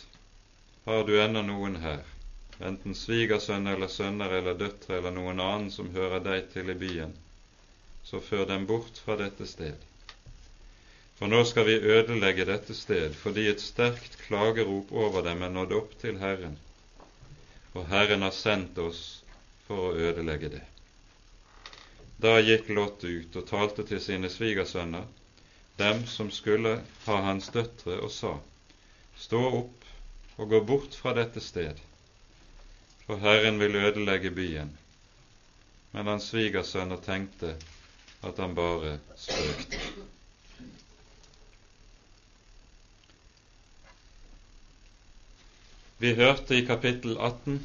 har 0.85 1.07
du 1.09 1.17
ennå 1.17 1.41
noen 1.49 1.81
her? 1.81 2.03
enten 2.59 2.95
svigersønn 2.95 3.67
eller 3.67 3.87
sønner 3.87 4.33
eller 4.39 4.57
døtre 4.59 4.97
eller 4.97 5.13
noen 5.15 5.39
annen 5.43 5.71
som 5.71 5.89
hører 5.95 6.21
deg 6.23 6.51
til 6.53 6.69
i 6.69 6.77
byen, 6.83 7.15
så 8.05 8.21
før 8.21 8.45
dem 8.51 8.67
bort 8.69 8.99
fra 9.05 9.17
dette 9.19 9.47
sted. 9.49 9.92
For 11.23 11.31
nå 11.31 11.45
skal 11.47 11.63
vi 11.63 11.73
ødelegge 11.79 12.43
dette 12.43 12.75
sted, 12.75 13.13
fordi 13.15 13.45
et 13.47 13.61
sterkt 13.63 14.17
klagerop 14.25 14.89
over 14.91 15.23
dem 15.23 15.45
er 15.45 15.53
nådd 15.55 15.71
opp 15.77 15.93
til 16.01 16.17
Herren, 16.19 16.57
og 17.71 17.85
Herren 17.87 18.25
har 18.27 18.33
sendt 18.35 18.81
oss 18.83 18.99
for 19.69 19.85
å 19.85 19.93
ødelegge 20.09 20.49
det. 20.57 20.61
Da 22.19 22.33
gikk 22.43 22.73
Lot 22.75 23.07
ut 23.07 23.39
og 23.39 23.47
talte 23.53 23.87
til 23.87 24.03
sine 24.03 24.27
svigersønner, 24.35 25.07
dem 25.79 26.03
som 26.11 26.27
skulle 26.27 26.75
ha 27.07 27.19
hans 27.29 27.47
døtre, 27.55 28.01
og 28.03 28.11
sa:" 28.11 28.33
Stå 29.15 29.45
opp 29.63 29.87
og 30.35 30.51
gå 30.51 30.59
bort 30.73 30.99
fra 30.99 31.15
dette 31.15 31.39
sted 31.39 31.79
for 33.07 33.23
Herren 33.23 33.63
vil 33.63 33.79
ødelegge 33.79 34.35
byen. 34.41 34.77
Men 35.95 36.11
hans 36.11 36.33
svigersønner 36.33 36.99
tenkte 36.99 37.55
at 38.23 38.43
han 38.43 38.59
bare 38.59 38.97
spøkte. 39.15 40.02
Vi 46.03 46.13
hørte 46.13 46.57
i 46.57 46.65
kapittel 46.67 47.13
18 47.17 47.61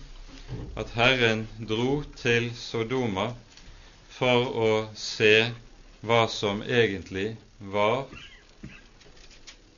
at 0.78 0.93
Herren 0.95 1.41
dro 1.68 2.05
til 2.20 2.45
Sodoma 2.55 3.24
for 4.14 4.53
å 4.64 4.68
se 4.95 5.49
hva 6.07 6.20
som 6.30 6.61
egentlig 6.62 7.32
var 7.59 8.05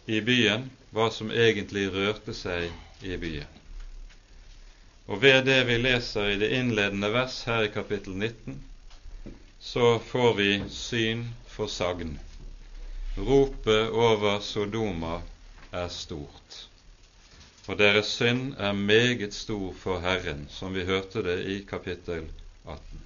i 0.04 0.20
byen, 0.26 0.66
hva 0.92 1.08
som 1.08 1.32
egentlig 1.32 1.86
rørte 1.94 2.36
seg 2.36 2.68
i 3.00 3.16
byen. 3.22 3.48
Og 5.08 5.22
ved 5.24 5.48
det 5.48 5.62
vi 5.70 5.80
leser 5.80 6.34
i 6.34 6.38
det 6.44 6.52
innledende 6.61 7.08
vers 7.16 7.40
her 7.48 7.64
i 7.64 7.72
kapittel 7.72 8.18
19, 8.26 8.61
så 9.72 9.94
får 10.12 10.34
vi 10.42 10.50
syn 10.68 11.30
for 11.48 11.72
sagn. 11.80 12.18
Ropet 13.16 13.88
over 13.88 14.44
Sodoma 14.44 15.22
er 15.72 15.88
stort, 15.88 16.66
og 17.70 17.78
deres 17.78 18.08
synd 18.18 18.54
er 18.58 18.72
meget 18.72 19.34
stor 19.34 19.72
for 19.78 20.00
Herren, 20.02 20.46
som 20.50 20.74
vi 20.74 20.82
hørte 20.88 21.22
det 21.22 21.36
i 21.46 21.60
kapittel 21.68 22.24
18. 22.66 23.02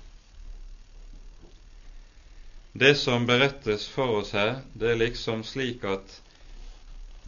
Det 2.80 2.94
som 2.96 3.26
berettes 3.28 3.84
for 3.92 4.22
oss 4.22 4.32
her, 4.32 4.62
det 4.72 4.90
er 4.90 5.02
liksom 5.02 5.44
slik 5.44 5.84
at 5.84 6.16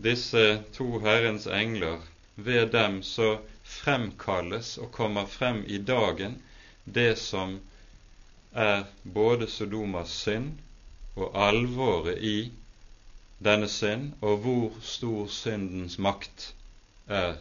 disse 0.00 0.62
to 0.78 0.88
Herrens 1.04 1.46
engler, 1.46 2.00
ved 2.36 2.72
dem 2.72 3.02
så 3.02 3.36
fremkalles 3.62 4.78
og 4.78 4.92
kommer 4.92 5.26
frem 5.26 5.64
i 5.68 5.78
dagen 5.78 6.40
det 6.84 7.18
som 7.20 7.58
er 8.52 8.84
både 9.04 9.48
Sodomas 9.50 10.08
synd 10.24 10.54
og 11.16 11.36
alvoret 11.48 12.16
i 12.18 12.52
denne 13.44 13.68
synd, 13.68 14.12
og 14.20 14.36
hvor 14.44 14.72
stor 14.80 15.26
syndens 15.28 15.98
makt 15.98 16.54
er 17.06 17.36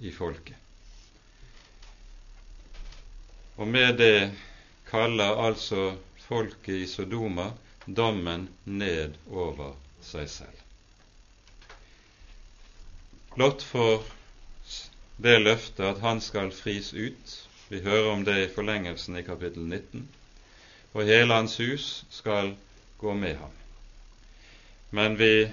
i 0.00 0.12
folket. 0.12 0.56
Og 3.56 3.68
med 3.68 3.96
det 3.98 4.32
kaller 4.90 5.40
altså 5.46 5.96
folket 6.26 6.82
i 6.82 6.86
Sodoma 6.86 7.50
dommen 7.86 8.48
ned 8.64 9.16
over 9.30 9.74
seg 10.04 10.28
selv. 10.30 10.62
Lot 13.36 13.62
får 13.62 14.04
det 15.22 15.38
løftet 15.40 15.84
at 15.84 16.00
han 16.04 16.20
skal 16.20 16.52
fris 16.52 16.92
ut. 16.92 17.34
Vi 17.68 17.80
hører 17.84 18.10
om 18.12 18.24
det 18.24 18.36
i 18.42 18.52
forlengelsen 18.52 19.16
i 19.16 19.24
kapittel 19.26 19.64
19. 19.64 20.06
Og 20.94 21.04
hele 21.08 21.34
hans 21.34 21.56
hus 21.60 22.04
skal 22.10 22.54
gå 22.98 23.14
med 23.14 23.36
ham. 23.36 23.52
Men 24.90 25.18
vi 25.18 25.48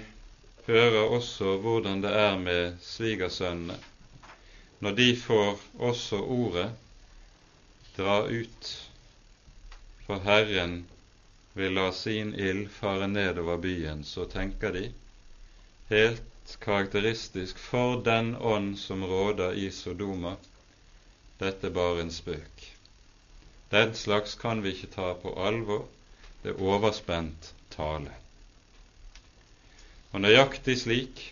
hører 0.66 1.10
også 1.16 1.56
hvordan 1.60 2.02
det 2.02 2.12
er 2.16 2.38
med 2.38 2.78
svigersønnene. 2.80 3.76
Når 4.80 4.96
de 5.00 5.16
får 5.16 5.60
også 5.78 6.20
ordet 6.20 6.70
dra 7.96 8.22
ut, 8.26 8.70
for 10.06 10.20
Herren 10.24 10.86
vil 11.54 11.76
la 11.76 11.90
sin 11.92 12.34
ild 12.34 12.68
fare 12.68 13.08
nedover 13.08 13.60
byen, 13.62 14.04
så 14.04 14.24
tenker 14.24 14.72
de 14.72 14.88
helt 15.88 16.56
karakteristisk 16.60 17.58
for 17.58 18.02
den 18.04 18.34
ånd 18.36 18.74
som 18.78 19.04
råder 19.04 19.52
i 19.52 19.70
Sodoma, 19.70 20.34
dette 21.40 21.66
er 21.66 21.76
bare 21.76 22.02
en 22.02 22.12
spøk. 22.12 22.66
Den 23.70 23.94
slags 23.94 24.34
kan 24.34 24.62
vi 24.62 24.74
ikke 24.74 24.92
ta 24.96 25.12
på 25.22 25.32
alvor. 25.46 25.88
Det 26.42 26.52
er 26.52 26.62
overspent 26.62 27.54
tale. 27.70 28.23
Og 30.14 30.22
nøyaktig 30.22 30.76
slik 30.78 31.22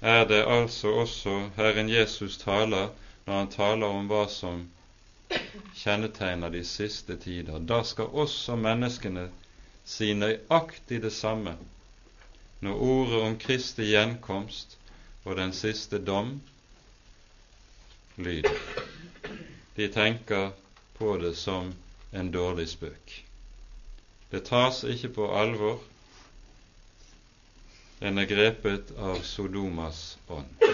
er 0.00 0.24
det 0.30 0.44
altså 0.46 0.92
også 1.02 1.32
Herren 1.56 1.88
Jesus 1.90 2.38
taler 2.38 2.92
når 3.26 3.34
han 3.34 3.50
taler 3.50 3.86
om 3.98 4.06
hva 4.10 4.28
som 4.30 4.62
kjennetegner 5.78 6.52
de 6.54 6.62
siste 6.66 7.16
tider. 7.18 7.58
Da 7.58 7.82
skal 7.82 8.14
også 8.22 8.54
menneskene 8.56 9.26
si 9.84 10.12
nøyaktig 10.14 11.02
det 11.02 11.12
samme 11.16 11.56
når 12.62 12.86
ordet 12.86 13.20
om 13.26 13.36
Kristi 13.42 13.88
gjenkomst 13.90 14.78
og 15.24 15.36
den 15.36 15.52
siste 15.52 15.98
dom 15.98 16.36
lyder. 18.22 18.58
De 19.76 19.88
tenker 19.88 20.52
på 20.94 21.16
det 21.18 21.34
som 21.36 21.74
en 22.12 22.30
dårlig 22.30 22.68
spøk. 22.70 23.22
Det 24.30 24.44
tas 24.46 24.84
ikke 24.84 25.10
på 25.18 25.32
alvor. 25.34 25.80
En 28.02 28.18
er 28.18 28.26
grepet 28.30 28.90
av 28.98 29.20
Sodomas 29.26 30.18
ånd. 30.26 30.64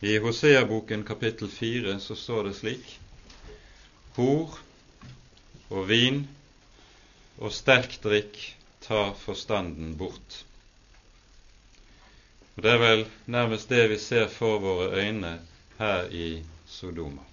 I 0.00 0.16
Hosea-boken 0.24 1.04
kapittel 1.04 1.50
4 1.52 1.98
så 2.00 2.16
står 2.16 2.48
det 2.48 2.54
slik 2.58 2.94
Hor 4.16 4.56
og 5.70 5.88
vin 5.88 6.22
og 7.38 7.52
sterk 7.54 7.98
drikk 8.04 8.40
tar 8.84 9.12
forstanden 9.24 9.92
bort. 10.00 10.38
Og 12.56 12.62
Det 12.64 12.72
er 12.72 12.80
vel 12.86 13.04
nærmest 13.26 13.68
det 13.72 13.84
vi 13.92 14.00
ser 14.00 14.32
for 14.32 14.58
våre 14.64 15.04
øyne 15.04 15.36
her 15.78 16.08
i 16.10 16.42
Sodoma 16.68 17.32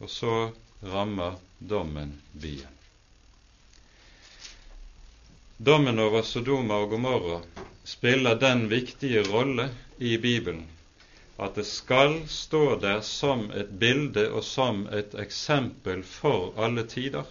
og 0.00 0.10
så 0.10 0.34
rammer 0.82 1.36
dommen 1.70 2.22
byen. 2.32 2.79
Dommen 5.60 5.98
over 5.98 6.22
Sodoma 6.22 6.78
og 6.80 6.94
Gomorra 6.94 7.40
spiller 7.84 8.38
den 8.40 8.68
viktige 8.70 9.26
rolle 9.28 9.66
i 9.98 10.16
Bibelen 10.16 10.62
at 11.40 11.56
det 11.56 11.66
skal 11.68 12.14
stå 12.28 12.78
der 12.80 13.00
som 13.04 13.50
et 13.52 13.74
bilde 13.80 14.26
og 14.30 14.44
som 14.44 14.86
et 14.88 15.14
eksempel 15.20 16.00
for 16.04 16.56
alle 16.56 16.86
tider 16.88 17.28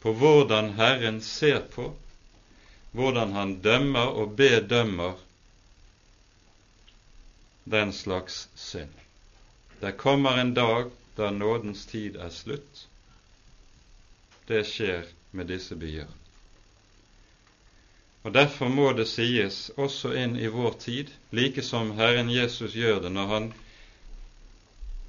på 0.00 0.12
hvordan 0.12 0.70
Herren 0.78 1.20
ser 1.20 1.60
på, 1.74 1.90
hvordan 2.92 3.32
Han 3.32 3.54
dømmer 3.62 4.14
og 4.20 4.36
bedømmer 4.36 5.18
den 7.64 7.92
slags 7.92 8.48
synd. 8.56 8.94
Det 9.80 9.96
kommer 9.96 10.40
en 10.40 10.54
dag 10.54 10.90
da 11.16 11.30
nådens 11.30 11.86
tid 11.86 12.16
er 12.16 12.30
slutt. 12.30 12.86
Det 14.48 14.64
skjer 14.66 15.04
med 15.30 15.50
disse 15.52 15.76
byer. 15.76 16.08
Og 18.28 18.34
Derfor 18.34 18.68
må 18.68 18.90
det 18.92 19.06
sies 19.08 19.70
også 19.80 20.10
inn 20.20 20.34
i 20.36 20.50
vår 20.52 20.74
tid, 20.82 21.10
like 21.32 21.62
som 21.64 21.94
Herren 21.96 22.28
Jesus 22.28 22.74
gjør 22.76 22.98
det 23.06 23.12
når 23.14 23.30
han 23.30 23.46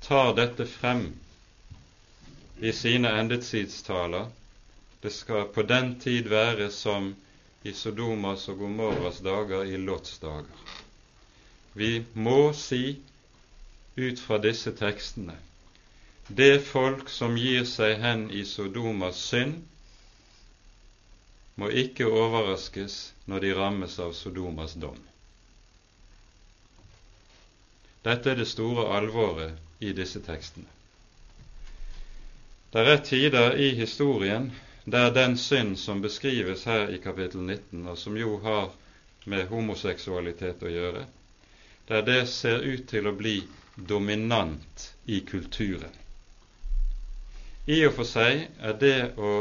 tar 0.06 0.30
dette 0.38 0.64
frem 0.64 1.02
i 2.64 2.72
sine 2.72 3.12
endetidstaler. 3.20 4.30
Det 5.04 5.12
skal 5.12 5.50
på 5.52 5.66
den 5.68 5.98
tid 6.00 6.30
være 6.32 6.70
som 6.72 7.10
i 7.68 7.74
Sodomas 7.76 8.48
og 8.48 8.64
Gomorras 8.64 9.20
dager, 9.20 9.68
i 9.68 9.76
Lots 9.76 10.16
dager. 10.24 10.72
Vi 11.76 12.06
må 12.14 12.54
si 12.56 13.02
ut 14.00 14.24
fra 14.24 14.40
disse 14.48 14.72
tekstene. 14.80 15.36
Det 16.32 16.64
folk 16.72 17.12
som 17.12 17.36
gir 17.36 17.68
seg 17.68 18.00
hen 18.00 18.30
i 18.32 18.46
Sodomas 18.48 19.20
synd, 19.28 19.60
må 21.60 21.70
ikke 21.84 22.08
overraskes 22.08 22.98
når 23.28 23.44
de 23.44 23.54
rammes 23.58 24.00
av 24.00 24.14
Sodomas 24.16 24.76
dom. 24.80 24.98
Dette 28.06 28.32
er 28.32 28.40
det 28.40 28.48
store 28.48 28.86
alvoret 28.96 29.84
i 29.84 29.92
disse 29.98 30.22
tekstene. 30.24 30.70
Det 32.72 32.86
er 32.88 33.02
tider 33.04 33.58
i 33.58 33.74
historien 33.76 34.52
der 34.86 35.12
den 35.14 35.36
synd 35.38 35.76
som 35.78 36.02
beskrives 36.02 36.64
her 36.70 36.94
i 36.94 37.00
kapittel 37.04 37.42
19, 37.42 37.88
og 37.88 37.98
som 37.98 38.18
jo 38.18 38.38
har 38.44 38.70
med 39.26 39.50
homoseksualitet 39.50 40.64
å 40.64 40.72
gjøre, 40.72 41.02
der 41.90 42.06
det 42.06 42.22
ser 42.32 42.64
ut 42.64 42.88
til 42.90 43.10
å 43.10 43.16
bli 43.18 43.42
dominant 43.76 44.86
i 45.06 45.20
kulturen. 45.26 45.92
I 47.68 47.84
og 47.86 47.94
for 48.00 48.08
seg 48.08 48.48
er 48.66 48.78
det 48.82 49.12
å 49.18 49.34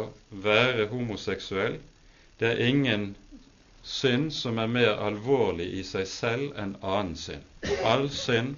være 0.44 0.88
homoseksuell 0.90 1.78
det 2.40 2.48
er 2.48 2.66
ingen 2.66 3.16
synd 3.82 4.30
som 4.30 4.58
er 4.58 4.66
mer 4.66 5.00
alvorlig 5.02 5.66
i 5.80 5.82
seg 5.86 6.06
selv 6.06 6.58
enn 6.58 6.76
annen 6.82 7.16
synd. 7.16 7.44
All 7.84 8.10
synd 8.10 8.56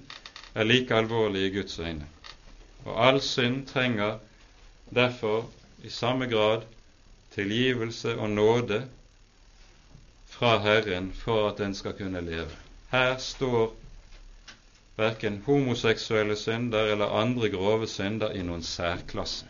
er 0.53 0.67
like 0.67 0.95
alvorlig 0.95 1.47
i 1.47 1.53
Guds 1.55 1.79
øyne, 1.79 2.07
og 2.85 3.07
all 3.07 3.21
synd 3.21 3.65
trenger 3.67 4.19
derfor 4.95 5.47
i 5.83 5.89
samme 5.89 6.27
grad 6.27 6.67
tilgivelse 7.35 8.17
og 8.17 8.29
nåde 8.29 8.83
fra 10.27 10.57
Herren 10.59 11.13
for 11.13 11.49
at 11.49 11.59
en 11.59 11.75
skal 11.75 11.93
kunne 11.93 12.21
leve. 12.21 12.51
Her 12.91 13.17
står 13.17 13.75
verken 14.97 15.43
homoseksuelle 15.45 16.35
synder 16.35 16.91
eller 16.91 17.05
andre 17.05 17.49
grove 17.49 17.87
synder 17.87 18.31
i 18.31 18.43
noen 18.43 18.63
særklasse. 18.63 19.45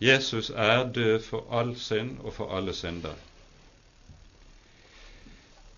Jesus 0.00 0.50
er 0.50 0.92
død 0.92 1.22
for 1.22 1.46
all 1.60 1.76
synd 1.78 2.18
og 2.18 2.32
for 2.34 2.56
alle 2.56 2.74
synder. 2.74 3.14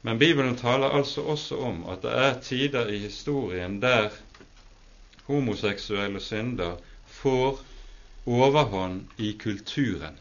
Men 0.03 0.19
Bibelen 0.19 0.57
taler 0.59 0.91
altså 0.91 1.23
også 1.23 1.57
om 1.63 1.85
at 1.91 2.03
det 2.03 2.13
er 2.19 2.41
tider 2.43 2.89
i 2.91 2.99
historien 3.05 3.79
der 3.83 4.11
homoseksuelle 5.29 6.21
synder 6.21 6.77
får 7.07 7.61
overhånd 8.27 9.05
i 9.19 9.33
kulturen. 9.39 10.19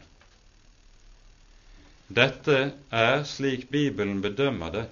Dette 2.12 2.72
er, 2.90 3.24
slik 3.24 3.68
Bibelen 3.70 4.22
bedømmer 4.22 4.70
det, 4.70 4.86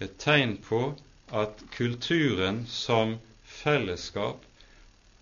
et 0.00 0.16
tegn 0.22 0.56
på 0.62 0.80
at 1.32 1.62
kulturen 1.74 2.64
som 2.70 3.16
fellesskap 3.44 4.42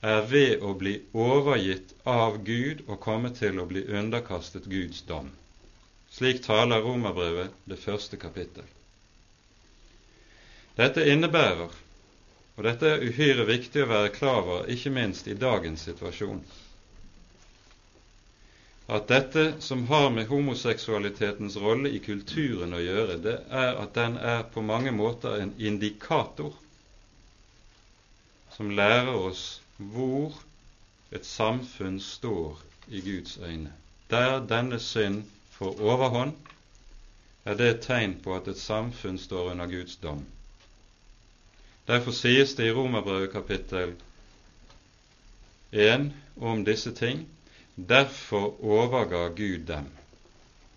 er 0.03 0.27
ved 0.29 0.65
å 0.67 0.73
bli 0.75 0.97
overgitt 1.15 1.95
av 2.09 2.41
Gud 2.45 2.83
og 2.89 2.99
komme 3.05 3.31
til 3.37 3.61
å 3.63 3.69
bli 3.71 3.85
underkastet 3.87 4.67
Guds 4.69 5.05
dom. 5.09 5.31
Slik 6.13 6.43
taler 6.45 6.83
Romerbrevet 6.85 7.51
det 7.65 7.79
første 7.81 8.19
kapittel. 8.21 8.67
Dette 10.77 11.07
innebærer, 11.09 11.73
og 12.57 12.67
dette 12.67 12.91
er 12.91 13.07
uhyre 13.07 13.47
viktig 13.49 13.81
å 13.85 13.89
være 13.89 14.11
klar 14.13 14.43
over, 14.43 14.69
ikke 14.75 14.93
minst 14.93 15.29
i 15.33 15.37
dagens 15.41 15.87
situasjon, 15.89 16.43
at 18.93 19.09
dette 19.09 19.45
som 19.65 19.87
har 19.89 20.11
med 20.13 20.29
homoseksualitetens 20.29 21.57
rolle 21.65 21.95
i 21.97 22.01
kulturen 22.05 22.77
å 22.77 22.81
gjøre, 22.83 23.17
det 23.25 23.39
er 23.49 23.79
at 23.81 23.95
den 23.97 24.19
er 24.21 24.43
på 24.53 24.61
mange 24.69 24.93
måter 24.93 25.41
en 25.41 25.55
indikator 25.57 26.53
som 28.57 28.75
lærer 28.77 29.15
oss 29.17 29.47
hvor 29.79 30.37
et 31.09 31.25
samfunn 31.25 32.03
står 32.05 32.61
i 32.93 33.01
Guds 33.07 33.39
øyne. 33.41 33.73
Der 34.13 34.43
denne 34.45 34.77
synd 34.81 35.25
får 35.63 35.81
overhånd, 35.81 36.33
er 37.45 37.59
det 37.59 37.69
et 37.71 37.83
tegn 37.87 38.17
på 38.23 38.35
at 38.35 38.49
et 38.51 38.59
samfunn 38.59 39.19
står 39.19 39.53
under 39.55 39.71
Guds 39.71 39.97
dom. 40.03 40.25
Derfor 41.87 42.15
sies 42.15 42.55
det 42.59 42.67
i 42.71 42.75
Romerbrevet 42.75 43.33
kapittel 43.33 43.95
1 45.71 46.11
om 46.37 46.65
disse 46.65 46.93
ting 46.95 47.27
Derfor 47.75 48.53
overga 48.61 49.29
Gud 49.29 49.67
dem. 49.67 49.87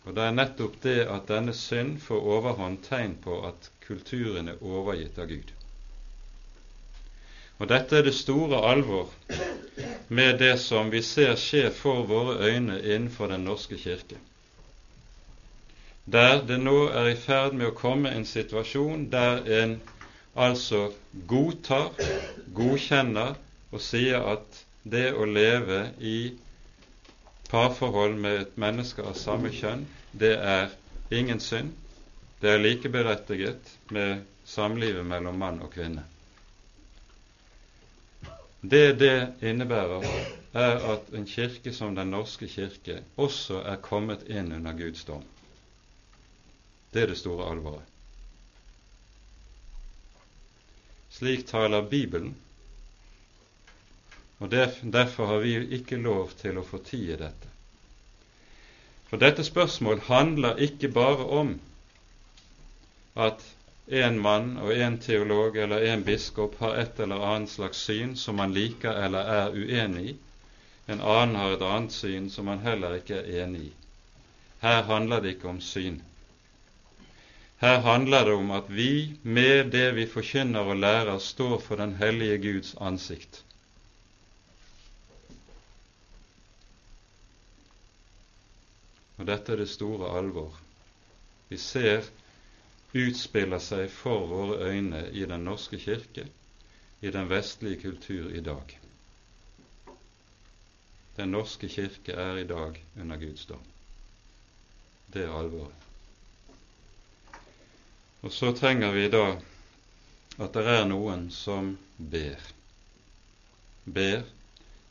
Og 0.05 0.15
Det 0.15 0.23
er 0.23 0.31
nettopp 0.37 0.77
det 0.83 1.01
at 1.11 1.27
denne 1.27 1.53
synd 1.53 1.97
får 1.99 2.21
overhånd 2.35 2.77
tegn 2.85 3.17
på 3.23 3.41
at 3.47 3.69
kulturen 3.87 4.47
er 4.47 4.61
overgitt 4.63 5.19
av 5.19 5.27
Gud. 5.27 5.51
Og 7.59 7.67
Dette 7.67 7.97
er 7.99 8.07
det 8.07 8.15
store 8.15 8.61
alvor 8.69 9.11
med 10.07 10.39
det 10.39 10.53
som 10.63 10.89
vi 10.93 11.01
ser 11.01 11.35
skje 11.35 11.67
for 11.73 12.07
våre 12.07 12.37
øyne 12.47 12.79
innenfor 12.81 13.27
Den 13.27 13.43
norske 13.49 13.77
kirke. 13.77 14.17
Der 16.05 16.41
det 16.45 16.59
nå 16.61 16.87
er 16.93 17.07
i 17.09 17.17
ferd 17.17 17.55
med 17.57 17.71
å 17.71 17.77
komme 17.77 18.11
en 18.13 18.25
situasjon 18.29 19.07
der 19.09 19.41
en 19.61 19.79
altså 20.37 20.91
godtar, 21.27 21.95
godkjenner 22.53 23.33
og 23.71 23.81
sier 23.81 24.21
at 24.35 24.59
det 24.85 25.07
å 25.17 25.25
leve 25.25 25.79
i 25.97 26.17
parforhold 27.49 28.19
med 28.21 28.41
et 28.43 28.57
menneske 28.61 29.01
av 29.01 29.17
samme 29.17 29.49
kjønn, 29.53 29.85
det 30.13 30.35
er 30.37 30.69
ingen 31.09 31.41
synd. 31.41 31.73
Det 32.41 32.51
er 32.53 32.61
likeberettiget 32.61 33.71
med 33.95 34.21
samlivet 34.45 35.05
mellom 35.09 35.39
mann 35.41 35.61
og 35.65 35.71
kvinne. 35.73 36.03
Det 38.61 38.99
det 38.99 39.15
innebærer, 39.41 40.05
er 40.55 40.85
at 40.93 41.09
en 41.13 41.25
kirke 41.27 41.73
som 41.73 41.95
Den 41.95 42.13
norske 42.13 42.47
kirke 42.47 43.01
også 43.17 43.59
er 43.65 43.81
kommet 43.83 44.29
inn 44.29 44.53
under 44.55 44.73
Guds 44.77 45.03
dom. 45.05 45.23
Det 46.95 47.03
er 47.03 47.11
det 47.11 47.17
store 47.19 47.49
alvoret. 47.51 47.83
Slik 51.11 51.41
taler 51.47 51.89
Bibelen, 51.91 52.35
og 54.39 54.51
derfor 54.51 55.25
har 55.25 55.43
vi 55.43 55.57
ikke 55.75 55.99
lov 55.99 56.31
til 56.39 56.55
å 56.59 56.63
fortie 56.63 57.17
dette. 57.19 57.51
For 59.09 59.19
dette 59.19 59.43
spørsmål 59.43 60.05
handler 60.07 60.63
ikke 60.69 60.93
bare 60.95 61.27
om 61.41 61.51
at 63.27 63.43
en 63.87 64.17
mann 64.19 64.55
og 64.57 64.71
en 64.73 64.97
teolog 64.99 65.57
eller 65.57 65.91
en 65.91 66.03
biskop 66.03 66.55
har 66.63 66.79
et 66.79 66.99
eller 66.99 67.27
annet 67.33 67.51
slags 67.57 67.83
syn 67.89 68.15
som 68.15 68.39
man 68.39 68.55
liker 68.55 69.03
eller 69.03 69.35
er 69.35 69.55
uenig 69.59 70.09
i. 70.09 70.17
En 70.87 71.01
annen 71.01 71.35
har 71.35 71.53
et 71.59 71.69
annet 71.75 71.93
syn 71.93 72.31
som 72.31 72.47
man 72.47 72.63
heller 72.63 72.97
ikke 73.03 73.19
er 73.19 73.43
enig 73.43 73.67
i. 73.67 73.71
Her 74.63 74.83
handler 74.87 75.21
det 75.21 75.35
ikke 75.35 75.51
om 75.51 75.61
syn. 75.61 76.01
Her 77.65 77.79
handler 77.81 78.25
det 78.25 78.33
om 78.37 78.51
at 78.53 78.67
vi 78.69 79.17
med 79.23 79.71
det 79.73 79.87
vi 79.97 80.03
forkynner 80.05 80.67
og 80.69 80.77
lærer, 80.77 81.17
står 81.17 81.57
for 81.65 81.79
den 81.81 81.95
hellige 81.97 82.37
Guds 82.43 82.75
ansikt. 82.77 83.39
Og 89.17 89.25
dette 89.25 89.55
er 89.55 89.63
det 89.63 89.69
store 89.71 90.11
alvor 90.19 90.59
vi 91.49 91.57
ser 91.57 92.05
utspiller 92.93 93.63
seg 93.63 93.89
for 93.91 94.27
våre 94.29 94.69
øyne 94.69 95.01
i 95.11 95.25
Den 95.25 95.47
norske 95.49 95.79
kirke, 95.81 96.27
i 97.01 97.09
den 97.11 97.29
vestlige 97.29 97.81
kultur 97.81 98.29
i 98.29 98.43
dag. 98.45 98.77
Den 101.17 101.33
norske 101.33 101.69
kirke 101.69 102.13
er 102.13 102.43
i 102.43 102.47
dag 102.47 102.77
under 102.99 103.17
Guds 103.17 103.45
dom. 103.49 103.65
Det 105.13 105.25
er 105.25 105.33
alvoret. 105.33 105.84
Og 108.21 108.31
så 108.31 108.51
trenger 108.57 108.91
vi 108.95 109.07
da 109.13 109.25
at 110.37 110.55
det 110.55 110.65
er 110.71 110.87
noen 110.89 111.27
som 111.31 111.73
ber. 111.97 112.41
Ber 113.85 114.23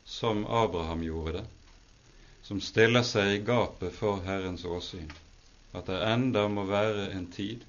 som 0.05 0.45
Abraham 0.45 1.03
gjorde 1.03 1.39
det, 1.39 1.45
som 2.45 2.61
stiller 2.61 3.03
seg 3.03 3.33
i 3.33 3.43
gapet 3.45 3.93
for 3.97 4.21
Herrens 4.25 4.65
åsyn. 4.65 5.09
At 5.75 5.89
det 5.89 5.97
enda 6.07 6.45
må 6.47 6.63
være 6.69 7.09
en 7.17 7.27
tid 7.33 7.65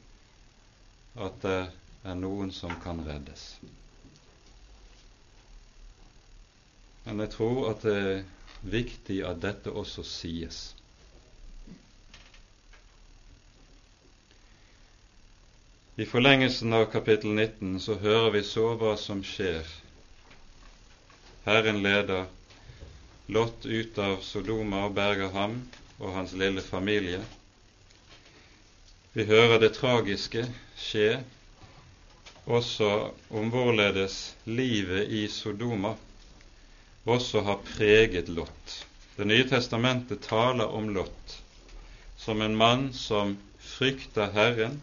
at 1.16 1.40
det 1.42 1.58
er 2.06 2.18
noen 2.20 2.52
som 2.52 2.76
kan 2.82 3.00
reddes. 3.06 3.48
Men 7.06 7.22
jeg 7.24 7.32
tror 7.36 7.70
at 7.70 7.84
det 7.86 7.96
er 7.96 8.24
viktig 8.66 9.20
at 9.26 9.40
dette 9.42 9.72
også 9.72 10.04
sies. 10.06 10.60
I 15.98 16.04
forlengelsen 16.04 16.72
av 16.72 16.84
kapittel 16.92 17.30
19 17.30 17.80
så 17.80 17.94
hører 17.96 18.30
vi 18.34 18.40
så 18.44 18.74
hva 18.76 18.90
som 19.00 19.22
skjer. 19.24 19.64
Herren 21.46 21.78
leder 21.80 22.26
Lot 23.32 23.64
ut 23.64 23.96
av 24.04 24.18
Sodoma 24.20 24.82
og 24.90 24.92
berger 24.98 25.30
ham 25.32 25.54
og 25.96 26.10
hans 26.18 26.34
lille 26.36 26.60
familie. 26.60 27.22
Vi 29.14 29.24
hører 29.24 29.56
det 29.62 29.70
tragiske 29.78 30.42
skje 30.76 31.22
også 32.44 32.90
om 33.40 33.48
hvorledes 33.54 34.18
livet 34.44 35.08
i 35.08 35.22
Sodoma 35.32 35.94
også 37.08 37.40
har 37.48 37.64
preget 37.70 38.28
Lot. 38.28 38.74
Det 39.16 39.24
nye 39.32 39.48
testamentet 39.48 40.28
taler 40.28 40.76
om 40.76 40.92
Lot 40.92 41.38
som 42.20 42.44
en 42.44 42.60
mann 42.60 42.90
som 42.92 43.38
frykter 43.64 44.28
Herren, 44.36 44.76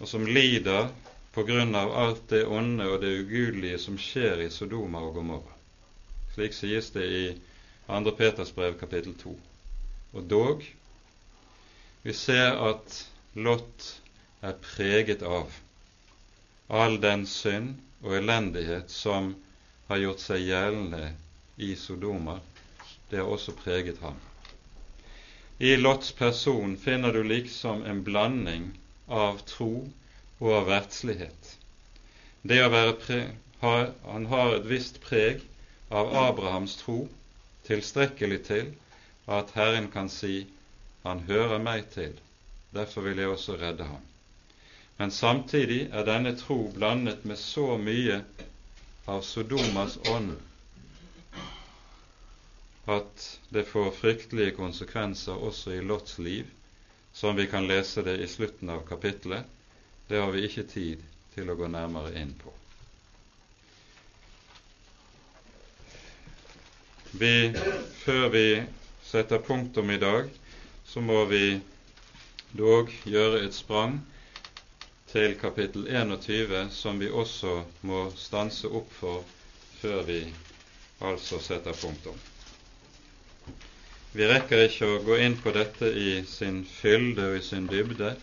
og 0.00 0.08
som 0.08 0.26
lider 0.26 0.88
på 1.34 1.44
grunn 1.46 1.74
av 1.74 1.92
alt 2.02 2.24
det 2.30 2.44
onde 2.46 2.86
og 2.86 3.00
det 3.02 3.12
ugudelige 3.22 3.78
som 3.82 3.98
skjer 4.00 4.44
i 4.44 4.50
Sodoma 4.50 5.02
og 5.06 5.18
Gomorra. 5.18 5.54
Slik 6.34 6.54
sies 6.54 6.90
det 6.94 7.06
i 7.06 7.24
2. 7.88 8.12
Peters 8.18 8.52
brev 8.54 8.78
kapittel 8.80 9.14
2. 9.18 9.34
Og 10.14 10.28
dog 10.30 10.64
vi 12.02 12.14
ser 12.14 12.54
at 12.70 12.98
Lot 13.34 13.86
er 14.40 14.54
preget 14.62 15.22
av 15.26 15.52
all 16.68 16.98
den 17.02 17.26
synd 17.26 17.76
og 18.04 18.14
elendighet 18.20 18.90
som 18.92 19.32
har 19.88 20.02
gjort 20.02 20.22
seg 20.22 20.44
gjeldende 20.46 21.12
i 21.56 21.74
Sodoma. 21.76 22.38
Det 23.10 23.18
har 23.18 23.30
også 23.30 23.54
preget 23.58 23.98
ham. 24.04 24.18
I 25.58 25.74
Lots 25.76 26.12
person 26.12 26.76
finner 26.78 27.12
du 27.12 27.24
liksom 27.26 27.82
en 27.82 28.04
blanding 28.06 28.68
av 29.08 29.38
tro 29.48 29.72
og 30.38 30.52
av 30.52 30.68
verdslighet. 30.68 31.54
Det 32.42 32.58
å 32.64 32.70
være 32.72 32.96
pre, 33.02 33.20
ha, 33.62 33.72
Han 34.04 34.26
har 34.30 34.54
et 34.56 34.68
visst 34.70 35.00
preg 35.02 35.42
av 35.90 36.12
Abrahams 36.16 36.76
tro, 36.82 37.08
tilstrekkelig 37.66 38.42
til 38.46 38.70
at 39.26 39.50
Herren 39.56 39.90
kan 39.90 40.08
si 40.08 40.46
'Han 41.04 41.20
hører 41.20 41.58
meg 41.58 41.90
til, 41.90 42.12
derfor 42.74 43.02
vil 43.02 43.18
jeg 43.18 43.28
også 43.28 43.56
redde 43.60 43.84
ham'. 43.84 44.06
Men 44.98 45.10
samtidig 45.10 45.88
er 45.92 46.04
denne 46.04 46.36
tro 46.36 46.72
blandet 46.74 47.24
med 47.24 47.38
så 47.38 47.76
mye 47.76 48.24
av 49.06 49.22
Sodomas 49.22 49.98
ånd 50.10 50.36
at 52.88 53.24
det 53.52 53.66
får 53.68 53.90
fryktelige 53.90 54.56
konsekvenser 54.56 55.32
også 55.32 55.74
i 55.76 55.80
Lots 55.84 56.18
liv, 56.18 56.46
som 57.18 57.36
vi 57.36 57.46
kan 57.50 57.66
lese 57.66 58.02
det 58.06 58.16
i 58.22 58.26
slutten 58.28 58.70
av 58.70 58.80
kapittelet. 58.88 59.44
Det 60.08 60.16
har 60.22 60.30
vi 60.30 60.44
ikke 60.46 60.62
tid 60.70 61.00
til 61.34 61.50
å 61.50 61.56
gå 61.58 61.66
nærmere 61.66 62.12
inn 62.20 62.30
på. 62.38 62.52
Vi, 67.18 67.32
før 68.04 68.28
vi 68.36 68.44
setter 69.08 69.42
punktum 69.42 69.90
i 69.90 69.98
dag, 69.98 70.30
så 70.86 71.02
må 71.02 71.24
vi 71.32 71.42
dog 72.54 72.94
gjøre 73.02 73.42
et 73.48 73.58
sprang 73.58 73.98
til 75.10 75.34
kapittel 75.42 75.90
21, 75.90 76.70
som 76.70 77.02
vi 77.02 77.10
også 77.10 77.64
må 77.82 78.04
stanse 78.14 78.70
opp 78.70 78.94
for 79.00 79.26
før 79.82 80.06
vi 80.06 80.20
altså 81.10 81.42
setter 81.42 81.74
punktum. 81.82 82.14
Vi 84.12 84.24
rekker 84.24 84.62
ikke 84.64 84.86
å 84.88 85.00
gå 85.04 85.16
inn 85.20 85.34
på 85.36 85.52
dette 85.52 85.88
i 85.92 86.22
sin 86.26 86.62
fylde 86.64 87.26
og 87.28 87.34
i 87.36 87.42
sin 87.44 87.66
dybde, 87.68 88.14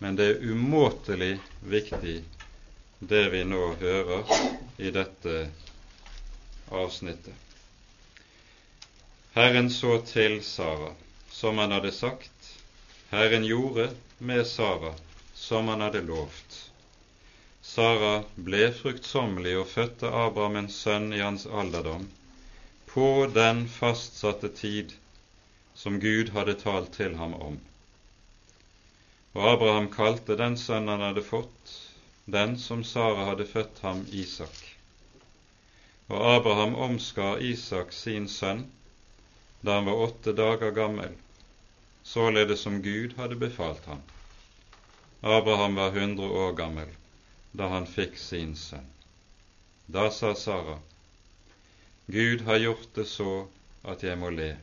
men 0.00 0.16
det 0.16 0.26
er 0.30 0.44
umåtelig 0.48 1.34
viktig 1.68 2.14
det 3.10 3.24
vi 3.34 3.42
nå 3.44 3.60
hører 3.82 4.30
i 4.80 4.92
dette 4.94 5.34
avsnittet. 6.72 7.34
Herren 9.36 9.68
så 9.70 9.98
til 10.08 10.40
Sara, 10.42 10.94
som 11.30 11.60
han 11.60 11.76
hadde 11.76 11.92
sagt. 11.92 12.48
Herren 13.12 13.44
gjorde 13.44 13.90
med 14.18 14.46
Sara 14.48 14.94
som 15.36 15.68
han 15.68 15.84
hadde 15.84 16.06
lovt. 16.08 16.56
Sara 17.62 18.22
ble 18.48 18.70
fruktsommelig 18.80 19.58
og 19.60 19.68
fødte 19.74 20.08
Abraham 20.08 20.56
en 20.62 20.70
sønn 20.72 21.12
i 21.12 21.20
hans 21.20 21.44
alderdom, 21.46 22.08
på 22.88 23.28
den 23.36 23.66
fastsatte 23.68 24.48
tid 24.56 24.96
som 25.78 26.00
Gud 26.00 26.32
hadde 26.34 26.56
talt 26.58 26.90
til 26.98 27.14
ham 27.16 27.34
om. 27.34 27.58
Og 29.38 29.44
Abraham 29.52 29.86
kalte 29.94 30.34
den 30.40 30.56
sønnen 30.58 30.90
han 30.96 31.04
hadde 31.06 31.22
fått, 31.22 31.74
den 32.26 32.56
som 32.58 32.82
Sara 32.84 33.28
hadde 33.28 33.46
født 33.46 33.78
ham, 33.86 34.02
Isak. 34.10 34.58
Og 36.08 36.24
Abraham 36.32 36.74
omskar 36.74 37.38
Isak 37.38 37.94
sin 37.94 38.26
sønn 38.28 38.66
da 39.62 39.78
han 39.78 39.86
var 39.86 40.02
åtte 40.08 40.32
dager 40.32 40.74
gammel, 40.74 41.14
således 42.02 42.66
som 42.66 42.82
Gud 42.82 43.14
hadde 43.16 43.38
befalt 43.38 43.86
ham. 43.86 44.02
Abraham 45.22 45.78
var 45.78 45.94
hundre 45.94 46.26
år 46.42 46.52
gammel 46.58 46.94
da 47.52 47.70
han 47.70 47.86
fikk 47.86 48.18
sin 48.18 48.56
sønn. 48.56 48.86
Da 49.86 50.10
sa 50.10 50.34
Sara, 50.34 50.80
Gud 52.06 52.48
har 52.50 52.64
gjort 52.66 52.94
det 52.94 53.06
så 53.06 53.44
at 53.84 54.02
jeg 54.02 54.18
må 54.18 54.34
le. 54.34 54.56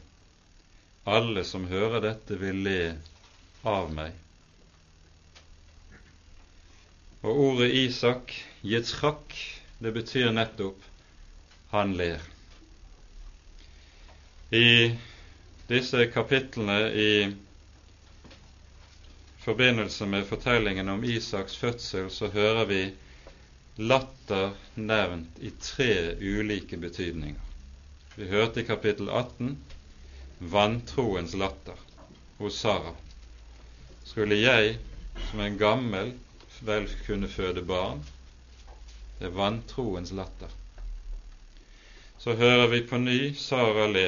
Alle 1.05 1.43
som 1.45 1.67
hører 1.69 2.01
dette, 2.01 2.37
vil 2.41 2.63
le 2.65 2.79
av 3.65 3.91
meg. 3.93 4.13
Og 7.25 7.41
ordet 7.43 7.71
Isak, 7.77 8.33
Yitzchak, 8.65 9.35
det 9.81 9.91
betyr 9.93 10.31
nettopp 10.33 10.81
han 11.71 11.93
ler. 11.97 12.21
I 14.49 14.95
disse 15.69 16.05
kapitlene 16.13 16.79
i 16.93 17.11
forbindelse 19.45 20.05
med 20.09 20.25
fortellingen 20.29 20.89
om 20.89 21.05
Isaks 21.05 21.57
fødsel 21.61 22.09
så 22.13 22.29
hører 22.33 22.65
vi 22.69 22.81
latter 23.77 24.53
nevnt 24.77 25.37
i 25.41 25.51
tre 25.61 26.15
ulike 26.17 26.77
betydninger. 26.81 27.41
Vi 28.15 28.29
hørte 28.31 28.61
i 28.61 28.67
kapittel 28.69 29.09
18 29.09 29.57
vantroens 30.39 31.33
latter 31.33 31.73
hos 32.37 32.59
Sara. 32.59 32.93
Skulle 34.03 34.35
jeg 34.35 34.77
som 35.29 35.39
en 35.39 35.57
gammel 35.57 36.11
vel 36.59 36.89
kunne 37.05 37.29
føde 37.31 37.61
barn? 37.61 38.03
Det 39.19 39.29
er 39.29 39.37
vantroens 39.37 40.11
latter. 40.11 40.51
Så 42.19 42.35
hører 42.35 42.67
vi 42.67 42.81
på 42.87 42.97
ny 42.97 43.19
Sara 43.39 43.87
le 43.87 44.07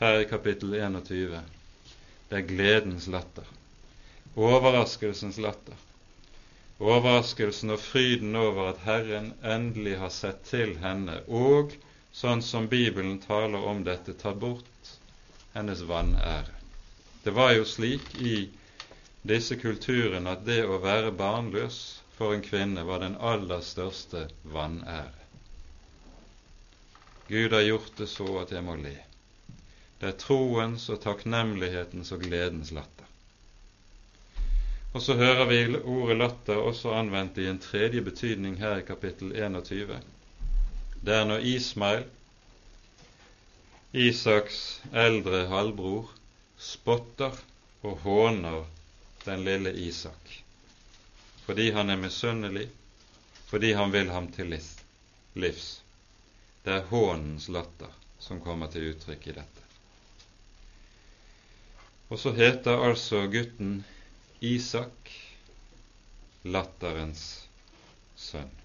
her 0.00 0.20
i 0.20 0.28
kapittel 0.28 0.74
21. 0.74 1.40
Det 2.28 2.38
er 2.40 2.48
gledens 2.48 3.08
latter. 3.08 3.48
Overraskelsens 4.34 5.38
latter. 5.38 5.76
Overraskelsen 6.82 7.70
og 7.70 7.80
fryden 7.80 8.36
over 8.36 8.72
at 8.72 8.82
Herren 8.84 9.32
endelig 9.46 9.96
har 10.00 10.10
sett 10.10 10.42
til 10.50 10.74
henne, 10.82 11.20
og 11.30 11.72
sånn 12.12 12.42
som 12.42 12.66
Bibelen 12.68 13.20
taler 13.22 13.62
om 13.70 13.84
dette, 13.86 14.12
tar 14.18 14.34
bort 14.34 14.73
hennes 15.54 15.82
vanære. 15.88 16.52
Det 17.24 17.32
var 17.34 17.54
jo 17.56 17.64
slik 17.64 18.14
i 18.20 18.48
disse 19.22 19.56
kulturene 19.56 20.34
at 20.36 20.44
det 20.46 20.60
å 20.66 20.80
være 20.82 21.14
barnløs 21.16 21.78
for 22.18 22.34
en 22.34 22.44
kvinne 22.44 22.84
var 22.86 23.00
den 23.02 23.16
aller 23.16 23.62
største 23.64 24.26
vanære. 24.42 25.22
Gud 27.28 27.56
har 27.56 27.64
gjort 27.64 27.96
det 27.96 28.10
så 28.12 28.26
at 28.42 28.52
jeg 28.52 28.64
må 28.66 28.76
le. 28.76 28.98
Det 30.00 30.10
er 30.10 30.18
troens 30.20 30.90
og 30.92 31.00
takknemlighetens 31.00 32.12
og 32.12 32.26
gledens 32.26 32.74
latter. 32.76 33.08
Og 34.94 35.02
så 35.02 35.16
hører 35.18 35.48
vi 35.50 35.62
ordet 35.80 36.18
latter 36.18 36.60
også 36.60 36.92
anvendt 36.94 37.38
i 37.42 37.48
en 37.50 37.58
tredje 37.58 38.02
betydning 38.04 38.58
her 38.60 38.82
i 38.82 38.86
kapittel 38.86 39.32
21. 39.32 39.96
Det 41.04 41.14
er 41.14 41.24
når 41.26 41.48
Ismail, 41.54 42.04
Isaks 43.94 44.82
eldre 44.92 45.44
halvbror, 45.46 46.08
spotter 46.58 47.36
og 47.86 48.00
håner 48.02 48.64
den 49.24 49.44
lille 49.46 49.70
Isak 49.86 50.40
fordi 51.44 51.70
han 51.76 51.90
er 51.92 52.00
misunnelig, 52.00 52.68
fordi 53.46 53.72
han 53.76 53.92
vil 53.92 54.10
ham 54.10 54.30
til 54.32 54.54
livs. 55.34 55.66
Det 56.64 56.72
er 56.72 56.86
hånens 56.88 57.50
latter 57.52 57.92
som 58.18 58.40
kommer 58.40 58.72
til 58.72 58.94
uttrykk 58.94 59.26
i 59.28 59.36
dette. 59.36 59.64
Og 62.08 62.20
så 62.20 62.32
heter 62.32 62.80
altså 62.88 63.26
gutten 63.28 63.82
Isak, 64.40 65.12
latterens 66.44 67.44
sønn. 68.16 68.63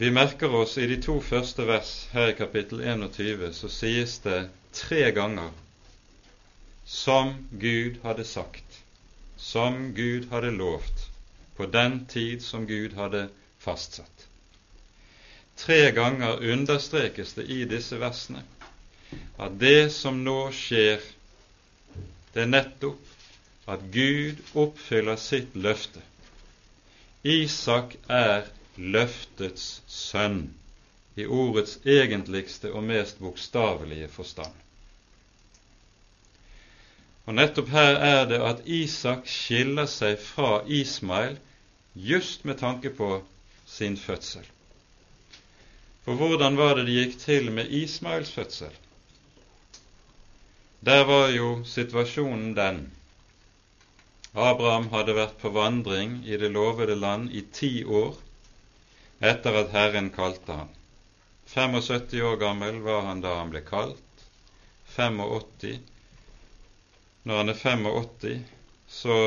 Vi 0.00 0.10
merker 0.10 0.54
oss 0.54 0.78
i 0.78 0.86
de 0.86 0.96
to 1.02 1.18
første 1.20 1.66
vers 1.68 1.88
her 2.14 2.30
i 2.30 2.34
kapittel 2.36 2.78
21 2.80 3.50
så 3.52 3.68
sies 3.68 4.14
det 4.24 4.38
tre 4.72 5.10
ganger 5.12 5.50
som 6.88 7.34
Gud 7.60 7.98
hadde 8.00 8.24
sagt, 8.24 8.78
som 9.36 9.90
Gud 9.92 10.30
hadde 10.30 10.54
lovt, 10.56 11.02
på 11.56 11.66
den 11.68 11.98
tid 12.08 12.40
som 12.40 12.64
Gud 12.70 12.94
hadde 12.96 13.26
fastsatt. 13.60 14.24
Tre 15.60 15.90
ganger 15.92 16.40
understrekes 16.54 17.34
det 17.36 17.44
i 17.52 17.58
disse 17.68 17.98
versene 18.00 18.40
at 19.36 19.58
det 19.60 19.90
som 19.92 20.22
nå 20.24 20.38
skjer, 20.62 21.04
det 22.32 22.46
er 22.46 22.48
nettopp 22.54 23.68
at 23.68 23.84
Gud 23.92 24.40
oppfyller 24.64 25.20
sitt 25.20 25.60
løfte. 25.60 26.00
Isak 27.36 27.98
er 28.08 28.48
løftets 28.80 29.82
sønn 29.86 30.42
i 31.20 31.26
ordets 31.26 31.78
egentligste 31.84 32.72
og 32.72 32.84
mest 32.88 33.18
bokstavelige 33.20 34.08
forstand. 34.08 34.54
Og 37.28 37.36
nettopp 37.36 37.68
her 37.74 37.98
er 38.06 38.24
det 38.30 38.40
at 38.42 38.62
Isak 38.66 39.28
skiller 39.28 39.86
seg 39.90 40.16
fra 40.22 40.62
Ismail 40.66 41.36
just 41.94 42.46
med 42.48 42.58
tanke 42.62 42.90
på 42.90 43.10
sin 43.66 43.96
fødsel. 44.00 44.46
For 46.04 46.16
hvordan 46.16 46.56
var 46.56 46.78
det 46.78 46.86
det 46.88 46.96
gikk 46.96 47.18
til 47.20 47.52
med 47.52 47.68
Ismails 47.70 48.32
fødsel? 48.32 48.72
Der 50.80 51.04
var 51.04 51.28
jo 51.28 51.60
situasjonen 51.68 52.54
den 52.56 52.80
Abraham 54.32 54.88
hadde 54.94 55.14
vært 55.14 55.36
på 55.42 55.50
vandring 55.52 56.20
i 56.24 56.38
det 56.38 56.50
lovede 56.54 56.94
land 56.96 57.32
i 57.34 57.42
ti 57.52 57.84
år 57.84 58.14
etter 59.20 59.54
at 59.60 59.72
Herren 59.76 60.10
kalte 60.10 60.52
han. 60.52 60.68
75 61.46 62.22
år 62.22 62.36
gammel 62.36 62.80
var 62.80 63.02
han 63.02 63.20
da 63.20 63.34
han 63.38 63.50
ble 63.52 63.60
kalt. 63.66 64.24
85. 64.96 65.80
Når 67.22 67.36
han 67.36 67.48
er 67.48 67.54
85, 67.54 68.44
så 68.88 69.18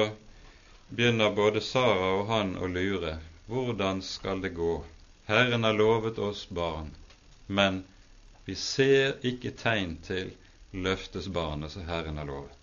begynner 0.89 1.35
både 1.35 1.61
Sara 1.61 2.09
og 2.17 2.27
han 2.31 2.55
å 2.57 2.67
lure. 2.67 3.17
Hvordan 3.47 4.01
skal 4.01 4.41
det 4.41 4.55
gå? 4.57 4.73
Herren 5.25 5.63
har 5.63 5.73
lovet 5.77 6.19
oss 6.19 6.47
barn, 6.49 6.89
men 7.47 7.83
vi 8.45 8.55
ser 8.55 9.19
ikke 9.23 9.53
tegn 9.55 9.97
til 10.03 10.33
løftesbarnet 10.73 11.71
som 11.71 11.85
Herren 11.87 12.17
har 12.17 12.27
lovet. 12.27 12.62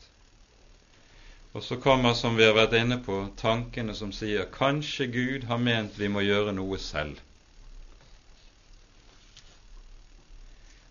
Og 1.52 1.62
så 1.66 1.76
kommer, 1.76 2.14
som 2.14 2.36
vi 2.38 2.44
har 2.46 2.54
vært 2.54 2.76
inne 2.78 3.00
på, 3.02 3.16
tankene 3.40 3.94
som 3.98 4.12
sier 4.14 4.46
kanskje 4.54 5.08
Gud 5.10 5.48
har 5.50 5.58
ment 5.58 5.98
vi 5.98 6.08
må 6.08 6.22
gjøre 6.22 6.54
noe 6.54 6.78
selv. 6.78 7.18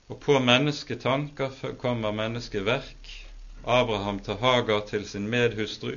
Og 0.10 0.20
på 0.20 0.36
mennesketanker 0.44 1.76
kommer 1.80 2.12
menneskeverk. 2.12 3.12
Abraham 3.64 4.20
tar 4.26 4.40
Hagar 4.42 4.84
til 4.90 5.08
sin 5.08 5.28
medhustru, 5.32 5.96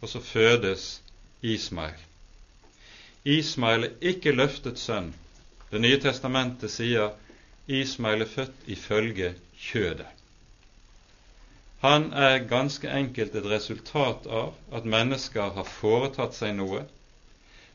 og 0.00 0.08
så 0.08 0.20
fødes 0.20 0.88
Ismail. 1.42 2.00
Ismail 3.24 3.88
er 3.88 4.10
ikke 4.12 4.32
løftet 4.32 4.78
sønn. 4.78 5.12
Det 5.70 5.80
nye 5.82 6.00
testamentet 6.00 6.70
sier 6.70 7.16
Ismail 7.66 8.22
er 8.22 8.30
født 8.30 8.68
ifølge 8.70 9.34
kjødet. 9.58 10.15
Han 11.80 12.12
er 12.12 12.46
ganske 12.48 12.88
enkelt 12.88 13.34
et 13.34 13.48
resultat 13.50 14.26
av 14.26 14.54
at 14.72 14.88
mennesker 14.88 15.52
har 15.58 15.68
foretatt 15.68 16.34
seg 16.34 16.54
noe. 16.56 16.84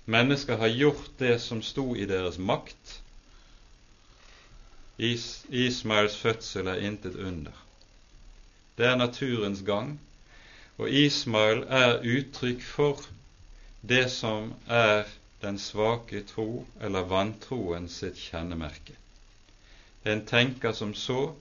Mennesker 0.05 0.57
har 0.57 0.73
gjort 0.73 1.11
det 1.19 1.35
som 1.43 1.61
sto 1.61 1.91
i 1.95 2.07
deres 2.09 2.39
makt. 2.41 2.95
Is 4.97 5.43
Ismaels 5.49 6.17
fødsel 6.17 6.67
er 6.67 6.81
intet 6.87 7.15
under. 7.15 7.53
Det 8.77 8.85
er 8.89 8.97
naturens 8.97 9.61
gang, 9.65 9.99
og 10.77 10.89
Ismael 10.89 11.63
er 11.69 12.01
uttrykk 12.01 12.65
for 12.65 13.05
det 13.81 14.07
som 14.13 14.53
er 14.67 15.05
den 15.41 15.57
svake 15.61 16.23
tro 16.29 16.65
eller 16.81 17.05
vantroen 17.09 17.87
sitt 17.89 18.17
kjennemerke. 18.17 18.97
En 20.05 20.25
tenker 20.25 20.73
som 20.73 20.93
så 20.97 21.33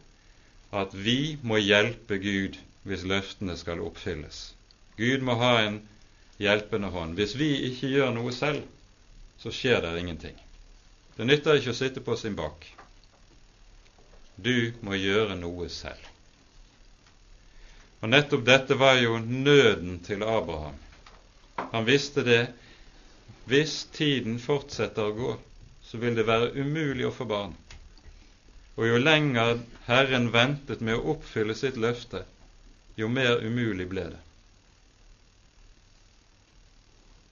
at 0.70 0.94
vi 0.94 1.38
må 1.42 1.58
hjelpe 1.58 2.18
Gud 2.22 2.58
hvis 2.86 3.04
løftene 3.04 3.56
skal 3.58 3.82
oppfylles. 3.84 4.52
Gud 4.96 5.24
må 5.26 5.34
ha 5.40 5.54
en 5.64 5.80
hjelpende 6.40 6.90
hånd. 6.94 7.16
Hvis 7.18 7.34
vi 7.38 7.50
ikke 7.70 7.90
gjør 7.94 8.14
noe 8.14 8.32
selv, 8.34 8.62
så 9.40 9.52
skjer 9.54 9.82
det 9.84 9.98
ingenting. 10.00 10.36
Det 11.16 11.26
nytter 11.28 11.58
ikke 11.58 11.74
å 11.74 11.80
sitte 11.80 12.02
på 12.04 12.16
sin 12.16 12.36
bak. 12.38 12.64
Du 14.40 14.72
må 14.86 14.96
gjøre 14.96 15.36
noe 15.36 15.68
selv. 15.72 16.06
Og 18.00 18.08
nettopp 18.08 18.46
dette 18.46 18.76
var 18.80 18.96
jo 18.96 19.18
nøden 19.20 19.98
til 20.04 20.22
Abraham. 20.24 20.78
Han 21.74 21.84
visste 21.84 22.24
det. 22.24 22.42
Hvis 23.50 23.82
tiden 23.92 24.38
fortsetter 24.40 25.10
å 25.10 25.16
gå, 25.16 25.34
så 25.84 25.98
vil 26.00 26.16
det 26.16 26.24
være 26.28 26.54
umulig 26.56 27.08
å 27.08 27.12
få 27.12 27.26
barn. 27.28 27.56
Og 28.76 28.86
jo 28.88 28.98
lenger 29.02 29.58
Herren 29.86 30.30
ventet 30.32 30.80
med 30.80 30.98
å 30.98 31.14
oppfylle 31.14 31.56
sitt 31.58 31.78
løfte, 31.80 32.24
jo 32.96 33.08
mer 33.08 33.42
umulig 33.42 33.88
ble 33.90 34.06
det. 34.14 34.20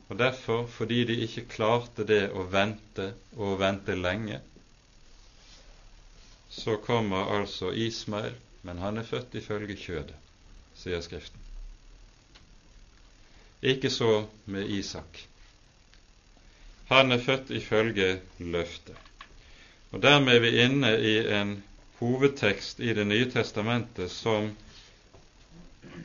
Og 0.08 0.18
derfor, 0.18 0.66
fordi 0.66 1.02
de 1.04 1.18
ikke 1.24 1.48
klarte 1.52 2.04
det 2.08 2.30
å 2.32 2.46
vente 2.48 3.10
og 3.36 3.58
vente 3.60 3.96
lenge, 3.96 4.40
så 6.50 6.78
kommer 6.80 7.28
altså 7.38 7.72
Ismail, 7.76 8.34
men 8.62 8.80
han 8.82 8.98
er 8.98 9.06
født 9.06 9.36
ifølge 9.38 9.76
kjødet, 9.76 10.16
sier 10.80 11.04
Skriften. 11.04 11.44
Ikke 13.60 13.90
så 13.90 14.26
med 14.46 14.70
Isak. 14.70 15.20
Han 16.88 17.12
er 17.12 17.20
født 17.20 17.50
ifølge 17.50 18.20
løftet. 18.38 18.96
Og 19.92 20.02
dermed 20.04 20.34
er 20.36 20.40
vi 20.44 20.50
inne 20.64 20.90
i 21.00 21.14
en 21.40 21.52
hovedtekst 22.00 22.80
i 22.80 22.92
Det 22.94 23.06
nye 23.08 23.28
testamentet 23.32 24.12
som 24.12 24.50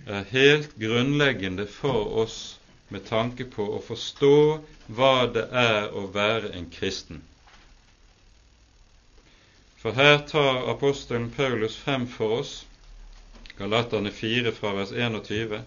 er 0.08 0.30
helt 0.32 0.76
grunnleggende 0.80 1.68
for 1.68 2.16
oss 2.24 2.38
med 2.94 3.06
tanke 3.10 3.46
på 3.56 3.66
å 3.76 3.82
forstå 3.84 4.32
hva 4.96 5.14
det 5.36 5.46
er 5.64 5.94
å 5.96 6.06
være 6.16 6.54
en 6.58 6.70
kristen. 6.72 7.22
For 9.84 9.96
her 10.00 10.22
tar 10.32 10.70
apostelen 10.72 11.30
Paulus 11.36 11.76
frem 11.76 12.06
for 12.08 12.40
oss, 12.40 12.54
Galaterne 13.58 14.12
4 14.16 14.54
fra 14.56 14.72
vers 14.78 14.94
21, 14.96 15.60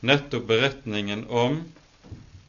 nettopp 0.00 0.46
beretningen 0.48 1.26
om 1.28 1.60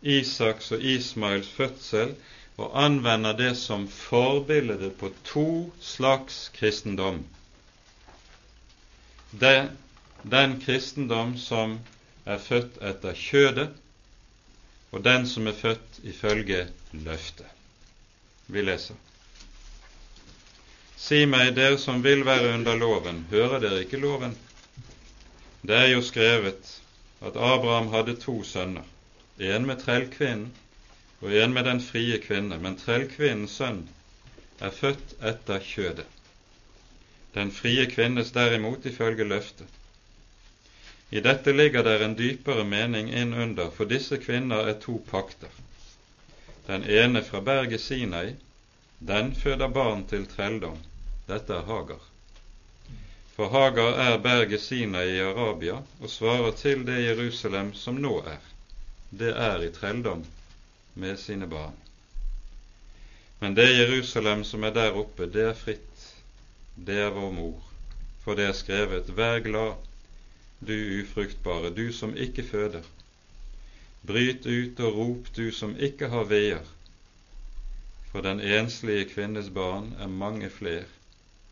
Isaks 0.01 0.71
og 0.71 0.85
Ismails 0.93 1.49
fødsel 1.57 2.15
og 2.57 2.71
anvender 2.83 3.37
det 3.37 3.53
som 3.57 3.87
forbilde 3.87 4.91
på 4.99 5.11
to 5.23 5.71
slags 5.81 6.49
kristendom. 6.55 7.23
Det, 9.31 9.69
den 10.23 10.57
kristendom 10.61 11.37
som 11.37 11.79
er 12.25 12.41
født 12.43 12.81
etter 12.83 13.15
kjødet, 13.17 13.69
og 14.91 15.03
den 15.03 15.27
som 15.27 15.47
er 15.47 15.55
født 15.55 16.01
ifølge 16.03 16.65
løftet. 16.91 17.47
Vi 18.51 18.61
leser. 18.61 18.97
Si 21.01 21.23
meg, 21.25 21.55
dere 21.55 21.79
som 21.81 22.03
vil 22.03 22.25
være 22.27 22.53
under 22.53 22.75
loven, 22.77 23.23
hører 23.31 23.63
dere 23.63 23.85
ikke 23.85 24.01
loven? 24.01 24.35
Det 25.65 25.77
er 25.77 25.87
jo 25.93 26.01
skrevet 26.05 26.75
at 27.21 27.37
Abraham 27.37 27.87
hadde 27.93 28.19
to 28.21 28.41
sønner, 28.43 28.85
en 29.39 29.65
med 29.65 29.81
trellkvinnen 29.81 30.51
og 31.21 31.33
en 31.37 31.53
med 31.53 31.65
den 31.69 31.81
frie 31.85 32.17
kvinne, 32.21 32.57
men 32.57 32.77
trellkvinnens 32.81 33.59
sønn 33.61 33.83
er 34.61 34.73
født 34.73 35.13
etter 35.31 35.61
kjødet. 35.65 36.07
Den 37.35 37.51
frie 37.53 37.85
kvinnes 37.91 38.33
derimot 38.35 38.85
ifølge 38.85 39.27
løftet. 39.29 39.67
I 41.11 41.21
dette 41.21 41.53
ligger 41.53 41.83
der 41.83 42.03
en 42.05 42.15
dypere 42.17 42.63
mening 42.63 43.11
innunder, 43.13 43.69
for 43.69 43.85
disse 43.85 44.17
kvinner 44.17 44.67
er 44.71 44.79
to 44.85 44.97
pakter. 45.11 45.51
Den 46.67 46.83
ene 46.83 47.23
fra 47.23 47.39
berget 47.39 47.81
Sinai, 47.81 48.35
den 48.99 49.33
føder 49.35 49.67
barn 49.67 50.05
til 50.07 50.25
trelldom. 50.25 50.77
Dette 51.27 51.53
er 51.53 51.67
Hagar. 51.67 52.01
For 53.35 53.49
Hagar 53.49 53.97
er 54.09 54.17
berget 54.17 54.61
Sinai 54.61 55.07
i 55.15 55.23
Arabia 55.25 55.81
og 55.99 56.09
svarer 56.09 56.51
til 56.51 56.85
det 56.87 56.99
Jerusalem 57.05 57.73
som 57.73 58.01
nå 58.01 58.17
er. 58.25 58.39
Det 59.09 59.33
er 59.35 59.63
i 59.63 59.73
trelldom 59.73 60.25
med 60.93 61.19
sine 61.19 61.47
barn. 61.47 61.73
Men 63.39 63.55
det 63.55 63.69
Jerusalem 63.77 64.43
som 64.43 64.63
er 64.63 64.73
der 64.73 64.97
oppe, 64.97 65.25
det 65.25 65.45
er 65.49 65.53
fritt. 65.57 66.03
Det 66.75 66.97
er 66.99 67.09
vår 67.15 67.31
mor. 67.31 67.61
For 68.23 68.35
det 68.35 68.45
er 68.45 68.53
skrevet:" 68.53 69.09
Vær 69.17 69.39
glad, 69.39 69.73
du 70.67 70.73
ufruktbare, 70.73 71.73
du 71.75 71.93
som 71.93 72.15
ikke 72.15 72.43
føder. 72.43 72.83
Bryt 74.07 74.45
ut 74.45 74.79
og 74.79 74.95
rop, 74.95 75.35
du 75.35 75.51
som 75.51 75.75
ikke 75.77 76.09
har 76.09 76.23
veier. 76.23 76.65
For 78.11 78.21
den 78.21 78.39
enslige 78.39 79.09
kvinnes 79.09 79.49
barn 79.49 79.95
er 79.99 80.07
mange 80.07 80.49
fler 80.49 80.85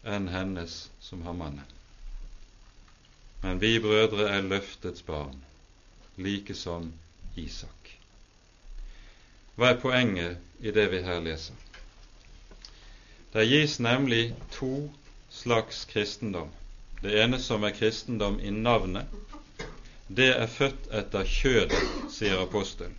enn 0.06 0.28
hennes 0.28 0.90
som 1.00 1.22
har 1.22 1.34
mannen. 1.34 1.66
Men 3.42 3.62
vi 3.62 3.80
brødre 3.80 4.30
er 4.30 4.42
løftets 4.42 5.02
barn, 5.02 5.44
like 6.18 6.54
som 6.54 6.94
Isak. 7.36 7.79
Hva 9.60 9.74
er 9.74 9.80
poenget 9.82 10.38
i 10.64 10.72
det 10.72 10.86
vi 10.94 11.02
her 11.04 11.18
leser? 11.20 11.56
Det 13.34 13.44
gis 13.44 13.74
nemlig 13.84 14.30
to 14.56 14.88
slags 15.30 15.82
kristendom. 15.90 16.54
Det 17.04 17.18
ene 17.20 17.40
som 17.44 17.66
er 17.68 17.76
kristendom 17.76 18.38
i 18.40 18.54
navnet, 18.56 19.12
det 20.08 20.30
er 20.32 20.48
født 20.48 20.88
etter 20.96 21.28
kjødet, 21.28 21.82
sier 22.16 22.40
apostelen. 22.40 22.96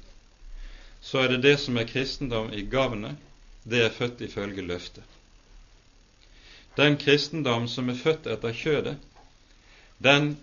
Så 1.01 1.23
er 1.23 1.33
det 1.33 1.41
det 1.47 1.55
som 1.65 1.81
er 1.81 1.89
kristendom 1.89 2.53
i 2.53 2.67
gavnet, 2.69 3.17
det 3.65 3.81
er 3.87 3.97
født 3.97 4.21
ifølge 4.29 4.67
løftet. 4.69 5.05
Den 6.77 7.01
kristendom 7.01 7.71
som 7.73 7.89
er 7.89 7.97
født 8.05 8.29
etter 8.37 8.53
kjødet, 8.53 8.99
den 9.97 10.35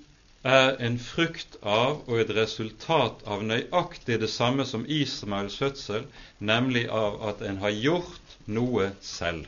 er 0.44 0.76
en 0.84 0.98
frukt 1.00 1.58
av 1.62 2.04
og 2.08 2.20
et 2.22 2.32
resultat 2.36 3.24
av 3.26 3.44
nøyaktig 3.44 4.20
det 4.22 4.30
samme 4.30 4.66
som 4.66 4.86
Ismaels 4.86 5.58
fødsel, 5.58 6.06
nemlig 6.40 6.88
av 6.90 7.22
at 7.30 7.42
en 7.42 7.58
har 7.64 7.74
gjort 7.74 8.38
noe 8.46 8.92
selv. 9.02 9.48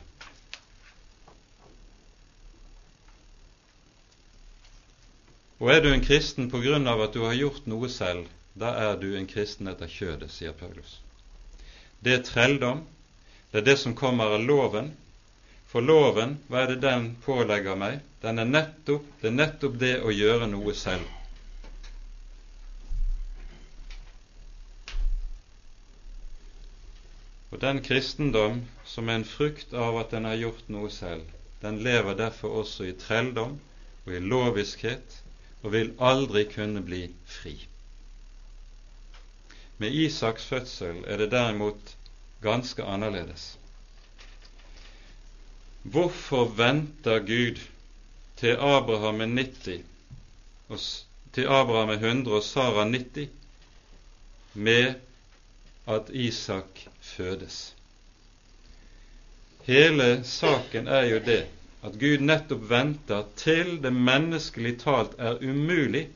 Og 5.59 5.69
er 5.73 5.81
du 5.83 5.89
en 5.91 6.03
kristen 6.03 6.49
på 6.49 6.61
grunn 6.63 6.87
av 6.87 7.01
at 7.03 7.13
du 7.13 7.21
har 7.25 7.35
gjort 7.35 7.65
noe 7.67 7.89
selv, 7.91 8.27
da 8.55 8.71
er 8.89 8.95
du 8.99 9.11
en 9.15 9.27
kristen 9.27 9.67
etter 9.67 9.91
kjødet, 9.91 10.31
sier 10.31 10.55
Paulus. 10.55 10.99
Det 11.99 12.13
er 12.15 12.23
trelldom, 12.23 12.85
det 13.51 13.61
er 13.61 13.65
det 13.67 13.77
som 13.81 13.95
kommer 13.95 14.35
av 14.35 14.45
loven, 14.47 14.93
for 15.69 15.85
loven, 15.85 16.37
hva 16.49 16.63
er 16.63 16.73
det 16.73 16.81
den 16.81 17.11
pålegger 17.25 17.77
meg? 17.77 17.99
Den 18.23 18.41
er 18.41 18.49
nettopp, 18.49 19.05
det 19.21 19.29
er 19.29 19.35
nettopp 19.37 19.75
det 19.81 19.95
å 20.01 20.13
gjøre 20.13 20.47
noe 20.49 20.73
selv. 20.75 21.05
Og 27.49 27.61
den 27.61 27.81
kristendom 27.85 28.63
som 28.85 29.09
er 29.09 29.19
en 29.19 29.29
frukt 29.29 29.73
av 29.73 29.97
at 30.01 30.11
den 30.13 30.25
har 30.29 30.37
gjort 30.41 30.67
noe 30.73 30.89
selv, 30.93 31.25
den 31.61 31.81
lever 31.85 32.17
derfor 32.17 32.61
også 32.63 32.89
i 32.89 32.97
trelldom 32.97 33.57
og 34.05 34.13
i 34.15 34.21
loviskhet 34.21 35.21
og 35.61 35.73
vil 35.75 35.93
aldri 35.99 36.45
kunne 36.49 36.81
bli 36.85 37.03
fri. 37.27 37.55
Med 39.79 39.95
Isaks 39.95 40.49
fødsel 40.49 41.03
er 41.07 41.21
det 41.21 41.31
derimot 41.31 41.95
ganske 42.43 42.83
annerledes. 42.83 43.58
Hvorfor 45.89 46.45
venter 46.57 47.19
Gud 47.19 47.59
til 48.37 48.57
Abraham 48.61 49.21
er 49.21 49.25
90, 49.25 49.85
og 50.69 50.79
til 51.33 51.47
Abraham 51.49 51.89
er 51.89 51.93
100 51.93 52.35
og 52.35 52.43
Sara 52.43 52.83
90, 52.83 53.29
med 54.53 54.93
at 55.87 56.09
Isak 56.13 56.85
fødes? 57.01 57.75
Hele 59.65 60.23
saken 60.23 60.87
er 60.87 61.05
jo 61.09 61.19
det 61.25 61.41
at 61.83 61.97
Gud 61.99 62.21
nettopp 62.21 62.69
venter 62.69 63.25
til 63.39 63.77
det 63.83 63.93
menneskelig 63.93 64.77
talt 64.83 65.17
er 65.17 65.41
umulig 65.41 66.07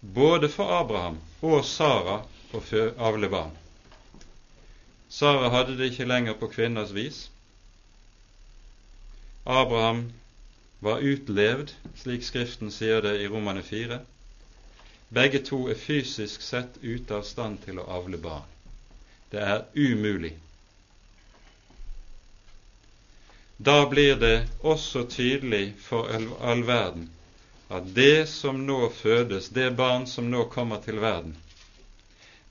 både 0.00 0.48
for 0.48 0.70
Abraham 0.80 1.18
og 1.42 1.64
Sara 1.64 2.20
å 2.54 2.62
avle 3.10 3.28
barn. 3.32 3.56
Sara 5.08 5.50
hadde 5.52 5.76
det 5.78 5.92
ikke 5.92 6.08
lenger 6.08 6.38
på 6.40 6.48
kvinners 6.52 6.94
vis. 6.96 7.28
Abraham 9.48 10.12
var 10.78 10.98
utlevd, 10.98 11.70
slik 11.96 12.24
Skriften 12.24 12.68
sier 12.70 13.00
det 13.00 13.14
i 13.22 13.28
Romane 13.32 13.62
4. 13.64 13.96
Begge 15.08 15.40
to 15.40 15.62
er 15.72 15.78
fysisk 15.80 16.42
sett 16.44 16.74
ute 16.82 17.16
av 17.16 17.22
stand 17.24 17.62
til 17.64 17.78
å 17.80 17.86
avle 17.96 18.20
barn. 18.20 18.44
Det 19.32 19.40
er 19.40 19.62
umulig. 19.72 20.34
Da 23.56 23.86
blir 23.88 24.20
det 24.20 24.34
også 24.60 25.06
tydelig 25.08 25.72
for 25.86 26.12
all 26.44 26.60
verden 26.68 27.08
at 27.72 27.88
det 27.96 28.28
som 28.28 28.60
nå 28.66 28.90
fødes, 29.00 29.48
det 29.48 29.70
barn 29.80 30.04
som 30.06 30.28
nå 30.30 30.44
kommer 30.52 30.84
til 30.84 31.00
verden, 31.00 31.32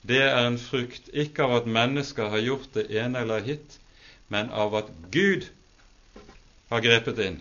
det 0.02 0.24
er 0.26 0.48
en 0.48 0.58
frukt 0.58 1.08
ikke 1.14 1.46
av 1.46 1.54
at 1.60 1.70
mennesker 1.78 2.34
har 2.34 2.42
gjort 2.42 2.74
det 2.74 2.88
ene 2.90 3.22
eller 3.22 3.46
hitt, 3.46 3.78
men 4.28 4.50
av 4.50 4.74
at 4.82 4.90
Gud 5.14 5.46
har 6.68 6.84
grepet 6.84 7.18
inn, 7.24 7.40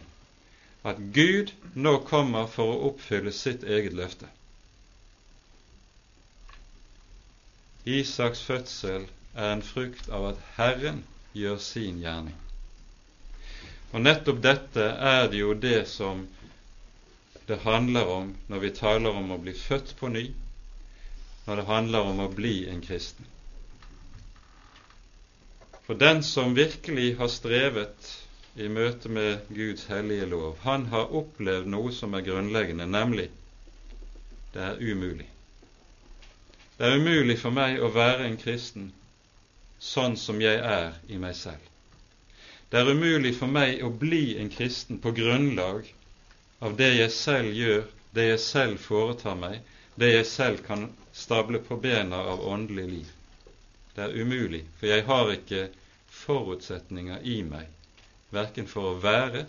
at 0.88 1.00
Gud 1.16 1.52
nå 1.76 1.98
kommer 2.08 2.48
for 2.52 2.72
å 2.74 2.92
oppfylle 2.92 3.34
sitt 3.36 3.64
eget 3.64 3.96
løfte. 3.98 4.30
Isaks 7.88 8.42
fødsel 8.48 9.08
er 9.36 9.54
en 9.54 9.64
frukt 9.64 10.10
av 10.12 10.32
at 10.34 10.44
Herren 10.58 11.04
gjør 11.38 11.60
sin 11.64 12.02
gjerning. 12.04 12.36
Og 13.94 14.04
nettopp 14.04 14.42
dette 14.44 14.84
er 15.12 15.30
det 15.32 15.40
jo 15.40 15.54
det 15.56 15.86
som 15.88 16.26
det 17.48 17.62
handler 17.64 18.10
om 18.12 18.34
når 18.52 18.64
vi 18.66 18.74
taler 18.76 19.16
om 19.16 19.32
å 19.32 19.40
bli 19.40 19.54
født 19.56 19.94
på 20.00 20.12
ny, 20.12 20.26
når 21.48 21.62
det 21.62 21.68
handler 21.70 22.10
om 22.12 22.20
å 22.20 22.32
bli 22.36 22.56
en 22.68 22.82
kristen. 22.84 23.28
For 25.88 25.96
den 25.96 26.20
som 26.28 26.58
virkelig 26.58 27.14
har 27.22 27.32
strevet 27.32 28.10
i 28.58 28.68
møte 28.74 29.10
med 29.10 29.50
Guds 29.54 29.86
hellige 29.92 30.26
lov. 30.26 30.58
Han 30.64 30.88
har 30.94 31.14
opplevd 31.20 31.70
noe 31.70 31.92
som 31.94 32.16
er 32.18 32.26
grunnleggende, 32.26 32.88
nemlig 32.90 33.30
det 34.54 34.64
er 34.66 34.80
umulig. 34.82 35.28
Det 36.78 36.86
er 36.88 36.98
umulig 36.98 37.38
for 37.42 37.54
meg 37.54 37.82
å 37.82 37.92
være 37.94 38.26
en 38.26 38.38
kristen 38.42 38.92
sånn 39.82 40.18
som 40.18 40.42
jeg 40.42 40.62
er 40.62 40.98
i 41.10 41.20
meg 41.22 41.36
selv. 41.38 41.62
Det 42.70 42.82
er 42.82 42.92
umulig 42.92 43.36
for 43.38 43.48
meg 43.48 43.84
å 43.86 43.92
bli 43.94 44.38
en 44.42 44.50
kristen 44.52 45.00
på 45.04 45.14
grunnlag 45.16 45.88
av 46.60 46.76
det 46.80 46.90
jeg 46.98 47.14
selv 47.14 47.54
gjør, 47.54 47.86
det 48.18 48.26
jeg 48.32 48.42
selv 48.44 48.82
foretar 48.82 49.38
meg, 49.38 49.62
det 49.96 50.12
jeg 50.16 50.28
selv 50.30 50.66
kan 50.66 50.90
stable 51.14 51.62
på 51.64 51.78
bena 51.82 52.20
av 52.34 52.42
åndelig 52.46 52.88
liv. 52.90 53.14
Det 53.96 54.06
er 54.06 54.18
umulig, 54.18 54.66
for 54.80 54.90
jeg 54.90 55.06
har 55.06 55.32
ikke 55.34 55.64
forutsetninger 56.26 57.24
i 57.26 57.40
meg, 57.46 57.70
verken 58.34 58.68
for 58.68 58.92
å 58.92 59.00
være, 59.02 59.46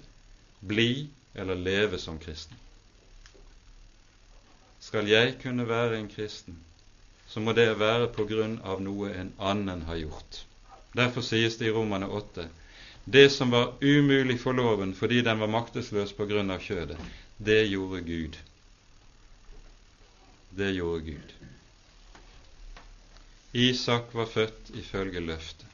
bli 0.60 1.08
eller 1.34 1.58
leve 1.58 1.98
som 1.98 2.18
kristen. 2.18 2.56
Skal 4.82 5.10
jeg 5.10 5.36
kunne 5.42 5.66
være 5.68 5.98
en 5.98 6.08
kristen, 6.10 6.56
så 7.28 7.40
må 7.40 7.52
det 7.52 7.68
være 7.78 8.08
på 8.14 8.24
grunn 8.30 8.58
av 8.64 8.80
noe 8.82 9.10
en 9.12 9.34
annen 9.38 9.84
har 9.88 9.98
gjort. 10.00 10.44
Derfor 10.96 11.22
sies 11.22 11.58
det 11.58 11.68
i 11.68 11.74
Romane 11.74 12.08
8 12.08 12.46
det 13.10 13.30
som 13.30 13.50
var 13.50 13.72
umulig 13.80 14.40
for 14.40 14.52
loven 14.52 14.94
fordi 14.94 15.22
den 15.24 15.38
var 15.40 15.48
maktesløs 15.48 16.12
på 16.12 16.26
grunn 16.28 16.50
av 16.52 16.60
kjødet, 16.60 16.98
det 17.38 17.62
gjorde 17.70 18.02
Gud. 18.04 18.36
Det 20.50 20.68
gjorde 20.76 21.04
Gud. 21.06 21.32
Isak 23.52 24.12
var 24.12 24.28
født 24.28 24.74
ifølge 24.76 25.24
løftet. 25.24 25.67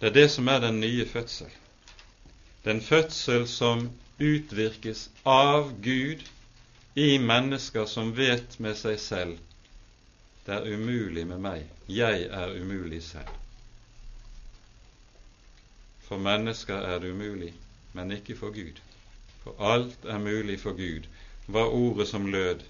Det 0.00 0.06
er 0.08 0.16
det 0.16 0.30
som 0.32 0.48
er 0.48 0.60
den 0.60 0.80
nye 0.80 1.06
fødsel. 1.06 1.50
Den 2.64 2.80
fødsel 2.80 3.48
som 3.48 3.90
utvirkes 4.20 5.10
av 5.24 5.72
Gud 5.82 6.24
i 6.94 7.18
mennesker 7.18 7.86
som 7.86 8.16
vet 8.16 8.60
med 8.60 8.76
seg 8.80 9.00
selv 9.00 9.38
det 10.46 10.56
er 10.56 10.74
umulig 10.74 11.26
med 11.28 11.38
meg, 11.44 11.66
jeg 11.86 12.24
er 12.32 12.54
umulig 12.56 13.02
selv. 13.04 13.28
For 16.08 16.18
mennesker 16.18 16.80
er 16.88 16.98
det 16.98 17.12
umulig, 17.12 17.52
men 17.92 18.10
ikke 18.16 18.34
for 18.36 18.50
Gud. 18.56 18.80
For 19.44 19.60
alt 19.72 20.04
er 20.04 20.18
mulig 20.18 20.56
for 20.60 20.72
Gud, 20.72 21.06
var 21.46 21.70
ordet 21.70 22.08
som 22.08 22.26
lød 22.26 22.64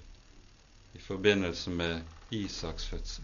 i 0.93 0.99
forbindelse 0.99 1.69
med 1.69 2.01
Isaks 2.31 2.85
fødsel. 2.85 3.23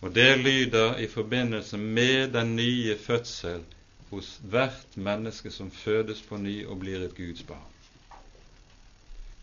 Og 0.00 0.14
det 0.14 0.38
lyder 0.38 0.96
i 0.96 1.06
forbindelse 1.06 1.78
med 1.78 2.32
den 2.32 2.56
nye 2.56 2.98
fødsel 2.98 3.64
hos 4.10 4.40
hvert 4.42 4.96
menneske 4.96 5.50
som 5.50 5.70
fødes 5.70 6.22
på 6.22 6.36
ny 6.36 6.66
og 6.66 6.78
blir 6.80 7.02
et 7.02 7.16
Guds 7.16 7.42
barn. 7.42 7.72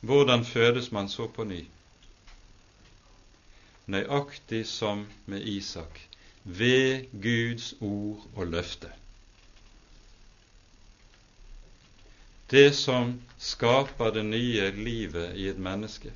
Hvordan 0.01 0.45
fødes 0.45 0.91
man 0.91 1.09
så 1.09 1.27
på 1.27 1.43
ny? 1.43 1.65
Nøyaktig 3.87 4.65
som 4.67 5.05
med 5.25 5.41
Isak, 5.41 5.99
ved 6.43 7.05
Guds 7.21 7.73
ord 7.81 8.27
og 8.35 8.47
løfte. 8.47 8.89
Det 12.51 12.75
som 12.75 13.21
skaper 13.37 14.11
det 14.13 14.25
nye 14.25 14.71
livet 14.71 15.35
i 15.35 15.47
et 15.49 15.57
menneske, 15.57 16.13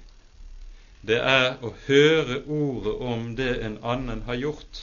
det 1.01 1.19
er 1.23 1.59
å 1.63 1.71
høre 1.87 2.41
ordet 2.45 2.93
om 3.11 3.35
det 3.35 3.51
en 3.63 3.77
annen 3.83 4.23
har 4.27 4.35
gjort 4.35 4.81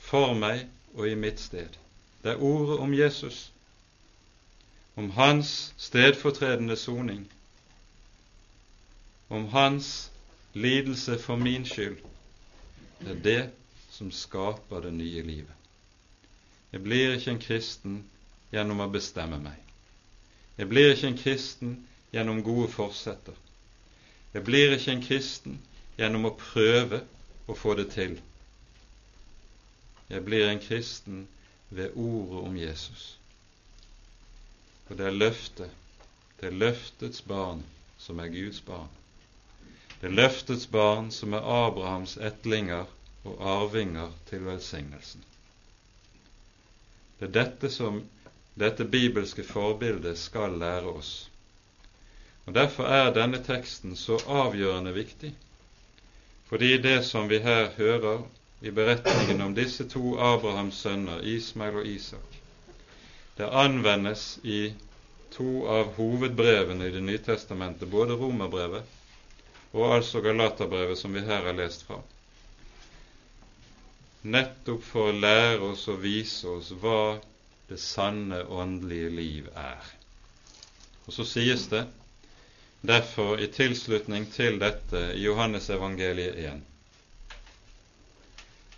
for 0.00 0.32
meg 0.36 0.64
og 0.94 1.08
i 1.08 1.16
mitt 1.16 1.40
sted. 1.40 1.76
Det 2.22 2.34
er 2.34 2.44
ordet 2.44 2.78
om 2.80 2.94
Jesus, 2.94 3.50
om 4.96 5.10
hans 5.16 5.72
stedfortredende 5.76 6.76
soning, 6.76 7.26
om 9.28 9.48
hans 9.52 10.10
lidelse 10.52 11.18
for 11.18 11.36
min 11.36 11.64
skyld. 11.68 12.00
Det 13.00 13.10
er 13.10 13.22
det 13.24 13.42
som 13.90 14.12
skaper 14.12 14.80
det 14.80 14.92
nye 14.92 15.22
livet. 15.22 15.56
Jeg 16.72 16.82
blir 16.82 17.16
ikke 17.16 17.30
en 17.30 17.42
kristen 17.42 17.96
gjennom 18.52 18.80
å 18.80 18.88
bestemme 18.92 19.40
meg. 19.40 19.58
Jeg 20.56 20.68
blir 20.68 20.92
ikke 20.92 21.10
en 21.10 21.18
kristen 21.18 21.72
gjennom 22.12 22.40
gode 22.44 22.68
forsetter. 22.72 23.36
Jeg 24.32 24.44
blir 24.44 24.72
ikke 24.72 24.92
en 24.96 25.04
kristen 25.04 25.58
gjennom 25.98 26.30
å 26.30 26.36
prøve 26.40 27.02
å 27.46 27.56
få 27.56 27.74
det 27.80 27.90
til. 27.92 28.16
Jeg 30.08 30.24
blir 30.24 30.48
en 30.48 30.60
kristen 30.60 31.26
ved 31.72 31.96
ordet 31.96 32.40
om 32.46 32.56
Jesus. 32.56 33.04
Og 34.88 34.96
det 34.98 35.06
er 35.08 35.16
løftet, 35.16 35.70
det 36.40 36.48
er 36.48 36.58
løftets 36.64 37.22
barn 37.24 37.62
som 37.98 38.20
er 38.20 38.32
Guds 38.32 38.60
barn. 38.66 38.90
Det 40.00 40.08
er 40.10 40.16
løftets 40.16 40.66
barn 40.66 41.12
som 41.14 41.36
er 41.36 41.46
Abrahams 41.46 42.16
etlinger 42.16 42.88
og 43.24 43.44
arvinger 43.46 44.10
til 44.28 44.44
velsignelsen. 44.48 45.22
Det 47.20 47.28
er 47.28 47.36
dette 47.36 47.70
som 47.70 48.00
dette 48.58 48.84
bibelske 48.84 49.44
forbildet 49.46 50.18
skal 50.18 50.58
lære 50.58 50.90
oss. 50.90 51.12
Og 52.46 52.54
Derfor 52.54 52.84
er 52.90 53.12
denne 53.14 53.38
teksten 53.46 53.96
så 53.96 54.18
avgjørende 54.26 54.92
viktig, 54.96 55.32
fordi 56.48 56.76
det 56.82 57.04
som 57.06 57.28
vi 57.30 57.38
her 57.38 57.70
hører 57.76 58.24
i 58.60 58.70
beretningen 58.70 59.40
om 59.40 59.54
disse 59.54 59.86
to 59.88 60.16
Abrahams 60.18 60.80
sønner, 60.82 61.22
Ismail 61.22 61.78
og 61.82 61.86
Isak, 61.86 62.40
det 63.38 63.48
anvendes 63.48 64.40
i 64.42 64.72
to 65.32 65.64
av 65.66 65.94
hovedbrevene 65.96 66.86
i 66.88 66.92
Det 66.92 67.02
nye 67.02 67.22
testamentet, 67.24 67.90
både 67.90 68.18
romerbrevet 68.20 68.98
og 69.72 69.94
altså 69.94 70.20
Galaterbrevet, 70.20 70.98
som 70.98 71.14
vi 71.14 71.20
her 71.24 71.46
har 71.46 71.56
lest 71.56 71.86
fra. 71.86 72.02
Nettopp 74.22 74.84
for 74.84 75.08
å 75.08 75.16
lære 75.16 75.62
oss 75.72 75.86
og 75.88 76.02
vise 76.02 76.48
oss 76.48 76.68
hva 76.82 77.16
det 77.70 77.80
sanne 77.80 78.42
åndelige 78.44 79.08
liv 79.10 79.48
er. 79.56 79.80
Og 81.06 81.16
så 81.16 81.24
sies 81.26 81.64
det 81.72 81.86
derfor 82.82 83.40
i 83.40 83.46
tilslutning 83.52 84.26
til 84.34 84.58
dette 84.62 85.08
i 85.14 85.24
Johannesevangeliet 85.26 86.38
1 86.52 86.68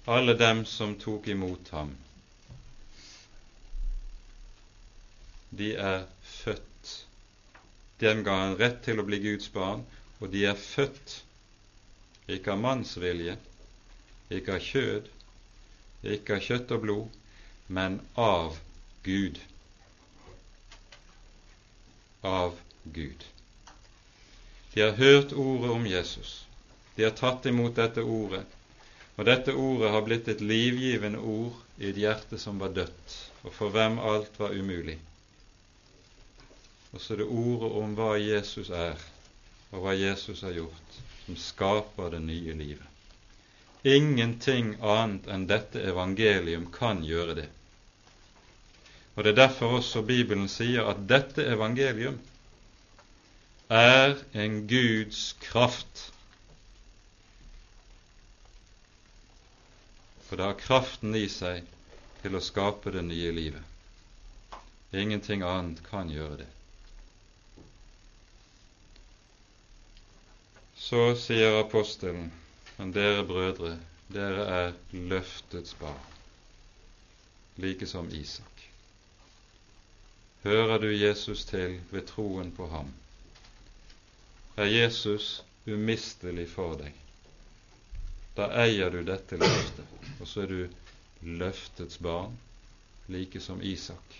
alle 0.05 0.35
dem 0.35 0.64
som 0.66 0.94
tok 1.01 1.28
imot 1.28 1.68
ham, 1.72 1.94
de 5.51 5.70
er 5.81 6.02
født. 6.22 6.90
Dem 8.02 8.24
ga 8.26 8.35
han 8.43 8.56
rett 8.60 8.82
til 8.85 9.01
å 9.01 9.05
bli 9.06 9.20
Guds 9.22 9.48
barn, 9.55 9.85
og 10.20 10.28
de 10.35 10.43
er 10.51 10.59
født 10.60 11.20
ikke 12.35 12.52
av 12.52 12.60
mannsvilje, 12.64 13.36
ikke 14.35 14.59
av 14.59 14.64
kjød, 14.66 15.09
ikke 16.16 16.36
av 16.36 16.44
kjøtt 16.51 16.74
og 16.76 16.85
blod, 16.85 17.18
men 17.68 18.01
av 18.20 18.59
Gud. 19.06 19.40
Av 22.24 22.59
Gud. 22.97 23.24
De 24.74 24.80
har 24.80 24.92
hørt 24.98 25.32
ordet 25.32 25.70
om 25.70 25.86
Jesus. 25.86 26.46
De 26.94 27.05
har 27.05 27.14
tatt 27.14 27.46
imot 27.46 27.76
dette 27.78 28.02
ordet, 28.02 28.42
og 29.14 29.26
dette 29.28 29.55
ordet 29.55 29.90
har 29.94 30.02
blitt 30.02 30.28
et 30.28 30.40
livgivende 30.42 31.18
ord 31.18 31.60
i 31.78 31.90
et 31.90 31.98
hjerte 31.98 32.38
som 32.42 32.59
var 32.59 32.74
dødt, 32.74 33.14
og 33.46 33.55
for 33.55 33.74
hvem 33.74 34.01
alt 34.02 34.34
var 34.38 34.55
umulig. 34.55 34.98
Og 36.90 37.01
så 37.01 37.14
er 37.14 37.22
det 37.22 37.30
ordet 37.30 37.70
om 37.82 37.94
hva 37.98 38.10
Jesus 38.18 38.70
er, 38.70 38.98
og 39.70 39.86
hva 39.86 39.94
Jesus 39.98 40.42
har 40.46 40.55
gjort, 40.59 40.98
som 41.24 41.38
skaper 41.38 42.10
det 42.14 42.22
nye 42.26 42.59
livet. 42.59 42.90
Ingenting 43.84 44.74
annet 44.80 45.26
enn 45.30 45.46
dette 45.51 45.82
evangelium 45.86 46.66
kan 46.72 47.02
gjøre 47.05 47.34
det. 47.42 47.48
Og 49.14 49.24
Det 49.24 49.30
er 49.30 49.42
derfor 49.44 49.78
også 49.78 50.02
Bibelen 50.02 50.48
sier 50.48 50.88
at 50.90 51.06
dette 51.06 51.46
evangelium 51.46 52.18
er 53.68 54.18
en 54.32 54.66
Guds 54.68 55.32
kraft. 55.40 56.12
For 60.26 60.36
det 60.36 60.44
har 60.44 60.58
kraften 60.60 61.14
i 61.14 61.28
seg 61.28 61.64
til 62.22 62.36
å 62.36 62.42
skape 62.44 62.92
det 62.92 63.04
nye 63.06 63.32
livet. 63.32 63.62
Ingenting 64.94 65.42
annet 65.42 65.82
kan 65.88 66.10
gjøre 66.12 66.44
det. 66.44 66.50
Så 70.84 71.14
sier 71.16 71.60
apostelen, 71.62 72.28
men 72.76 72.92
dere 72.92 73.24
brødre, 73.26 73.78
dere 74.12 74.44
er 74.56 74.74
løftets 74.92 75.74
barn, 75.80 76.02
like 77.56 77.86
som 77.88 78.10
Isak. 78.12 78.66
Hører 80.44 80.78
du 80.78 80.90
Jesus 80.92 81.46
til 81.48 81.78
ved 81.90 82.06
troen 82.10 82.52
på 82.52 82.68
ham? 82.68 82.92
Er 84.56 84.70
Jesus 84.70 85.43
umistelig 85.66 86.48
for 86.52 86.76
deg? 86.78 86.94
Da 88.35 88.47
eier 88.62 88.90
du 88.90 89.01
dette 89.06 89.39
løftet, 89.39 90.10
og 90.20 90.28
så 90.31 90.44
er 90.44 90.52
du 90.52 91.32
løftets 91.43 91.98
barn, 91.98 92.36
like 93.10 93.40
som 93.40 93.62
Isak. 93.62 94.14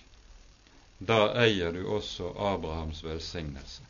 Da 0.98 1.32
eier 1.43 1.73
du 1.74 1.85
også 1.86 2.32
Abrahams 2.51 3.05
velsignelse, 3.05 3.86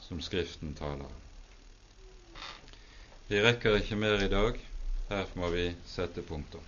som 0.00 0.22
Skriften 0.22 0.74
taler 0.78 1.06
om. 1.06 2.42
Vi 3.30 3.42
rekker 3.42 3.78
ikke 3.78 3.96
mer 3.96 4.22
i 4.22 4.30
dag. 4.30 4.58
Her 5.08 5.30
må 5.38 5.48
vi 5.54 5.68
sette 5.86 6.22
punktum. 6.26 6.66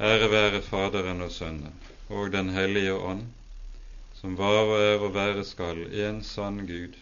Ære 0.00 0.32
være 0.32 0.62
Faderen 0.64 1.20
og 1.20 1.32
Sønnen 1.32 1.76
og 2.08 2.32
Den 2.32 2.50
hellige 2.56 2.94
ånd, 2.94 3.26
som 4.16 4.36
var 4.38 4.64
og 4.64 4.76
er 4.80 5.00
og 5.02 5.14
være 5.14 5.44
skal 5.44 5.84
en 6.06 6.22
sann 6.24 6.66
Gud, 6.66 6.96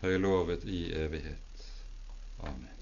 høylovet 0.00 0.64
i 0.64 0.92
evighet. 0.94 1.68
Amen. 2.40 2.77